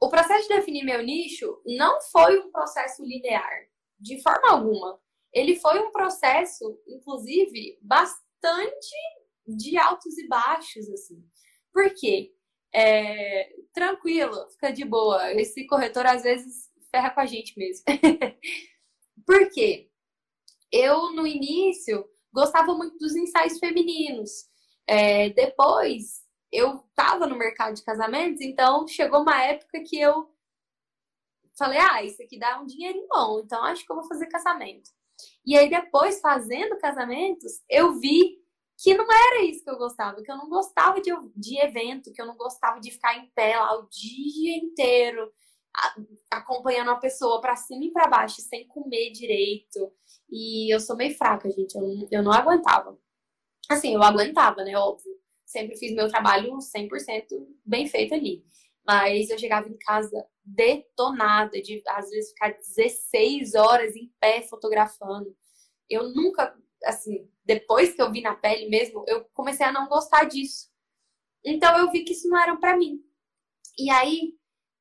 O 0.00 0.08
processo 0.08 0.48
de 0.48 0.54
definir 0.54 0.84
meu 0.84 1.02
nicho 1.02 1.62
não 1.64 2.00
foi 2.00 2.38
um 2.38 2.50
processo 2.50 3.04
linear, 3.04 3.68
de 3.98 4.20
forma 4.22 4.50
alguma. 4.50 5.00
Ele 5.32 5.56
foi 5.56 5.78
um 5.80 5.90
processo, 5.90 6.80
inclusive, 6.86 7.78
bastante 7.80 8.96
de 9.46 9.78
altos 9.78 10.18
e 10.18 10.26
baixos, 10.26 10.88
assim. 10.90 11.24
Por 11.72 11.94
quê? 11.94 12.34
É, 12.74 13.54
tranquilo, 13.72 14.50
fica 14.50 14.70
de 14.70 14.84
boa. 14.84 15.32
Esse 15.32 15.66
corretor 15.66 16.06
às 16.06 16.22
vezes 16.22 16.70
ferra 16.96 17.10
com 17.10 17.20
a 17.20 17.26
gente 17.26 17.58
mesmo. 17.58 17.84
Por 19.26 19.50
quê? 19.50 19.90
Eu, 20.72 21.12
no 21.12 21.26
início, 21.26 22.08
gostava 22.32 22.74
muito 22.74 22.96
dos 22.98 23.14
ensaios 23.14 23.58
femininos. 23.58 24.46
É, 24.86 25.30
depois, 25.30 26.22
eu 26.50 26.78
tava 26.94 27.26
no 27.26 27.36
mercado 27.36 27.74
de 27.74 27.84
casamentos, 27.84 28.40
então 28.40 28.86
chegou 28.88 29.20
uma 29.22 29.42
época 29.42 29.82
que 29.84 29.98
eu 30.00 30.30
falei, 31.58 31.78
ah, 31.78 32.02
isso 32.02 32.22
aqui 32.22 32.38
dá 32.38 32.60
um 32.60 32.66
dinheirinho 32.66 33.06
bom, 33.08 33.40
então 33.40 33.64
acho 33.64 33.84
que 33.84 33.90
eu 33.90 33.96
vou 33.96 34.06
fazer 34.06 34.26
casamento. 34.26 34.90
E 35.44 35.56
aí, 35.56 35.68
depois, 35.68 36.20
fazendo 36.20 36.78
casamentos, 36.78 37.62
eu 37.68 37.98
vi 37.98 38.38
que 38.78 38.94
não 38.94 39.06
era 39.10 39.42
isso 39.42 39.64
que 39.64 39.70
eu 39.70 39.78
gostava, 39.78 40.22
que 40.22 40.30
eu 40.30 40.36
não 40.36 40.48
gostava 40.48 41.00
de, 41.00 41.10
de 41.34 41.58
evento, 41.58 42.12
que 42.12 42.20
eu 42.20 42.26
não 42.26 42.36
gostava 42.36 42.78
de 42.78 42.90
ficar 42.90 43.16
em 43.16 43.30
pé 43.30 43.58
lá 43.58 43.78
o 43.78 43.88
dia 43.88 44.56
inteiro, 44.58 45.32
acompanhando 46.30 46.88
uma 46.88 47.00
pessoa 47.00 47.40
para 47.40 47.56
cima 47.56 47.84
e 47.84 47.90
para 47.90 48.08
baixo, 48.08 48.40
sem 48.40 48.66
comer 48.66 49.10
direito. 49.10 49.92
E 50.30 50.72
eu 50.72 50.80
sou 50.80 50.96
meio 50.96 51.16
fraca, 51.16 51.50
gente, 51.50 51.74
eu 51.74 51.82
não, 51.82 52.08
eu 52.10 52.22
não 52.22 52.32
aguentava. 52.32 52.98
Assim, 53.68 53.94
eu 53.94 54.02
aguentava, 54.02 54.64
né, 54.64 54.76
óbvio. 54.76 55.12
Sempre 55.44 55.76
fiz 55.76 55.94
meu 55.94 56.08
trabalho 56.08 56.58
100% 56.58 57.26
bem 57.64 57.86
feito 57.86 58.14
ali. 58.14 58.44
Mas 58.86 59.30
eu 59.30 59.38
chegava 59.38 59.68
em 59.68 59.76
casa 59.78 60.26
detonada, 60.44 61.60
de 61.60 61.82
às 61.88 62.08
vezes 62.10 62.30
ficar 62.30 62.50
16 62.50 63.54
horas 63.54 63.96
em 63.96 64.12
pé 64.20 64.42
fotografando. 64.42 65.36
Eu 65.88 66.08
nunca 66.14 66.56
assim, 66.84 67.28
depois 67.44 67.94
que 67.94 68.02
eu 68.02 68.10
vi 68.10 68.20
na 68.20 68.34
pele 68.34 68.68
mesmo, 68.68 69.04
eu 69.06 69.24
comecei 69.34 69.66
a 69.66 69.72
não 69.72 69.88
gostar 69.88 70.24
disso. 70.24 70.70
Então 71.44 71.76
eu 71.78 71.90
vi 71.90 72.04
que 72.04 72.12
isso 72.12 72.28
não 72.28 72.38
era 72.38 72.56
para 72.56 72.76
mim. 72.76 73.00
E 73.78 73.90
aí, 73.90 74.34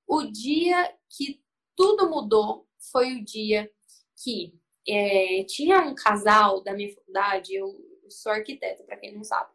o 0.07 0.23
dia 0.23 0.93
que 1.09 1.41
tudo 1.75 2.09
mudou 2.09 2.67
foi 2.91 3.13
o 3.13 3.23
dia 3.23 3.71
que 4.23 4.53
é, 4.87 5.43
tinha 5.45 5.81
um 5.81 5.95
casal 5.95 6.63
da 6.63 6.73
minha 6.73 6.93
faculdade, 6.93 7.55
eu 7.55 7.75
sou 8.09 8.31
arquiteta, 8.31 8.83
para 8.83 8.97
quem 8.97 9.13
não 9.13 9.23
sabe. 9.23 9.51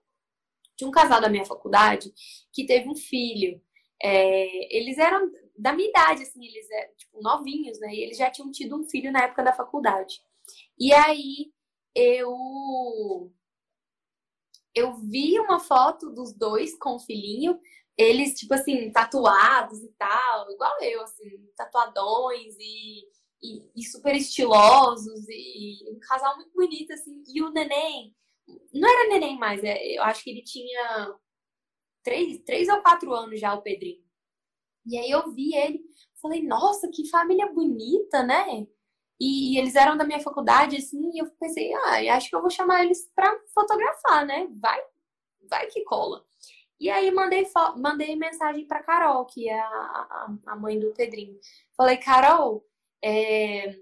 Tinha 0.77 0.89
um 0.89 0.93
casal 0.93 1.21
da 1.21 1.29
minha 1.29 1.45
faculdade 1.45 2.13
que 2.53 2.67
teve 2.67 2.89
um 2.89 2.95
filho. 2.95 3.61
É, 4.03 4.77
eles 4.77 4.99
eram 4.99 5.31
da 5.57 5.73
minha 5.73 5.89
idade, 5.89 6.23
assim, 6.23 6.45
eles 6.45 6.71
eram 6.71 6.95
tipo, 6.97 7.23
novinhos, 7.23 7.79
né? 7.79 7.95
E 7.95 8.03
eles 8.03 8.17
já 8.17 8.31
tinham 8.31 8.51
tido 8.51 8.77
um 8.77 8.89
filho 8.89 9.13
na 9.13 9.25
época 9.25 9.43
da 9.43 9.53
faculdade. 9.53 10.23
E 10.79 10.93
aí 10.93 11.53
eu 11.95 13.31
eu 14.75 14.95
vi 14.95 15.39
uma 15.39 15.59
foto 15.59 16.11
dos 16.11 16.33
dois 16.33 16.79
com 16.79 16.95
o 16.95 17.01
filhinho, 17.01 17.59
eles, 18.01 18.35
tipo 18.35 18.55
assim, 18.55 18.91
tatuados 18.91 19.83
e 19.83 19.93
tal, 19.99 20.51
igual 20.51 20.73
eu, 20.83 21.03
assim, 21.03 21.51
tatuadões 21.57 22.57
e, 22.59 23.03
e, 23.43 23.71
e, 23.77 23.85
super 23.85 24.15
estilosos, 24.15 25.29
e 25.29 25.85
um 25.91 25.99
casal 26.01 26.37
muito 26.37 26.53
bonito, 26.53 26.93
assim, 26.93 27.23
e 27.29 27.43
o 27.43 27.51
neném, 27.51 28.15
não 28.73 28.89
era 28.89 29.09
neném 29.09 29.39
mais, 29.39 29.63
é, 29.63 29.97
eu 29.97 30.03
acho 30.03 30.25
que 30.25 30.31
ele 30.31 30.43
tinha 30.43 31.15
três, 32.03 32.39
três 32.45 32.69
ou 32.69 32.83
quatro 32.83 33.13
anos 33.15 33.39
já, 33.39 33.55
o 33.55 33.63
Pedrinho. 33.63 34.03
E 34.87 34.99
aí 34.99 35.11
eu 35.11 35.31
vi 35.33 35.55
ele, 35.55 35.81
falei, 36.23 36.43
nossa, 36.43 36.89
que 36.89 37.09
família 37.11 37.53
bonita, 37.53 38.23
né? 38.23 38.67
E, 39.21 39.59
eles 39.59 39.75
eram 39.75 39.97
da 39.97 40.05
minha 40.05 40.21
faculdade, 40.21 40.77
assim, 40.77 41.11
e 41.15 41.19
eu 41.19 41.31
pensei, 41.39 41.73
ah, 41.75 42.17
acho 42.17 42.31
que 42.31 42.37
eu 42.37 42.41
vou 42.41 42.51
chamar 42.51 42.85
eles 42.85 43.11
pra 43.15 43.39
fotografar, 43.55 44.27
né? 44.27 44.49
Vai, 44.59 44.81
vai 45.51 45.67
que 45.67 45.85
cola. 45.85 46.25
E 46.81 46.89
aí 46.89 47.11
mandei, 47.11 47.47
mandei 47.77 48.17
mensagem 48.17 48.67
pra 48.67 48.83
Carol, 48.83 49.27
que 49.27 49.49
é 49.49 49.61
a, 49.61 49.67
a, 49.67 50.35
a 50.47 50.57
mãe 50.57 50.79
do 50.79 50.93
Pedrinho. 50.93 51.39
Falei, 51.77 51.99
Carol, 51.99 52.65
é, 53.05 53.77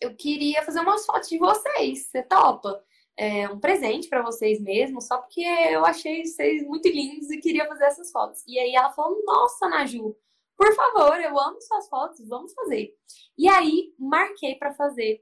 eu 0.00 0.14
queria 0.14 0.62
fazer 0.62 0.80
umas 0.80 1.04
fotos 1.04 1.28
de 1.28 1.38
vocês, 1.38 2.06
você 2.06 2.22
topa? 2.22 2.84
É, 3.16 3.48
um 3.48 3.58
presente 3.58 4.08
para 4.08 4.22
vocês 4.22 4.60
mesmo, 4.60 5.02
só 5.02 5.18
porque 5.18 5.40
eu 5.40 5.84
achei 5.84 6.24
vocês 6.24 6.62
muito 6.62 6.88
lindos 6.88 7.28
e 7.30 7.40
queria 7.40 7.66
fazer 7.66 7.86
essas 7.86 8.12
fotos. 8.12 8.44
E 8.46 8.56
aí 8.60 8.76
ela 8.76 8.92
falou, 8.92 9.20
nossa, 9.24 9.68
Naju, 9.68 10.16
por 10.56 10.72
favor, 10.74 11.20
eu 11.20 11.38
amo 11.38 11.60
suas 11.60 11.88
fotos, 11.88 12.28
vamos 12.28 12.52
fazer. 12.54 12.96
E 13.36 13.48
aí, 13.48 13.92
marquei 13.98 14.54
para 14.54 14.72
fazer 14.72 15.20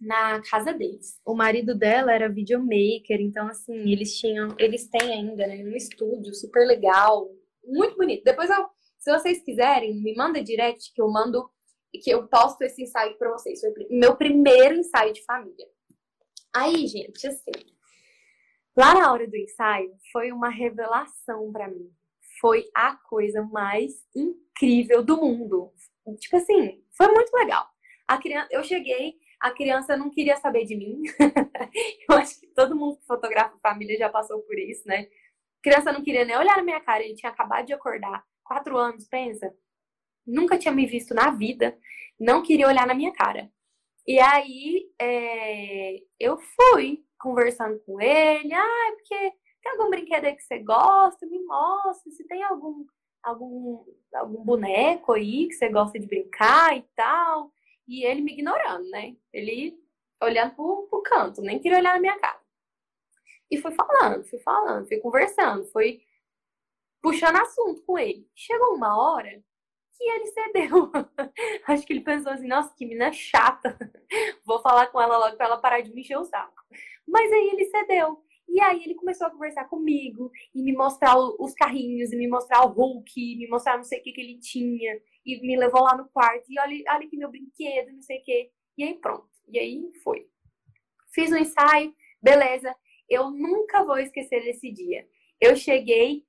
na 0.00 0.40
casa 0.42 0.72
deles. 0.72 1.20
O 1.24 1.34
marido 1.34 1.74
dela 1.76 2.12
era 2.12 2.28
videomaker, 2.28 3.20
então 3.20 3.46
assim, 3.48 3.90
eles 3.90 4.18
tinham, 4.18 4.54
eles 4.58 4.88
têm 4.88 5.12
ainda, 5.12 5.46
né, 5.46 5.62
um 5.64 5.76
estúdio 5.76 6.34
super 6.34 6.66
legal, 6.66 7.28
muito 7.64 7.96
bonito. 7.96 8.24
Depois 8.24 8.48
eu, 8.48 8.66
se 8.98 9.12
vocês 9.12 9.42
quiserem, 9.42 10.02
me 10.02 10.14
manda 10.14 10.42
direct 10.42 10.92
que 10.94 11.02
eu 11.02 11.10
mando 11.10 11.50
que 11.92 12.10
eu 12.10 12.26
posto 12.28 12.62
esse 12.62 12.82
ensaio 12.82 13.16
para 13.18 13.32
vocês. 13.32 13.60
Foi 13.60 13.72
meu 13.90 14.16
primeiro 14.16 14.76
ensaio 14.76 15.12
de 15.12 15.24
família. 15.24 15.66
Aí, 16.54 16.86
gente, 16.86 17.26
assim, 17.26 17.50
lá 18.76 18.94
na 18.94 19.12
hora 19.12 19.26
do 19.26 19.36
ensaio 19.36 19.92
foi 20.12 20.32
uma 20.32 20.48
revelação 20.48 21.50
para 21.52 21.68
mim. 21.68 21.90
Foi 22.40 22.64
a 22.74 22.96
coisa 22.96 23.42
mais 23.42 23.92
incrível 24.14 25.02
do 25.02 25.16
mundo. 25.16 25.72
Tipo 26.18 26.36
assim, 26.36 26.82
foi 26.96 27.08
muito 27.08 27.32
legal. 27.34 27.66
A 28.06 28.18
criança, 28.18 28.48
eu 28.50 28.64
cheguei, 28.64 29.14
a 29.40 29.50
criança 29.50 29.96
não 29.96 30.10
queria 30.10 30.36
saber 30.36 30.64
de 30.64 30.76
mim. 30.76 31.02
eu 32.08 32.16
acho 32.16 32.38
que 32.38 32.46
todo 32.48 32.76
mundo 32.76 32.98
que 32.98 33.06
fotografa 33.06 33.58
família 33.62 33.96
já 33.96 34.08
passou 34.08 34.40
por 34.42 34.58
isso, 34.58 34.86
né? 34.86 35.08
A 35.58 35.62
criança 35.62 35.92
não 35.92 36.02
queria 36.02 36.24
nem 36.24 36.36
olhar 36.36 36.56
na 36.56 36.62
minha 36.62 36.80
cara, 36.80 37.02
ele 37.02 37.14
tinha 37.14 37.32
acabado 37.32 37.66
de 37.66 37.72
acordar. 37.72 38.24
Quatro 38.44 38.76
anos, 38.76 39.08
pensa. 39.08 39.52
Nunca 40.26 40.58
tinha 40.58 40.72
me 40.72 40.86
visto 40.86 41.14
na 41.14 41.30
vida, 41.30 41.76
não 42.18 42.42
queria 42.42 42.68
olhar 42.68 42.86
na 42.86 42.94
minha 42.94 43.12
cara. 43.12 43.50
E 44.06 44.18
aí 44.20 44.90
é, 45.00 45.96
eu 46.18 46.38
fui 46.38 47.04
conversando 47.18 47.78
com 47.80 48.00
ele, 48.00 48.52
ah, 48.52 48.92
porque 48.96 49.32
tem 49.62 49.72
algum 49.72 49.90
brinquedo 49.90 50.24
aí 50.24 50.34
que 50.34 50.42
você 50.42 50.58
gosta? 50.58 51.26
Me 51.26 51.42
mostra, 51.44 52.10
se 52.12 52.26
tem 52.26 52.42
algum, 52.42 52.84
algum, 53.22 53.84
algum 54.14 54.44
boneco 54.44 55.12
aí 55.12 55.48
que 55.48 55.54
você 55.54 55.68
gosta 55.68 55.98
de 55.98 56.06
brincar 56.06 56.76
e 56.76 56.82
tal. 56.94 57.52
E 57.90 58.04
ele 58.06 58.20
me 58.20 58.34
ignorando, 58.34 58.88
né? 58.88 59.16
Ele 59.32 59.76
olhando 60.22 60.54
pro, 60.54 60.86
pro 60.88 61.02
canto, 61.02 61.42
nem 61.42 61.58
queria 61.58 61.78
olhar 61.78 61.94
na 61.94 62.00
minha 62.00 62.16
cara. 62.20 62.38
E 63.50 63.56
fui 63.56 63.72
falando, 63.72 64.24
fui 64.24 64.38
falando, 64.38 64.86
fui 64.86 64.98
conversando, 64.98 65.64
fui 65.72 66.00
puxando 67.02 67.34
assunto 67.34 67.82
com 67.82 67.98
ele. 67.98 68.30
Chegou 68.32 68.76
uma 68.76 68.96
hora 68.96 69.42
que 69.98 70.04
ele 70.04 70.26
cedeu. 70.26 70.92
Acho 71.66 71.84
que 71.84 71.92
ele 71.92 72.02
pensou 72.02 72.30
assim, 72.30 72.46
nossa, 72.46 72.72
que 72.76 72.86
menina 72.86 73.12
chata. 73.12 73.76
Vou 74.46 74.62
falar 74.62 74.86
com 74.86 75.00
ela 75.00 75.18
logo 75.18 75.36
pra 75.36 75.46
ela 75.46 75.58
parar 75.58 75.80
de 75.80 75.92
me 75.92 76.02
encher 76.02 76.16
o 76.16 76.24
saco. 76.24 76.62
Mas 77.08 77.32
aí 77.32 77.48
ele 77.48 77.64
cedeu. 77.64 78.24
E 78.50 78.60
aí 78.60 78.82
ele 78.82 78.96
começou 78.96 79.28
a 79.28 79.30
conversar 79.30 79.68
comigo 79.68 80.30
e 80.52 80.60
me 80.60 80.72
mostrar 80.72 81.16
os 81.16 81.54
carrinhos, 81.54 82.12
e 82.12 82.16
me 82.16 82.26
mostrar 82.26 82.64
o 82.64 82.72
Hulk, 82.72 83.36
me 83.36 83.46
mostrar 83.46 83.76
não 83.76 83.84
sei 83.84 84.00
o 84.00 84.02
que 84.02 84.12
que 84.12 84.20
ele 84.20 84.40
tinha 84.40 85.00
e 85.24 85.40
me 85.40 85.56
levou 85.56 85.82
lá 85.82 85.96
no 85.96 86.08
quarto, 86.08 86.50
e 86.50 86.58
olha, 86.58 86.84
olha 86.88 87.06
aqui 87.06 87.16
meu 87.16 87.30
brinquedo, 87.30 87.92
não 87.92 88.02
sei 88.02 88.18
o 88.18 88.24
quê. 88.24 88.50
E 88.76 88.82
aí 88.82 88.94
pronto. 88.94 89.28
E 89.48 89.58
aí 89.58 89.92
foi. 90.02 90.28
Fiz 91.12 91.30
um 91.30 91.36
ensaio, 91.36 91.94
beleza. 92.20 92.74
Eu 93.08 93.30
nunca 93.30 93.84
vou 93.84 93.98
esquecer 93.98 94.42
desse 94.42 94.70
dia. 94.72 95.08
Eu 95.40 95.54
cheguei 95.54 96.24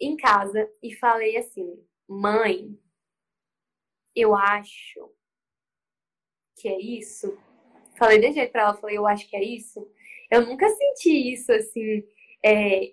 em 0.00 0.16
casa 0.16 0.70
e 0.82 0.94
falei 0.94 1.36
assim: 1.36 1.82
mãe, 2.06 2.78
eu 4.14 4.34
acho 4.34 5.10
que 6.56 6.68
é 6.68 6.78
isso. 6.78 7.38
Falei 7.98 8.18
de 8.18 8.32
jeito 8.32 8.52
pra 8.52 8.62
ela, 8.62 8.74
falei, 8.74 8.98
eu 8.98 9.06
acho 9.06 9.28
que 9.28 9.36
é 9.36 9.42
isso. 9.42 9.88
Eu 10.34 10.46
nunca 10.46 10.68
senti 10.68 11.32
isso 11.32 11.52
assim. 11.52 12.04
É... 12.44 12.92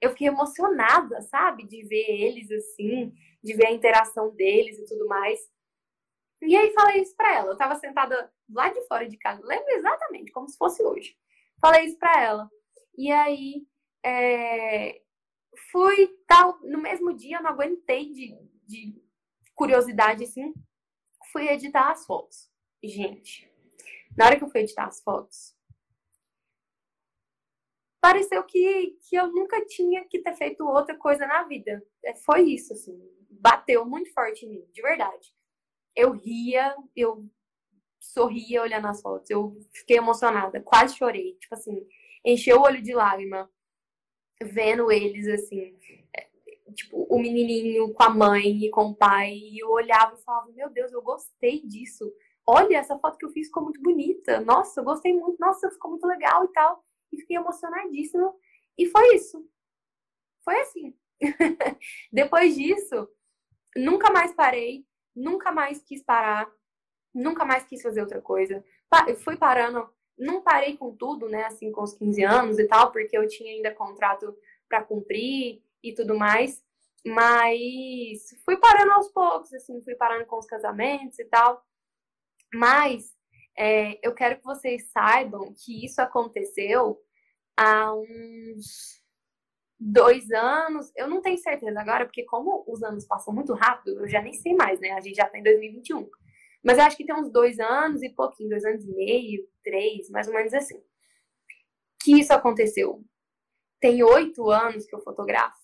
Eu 0.00 0.10
fiquei 0.10 0.28
emocionada, 0.28 1.20
sabe? 1.22 1.66
De 1.66 1.82
ver 1.84 2.08
eles 2.08 2.50
assim 2.50 3.12
de 3.42 3.54
ver 3.54 3.66
a 3.66 3.72
interação 3.72 4.34
deles 4.34 4.78
e 4.78 4.84
tudo 4.84 5.06
mais. 5.06 5.40
E 6.42 6.56
aí 6.56 6.72
falei 6.72 7.02
isso 7.02 7.16
pra 7.16 7.36
ela. 7.36 7.52
Eu 7.52 7.56
tava 7.56 7.76
sentada 7.76 8.32
lá 8.48 8.68
de 8.70 8.80
fora 8.86 9.08
de 9.08 9.16
casa, 9.16 9.44
lembro 9.44 9.70
exatamente, 9.70 10.32
como 10.32 10.48
se 10.48 10.56
fosse 10.56 10.82
hoje. 10.82 11.16
Falei 11.60 11.86
isso 11.86 11.98
pra 11.98 12.22
ela. 12.22 12.50
E 12.96 13.10
aí 13.10 13.66
é, 14.04 15.02
fui 15.70 16.08
tal. 16.26 16.58
No 16.60 16.78
mesmo 16.78 17.14
dia 17.14 17.38
eu 17.38 17.42
não 17.42 17.50
aguentei 17.50 18.10
de, 18.10 18.36
de 18.66 19.02
curiosidade 19.54 20.24
assim. 20.24 20.54
Fui 21.32 21.48
editar 21.48 21.90
as 21.90 22.06
fotos. 22.06 22.50
Gente, 22.82 23.50
na 24.16 24.26
hora 24.26 24.36
que 24.36 24.44
eu 24.44 24.50
fui 24.50 24.60
editar 24.60 24.86
as 24.86 25.02
fotos, 25.02 25.54
pareceu 28.00 28.42
que, 28.44 28.96
que 29.08 29.16
eu 29.16 29.28
nunca 29.28 29.64
tinha 29.66 30.04
que 30.04 30.20
ter 30.20 30.34
feito 30.34 30.66
outra 30.66 30.96
coisa 30.96 31.26
na 31.26 31.44
vida. 31.44 31.82
É, 32.04 32.14
foi 32.14 32.42
isso, 32.42 32.72
assim 32.72 32.98
bateu 33.40 33.84
muito 33.86 34.12
forte 34.12 34.44
em 34.44 34.50
mim, 34.50 34.64
de 34.72 34.82
verdade. 34.82 35.34
Eu 35.96 36.12
ria, 36.12 36.76
eu 36.94 37.26
sorria 37.98 38.62
olhando 38.62 38.86
as 38.86 39.00
fotos, 39.00 39.30
eu 39.30 39.58
fiquei 39.72 39.96
emocionada, 39.96 40.60
quase 40.60 40.96
chorei, 40.96 41.34
tipo 41.34 41.54
assim, 41.54 41.86
encheu 42.24 42.58
o 42.58 42.62
olho 42.62 42.82
de 42.82 42.94
lágrima 42.94 43.50
vendo 44.42 44.90
eles 44.90 45.28
assim, 45.28 45.76
é, 46.16 46.28
tipo, 46.74 47.06
o 47.10 47.18
menininho 47.18 47.92
com 47.92 48.02
a 48.02 48.10
mãe 48.10 48.64
e 48.64 48.70
com 48.70 48.86
o 48.86 48.94
pai, 48.94 49.32
e 49.34 49.62
eu 49.62 49.70
olhava 49.70 50.14
e 50.14 50.22
falava, 50.22 50.50
meu 50.52 50.70
Deus, 50.70 50.92
eu 50.92 51.02
gostei 51.02 51.60
disso. 51.66 52.10
Olha, 52.46 52.78
essa 52.78 52.98
foto 52.98 53.18
que 53.18 53.24
eu 53.24 53.30
fiz 53.30 53.46
ficou 53.46 53.62
muito 53.62 53.80
bonita. 53.80 54.40
Nossa, 54.40 54.80
eu 54.80 54.84
gostei 54.84 55.12
muito. 55.12 55.38
Nossa, 55.38 55.70
ficou 55.70 55.90
muito 55.90 56.06
legal 56.06 56.44
e 56.44 56.48
tal. 56.48 56.82
E 57.12 57.18
fiquei 57.18 57.36
emocionadíssima. 57.36 58.34
E 58.78 58.86
foi 58.86 59.14
isso. 59.14 59.46
Foi 60.44 60.58
assim. 60.60 60.96
Depois 62.12 62.54
disso, 62.54 63.08
nunca 63.76 64.10
mais 64.10 64.32
parei, 64.34 64.86
nunca 65.14 65.52
mais 65.52 65.82
quis 65.82 66.02
parar, 66.02 66.50
nunca 67.14 67.44
mais 67.44 67.64
quis 67.64 67.82
fazer 67.82 68.00
outra 68.00 68.20
coisa. 68.20 68.64
Eu 69.06 69.16
fui 69.16 69.36
parando, 69.36 69.88
não 70.18 70.42
parei 70.42 70.76
com 70.76 70.94
tudo, 70.94 71.28
né, 71.28 71.44
assim, 71.44 71.70
com 71.70 71.82
os 71.82 71.94
15 71.94 72.22
anos 72.24 72.58
e 72.58 72.66
tal, 72.66 72.90
porque 72.90 73.16
eu 73.16 73.28
tinha 73.28 73.52
ainda 73.52 73.74
contrato 73.74 74.36
para 74.68 74.82
cumprir 74.82 75.62
e 75.82 75.94
tudo 75.94 76.16
mais. 76.16 76.62
Mas 77.06 78.34
fui 78.44 78.56
parando 78.58 78.92
aos 78.92 79.08
poucos, 79.08 79.52
assim, 79.54 79.82
fui 79.82 79.94
parando 79.94 80.26
com 80.26 80.38
os 80.38 80.46
casamentos 80.46 81.18
e 81.18 81.24
tal. 81.24 81.64
Mas 82.52 83.16
é, 83.56 83.98
eu 84.06 84.14
quero 84.14 84.38
que 84.38 84.44
vocês 84.44 84.90
saibam 84.90 85.54
que 85.54 85.84
isso 85.84 86.00
aconteceu 86.00 87.00
há 87.56 87.94
uns 87.94 89.00
dois 89.78 90.30
anos, 90.30 90.92
eu 90.94 91.08
não 91.08 91.22
tenho 91.22 91.38
certeza 91.38 91.80
agora, 91.80 92.04
porque 92.04 92.24
como 92.24 92.64
os 92.68 92.82
anos 92.82 93.06
passam 93.06 93.32
muito 93.32 93.54
rápido, 93.54 94.00
eu 94.00 94.08
já 94.08 94.20
nem 94.20 94.34
sei 94.34 94.54
mais, 94.54 94.78
né? 94.78 94.90
A 94.92 95.00
gente 95.00 95.16
já 95.16 95.26
tá 95.26 95.38
em 95.38 95.42
2021. 95.42 96.08
Mas 96.62 96.76
eu 96.76 96.84
acho 96.84 96.96
que 96.96 97.04
tem 97.06 97.14
uns 97.14 97.30
dois 97.30 97.58
anos 97.58 98.02
e 98.02 98.10
pouquinho, 98.10 98.50
dois 98.50 98.64
anos 98.64 98.84
e 98.84 98.94
meio, 98.94 99.48
três, 99.64 100.10
mais 100.10 100.28
ou 100.28 100.34
menos 100.34 100.52
assim. 100.52 100.82
Que 102.02 102.20
isso 102.20 102.32
aconteceu. 102.32 103.02
Tem 103.80 104.02
oito 104.02 104.50
anos 104.50 104.84
que 104.84 104.94
eu 104.94 105.00
fotografo. 105.00 105.58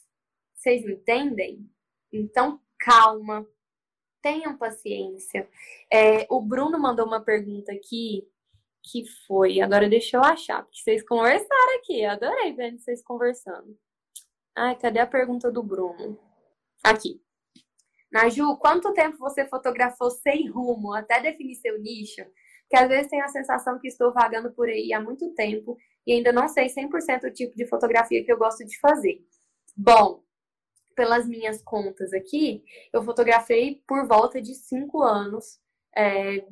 Vocês 0.55 0.83
entendem? 0.87 1.69
Então, 2.11 2.59
calma. 2.79 3.47
Tenham 4.27 4.59
paciência. 4.59 5.49
É, 5.89 6.27
o 6.29 6.41
Bruno 6.41 6.81
mandou 6.81 7.07
uma 7.07 7.21
pergunta 7.21 7.71
aqui 7.71 8.27
que 8.83 9.05
foi. 9.25 9.61
Agora 9.61 9.89
deixa 9.89 10.17
eu 10.17 10.21
achar, 10.21 10.65
porque 10.65 10.81
vocês 10.81 11.07
conversaram 11.07 11.79
aqui. 11.79 12.03
Eu 12.03 12.11
adorei 12.11 12.53
ver 12.53 12.77
vocês 12.77 13.05
conversando. 13.05 13.79
Ai, 14.53 14.77
cadê 14.81 14.99
a 14.99 15.07
pergunta 15.07 15.49
do 15.49 15.63
Bruno? 15.63 16.19
Aqui. 16.83 17.23
Naju, 18.11 18.57
quanto 18.57 18.93
tempo 18.93 19.17
você 19.17 19.47
fotografou 19.47 20.11
sem 20.11 20.51
rumo 20.51 20.93
até 20.93 21.21
definir 21.21 21.55
seu 21.55 21.81
nicho? 21.81 22.27
Que 22.69 22.77
às 22.77 22.89
vezes 22.89 23.09
tenho 23.09 23.25
a 23.25 23.29
sensação 23.29 23.79
que 23.79 23.87
estou 23.87 24.13
vagando 24.13 24.51
por 24.51 24.69
aí 24.69 24.93
há 24.93 25.01
muito 25.01 25.33
tempo 25.35 25.79
e 26.05 26.15
ainda 26.15 26.33
não 26.33 26.49
sei 26.49 26.67
100% 26.67 27.29
o 27.29 27.33
tipo 27.33 27.55
de 27.55 27.65
fotografia 27.69 28.25
que 28.25 28.33
eu 28.33 28.39
gosto 28.39 28.65
de 28.65 28.77
fazer. 28.81 29.25
Bom, 29.77 30.26
pelas 30.97 31.29
minhas 31.29 31.63
contas 31.63 32.13
aqui, 32.13 32.65
eu 32.93 33.03
fotografei 33.03 33.83
por 33.87 34.09
volta 34.09 34.41
de 34.41 34.55
cinco 34.55 35.03
anos, 35.03 35.61
é, 35.95 36.45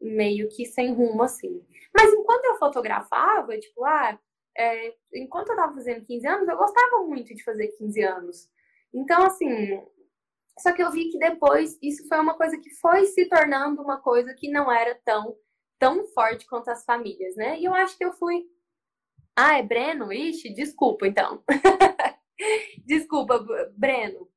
meio 0.00 0.48
que 0.48 0.66
sem 0.66 0.92
rumo 0.92 1.22
assim. 1.22 1.64
Mas 1.94 2.12
enquanto 2.12 2.44
eu 2.44 2.58
fotografava, 2.58 3.56
tipo, 3.56 3.84
ah, 3.84 4.18
é, 4.58 4.94
enquanto 5.14 5.50
eu 5.50 5.56
tava 5.56 5.72
fazendo 5.72 6.04
15 6.04 6.26
anos, 6.26 6.48
eu 6.48 6.56
gostava 6.56 7.04
muito 7.04 7.34
de 7.34 7.42
fazer 7.44 7.68
15 7.68 8.02
anos. 8.02 8.50
Então, 8.92 9.24
assim, 9.24 9.80
só 10.58 10.72
que 10.72 10.82
eu 10.82 10.90
vi 10.90 11.08
que 11.08 11.18
depois 11.18 11.78
isso 11.80 12.06
foi 12.08 12.18
uma 12.18 12.34
coisa 12.34 12.58
que 12.58 12.70
foi 12.76 13.06
se 13.06 13.26
tornando 13.28 13.80
uma 13.80 14.00
coisa 14.00 14.34
que 14.34 14.50
não 14.50 14.70
era 14.70 14.94
tão, 15.04 15.36
tão 15.78 16.04
forte 16.08 16.46
quanto 16.46 16.68
as 16.68 16.84
famílias, 16.84 17.36
né? 17.36 17.58
E 17.58 17.64
eu 17.64 17.72
acho 17.72 17.96
que 17.96 18.04
eu 18.04 18.12
fui. 18.12 18.44
Ah, 19.36 19.58
é 19.58 19.62
Breno? 19.62 20.12
Ixi, 20.12 20.52
desculpa 20.52 21.06
então. 21.06 21.42
desculpa, 22.84 23.38
Breno. 23.76 24.28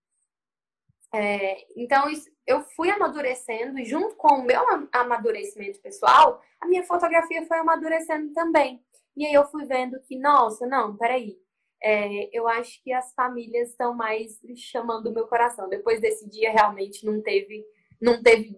É, 1.13 1.65
então, 1.77 2.05
eu 2.45 2.61
fui 2.75 2.89
amadurecendo, 2.89 3.79
e 3.79 3.85
junto 3.85 4.15
com 4.15 4.35
o 4.35 4.45
meu 4.45 4.61
amadurecimento 4.91 5.79
pessoal, 5.79 6.41
a 6.59 6.67
minha 6.67 6.83
fotografia 6.83 7.45
foi 7.45 7.57
amadurecendo 7.57 8.33
também. 8.33 8.83
E 9.15 9.25
aí 9.25 9.33
eu 9.33 9.45
fui 9.45 9.65
vendo 9.65 9.99
que, 10.01 10.17
nossa, 10.17 10.67
não, 10.67 10.95
peraí. 10.97 11.39
É, 11.81 12.29
eu 12.37 12.47
acho 12.47 12.81
que 12.83 12.91
as 12.91 13.13
famílias 13.13 13.69
estão 13.69 13.93
mais 13.93 14.39
chamando 14.57 15.07
o 15.07 15.13
meu 15.13 15.27
coração. 15.27 15.69
Depois 15.69 16.01
desse 16.01 16.27
dia, 16.29 16.51
realmente 16.51 17.05
não 17.05 17.21
teve, 17.21 17.63
não 18.01 18.21
teve 18.21 18.57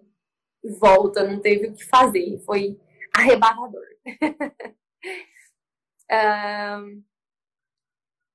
volta, 0.80 1.24
não 1.24 1.40
teve 1.40 1.68
o 1.68 1.74
que 1.76 1.84
fazer. 1.86 2.40
Foi 2.46 2.80
arrebatador. 3.14 3.86
um, 6.12 7.04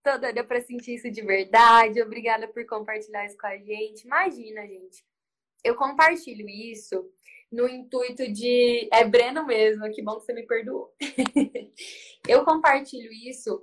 tô 0.03 0.19
doida 0.19 0.45
pra 0.45 0.61
sentir 0.61 0.95
isso 0.95 1.11
de 1.11 1.23
verdade. 1.23 2.03
Obrigada 2.03 2.49
por 2.49 2.67
compartilhar 2.67 3.25
isso 3.25 3.37
com 3.39 3.47
a 3.47 3.57
gente. 3.57 4.05
Imagina, 4.05 4.67
gente. 4.67 5.05
Eu 5.65 5.77
compartilho 5.77 6.49
isso 6.49 7.09
no 7.51 7.69
intuito 7.69 8.31
de. 8.33 8.89
É 8.93 9.05
Breno 9.05 9.47
mesmo, 9.47 9.91
que 9.93 10.03
bom 10.03 10.19
que 10.19 10.27
você 10.27 10.33
me 10.33 10.47
perdoou. 10.47 10.93
eu 12.29 12.45
compartilho 12.45 13.13
isso 13.13 13.63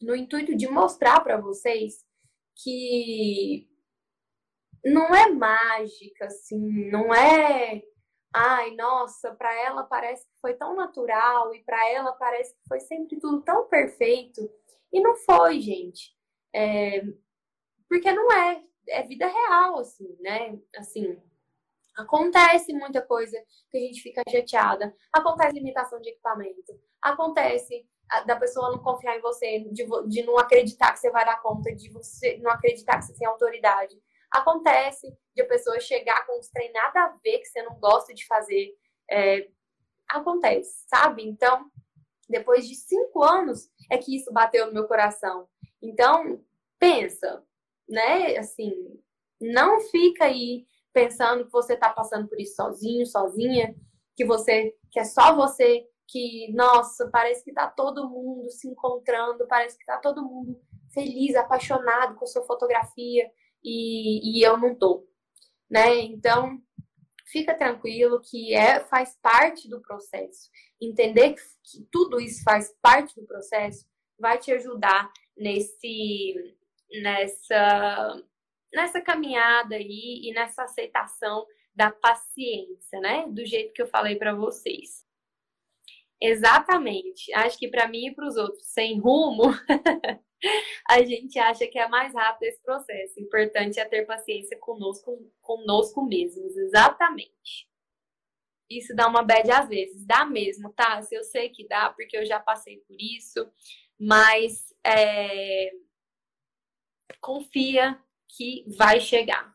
no 0.00 0.16
intuito 0.16 0.56
de 0.56 0.66
mostrar 0.66 1.20
para 1.20 1.36
vocês 1.36 2.04
que 2.62 3.68
não 4.84 5.14
é 5.14 5.30
mágica, 5.30 6.26
assim, 6.26 6.90
não 6.90 7.14
é. 7.14 7.82
Ai, 8.32 8.74
nossa, 8.76 9.34
para 9.34 9.52
ela 9.60 9.82
parece 9.84 10.24
que 10.24 10.40
foi 10.40 10.54
tão 10.54 10.74
natural 10.74 11.54
e 11.54 11.62
para 11.64 11.90
ela 11.90 12.12
parece 12.12 12.54
que 12.54 12.68
foi 12.68 12.80
sempre 12.80 13.18
tudo 13.18 13.42
tão 13.42 13.68
perfeito. 13.68 14.48
E 14.92 15.00
não 15.00 15.14
foi, 15.16 15.60
gente. 15.60 16.14
É... 16.54 17.02
Porque 17.88 18.10
não 18.12 18.30
é. 18.32 18.62
É 18.88 19.02
vida 19.02 19.26
real, 19.26 19.78
assim, 19.78 20.16
né? 20.20 20.58
Assim, 20.76 21.16
acontece 21.96 22.72
muita 22.72 23.02
coisa 23.02 23.36
que 23.70 23.78
a 23.78 23.80
gente 23.80 24.02
fica 24.02 24.22
chateada. 24.28 24.94
Acontece 25.12 25.54
limitação 25.54 26.00
de 26.00 26.10
equipamento. 26.10 26.72
Acontece 27.00 27.86
da 28.26 28.34
pessoa 28.36 28.72
não 28.72 28.78
confiar 28.82 29.16
em 29.16 29.20
você, 29.20 29.60
de, 29.70 29.86
de 30.08 30.22
não 30.24 30.36
acreditar 30.36 30.92
que 30.92 30.98
você 30.98 31.10
vai 31.10 31.24
dar 31.24 31.40
conta, 31.40 31.72
de 31.74 31.88
você 31.90 32.38
não 32.38 32.50
acreditar 32.50 32.98
que 32.98 33.04
você 33.04 33.14
tem 33.14 33.26
autoridade. 33.26 33.96
Acontece 34.30 35.16
de 35.34 35.42
a 35.42 35.46
pessoa 35.46 35.78
chegar 35.80 36.26
com 36.26 36.38
uns 36.38 36.48
trem 36.48 36.72
nada 36.72 37.04
a 37.04 37.08
ver 37.22 37.38
que 37.38 37.46
você 37.46 37.62
não 37.62 37.78
gosta 37.78 38.12
de 38.12 38.26
fazer. 38.26 38.74
É, 39.08 39.48
acontece, 40.08 40.84
sabe? 40.88 41.22
Então, 41.22 41.70
depois 42.28 42.66
de 42.68 42.74
cinco 42.74 43.22
anos 43.22 43.68
é 43.90 43.98
que 43.98 44.16
isso 44.16 44.32
bateu 44.32 44.66
no 44.66 44.72
meu 44.72 44.86
coração. 44.86 45.48
Então, 45.82 46.40
pensa, 46.78 47.44
né? 47.88 48.36
Assim, 48.36 48.72
não 49.40 49.80
fica 49.80 50.24
aí 50.24 50.64
pensando 50.92 51.44
que 51.44 51.52
você 51.52 51.76
tá 51.76 51.90
passando 51.90 52.28
por 52.28 52.40
isso 52.40 52.56
sozinho, 52.56 53.06
sozinha, 53.06 53.74
que 54.16 54.24
você, 54.24 54.74
que 54.90 55.00
é 55.00 55.04
só 55.04 55.34
você, 55.34 55.86
que, 56.06 56.52
nossa, 56.52 57.08
parece 57.10 57.44
que 57.44 57.52
tá 57.52 57.68
todo 57.68 58.08
mundo 58.08 58.50
se 58.50 58.68
encontrando, 58.68 59.46
parece 59.46 59.78
que 59.78 59.84
tá 59.84 59.98
todo 59.98 60.24
mundo 60.24 60.60
feliz, 60.92 61.36
apaixonado 61.36 62.16
com 62.16 62.26
sua 62.26 62.42
fotografia 62.42 63.30
e, 63.62 64.38
e 64.38 64.42
eu 64.42 64.56
não 64.56 64.74
tô, 64.74 65.06
né? 65.70 65.96
Então, 66.00 66.60
fica 67.30 67.54
tranquilo 67.54 68.20
que 68.20 68.54
é 68.54 68.80
faz 68.80 69.16
parte 69.22 69.68
do 69.68 69.80
processo. 69.80 70.50
Entender 70.80 71.34
que 71.34 71.86
tudo 71.90 72.20
isso 72.20 72.42
faz 72.42 72.74
parte 72.82 73.14
do 73.14 73.26
processo 73.26 73.86
vai 74.18 74.38
te 74.38 74.52
ajudar 74.52 75.10
nesse 75.36 76.56
nessa 77.02 78.22
nessa 78.72 79.00
caminhada 79.00 79.74
aí 79.74 80.22
e 80.24 80.32
nessa 80.32 80.64
aceitação 80.64 81.46
da 81.74 81.90
paciência, 81.90 83.00
né? 83.00 83.26
Do 83.28 83.44
jeito 83.44 83.72
que 83.72 83.82
eu 83.82 83.86
falei 83.86 84.16
para 84.16 84.34
vocês. 84.34 85.04
Exatamente. 86.20 87.32
Acho 87.32 87.58
que 87.58 87.68
para 87.68 87.88
mim 87.88 88.08
e 88.08 88.14
para 88.14 88.26
os 88.26 88.36
outros 88.36 88.66
sem 88.66 89.00
rumo, 89.00 89.44
a 90.88 91.02
gente 91.02 91.38
acha 91.38 91.66
que 91.66 91.78
é 91.78 91.88
mais 91.88 92.14
rápido 92.14 92.48
esse 92.48 92.62
processo. 92.62 93.18
O 93.18 93.22
importante 93.22 93.80
é 93.80 93.84
ter 93.86 94.04
paciência 94.04 94.58
conosco, 94.58 95.18
conosco 95.40 96.04
mesmos. 96.04 96.56
Exatamente. 96.56 97.68
Isso 98.68 98.94
dá 98.94 99.08
uma 99.08 99.22
bad 99.22 99.50
às 99.50 99.68
vezes. 99.68 100.06
Dá 100.06 100.26
mesmo, 100.26 100.72
tá? 100.72 101.00
Eu 101.10 101.24
sei 101.24 101.48
que 101.48 101.66
dá, 101.66 101.90
porque 101.90 102.16
eu 102.16 102.26
já 102.26 102.38
passei 102.38 102.78
por 102.78 102.96
isso. 103.00 103.50
Mas 103.98 104.74
é... 104.84 105.72
confia 107.20 107.98
que 108.28 108.64
vai 108.76 109.00
chegar. 109.00 109.54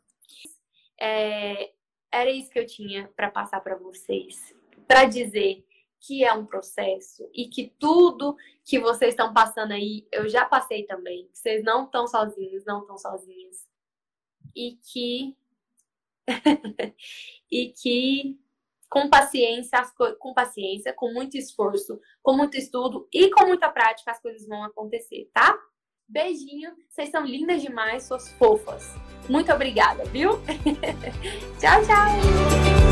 É... 0.99 1.73
Era 2.11 2.31
isso 2.31 2.49
que 2.49 2.59
eu 2.59 2.65
tinha 2.65 3.07
para 3.15 3.29
passar 3.29 3.61
para 3.61 3.75
vocês. 3.77 4.53
Para 4.87 5.05
dizer 5.05 5.64
que 6.05 6.23
é 6.23 6.31
um 6.33 6.45
processo 6.45 7.27
e 7.33 7.47
que 7.47 7.73
tudo 7.79 8.35
que 8.63 8.79
vocês 8.79 9.13
estão 9.13 9.33
passando 9.33 9.71
aí, 9.71 10.07
eu 10.11 10.29
já 10.29 10.45
passei 10.45 10.83
também. 10.83 11.27
Vocês 11.33 11.63
não 11.63 11.85
estão 11.85 12.07
sozinhos, 12.07 12.63
não 12.65 12.81
estão 12.81 12.97
sozinhas. 12.97 13.67
E 14.55 14.77
que 14.83 15.35
e 17.51 17.69
que 17.69 18.39
com 18.89 19.09
paciência, 19.09 19.81
com 20.19 20.33
paciência, 20.33 20.93
com 20.93 21.11
muito 21.11 21.37
esforço, 21.37 21.99
com 22.21 22.33
muito 22.33 22.55
estudo 22.55 23.07
e 23.11 23.29
com 23.31 23.47
muita 23.47 23.69
prática 23.69 24.11
as 24.11 24.21
coisas 24.21 24.47
vão 24.47 24.63
acontecer, 24.63 25.29
tá? 25.33 25.57
Beijinho, 26.07 26.71
vocês 26.87 27.09
são 27.09 27.25
lindas 27.25 27.61
demais, 27.61 28.03
suas 28.03 28.31
fofas. 28.33 28.93
Muito 29.27 29.51
obrigada, 29.51 30.05
viu? 30.05 30.33
tchau, 31.59 31.81
tchau. 31.83 32.84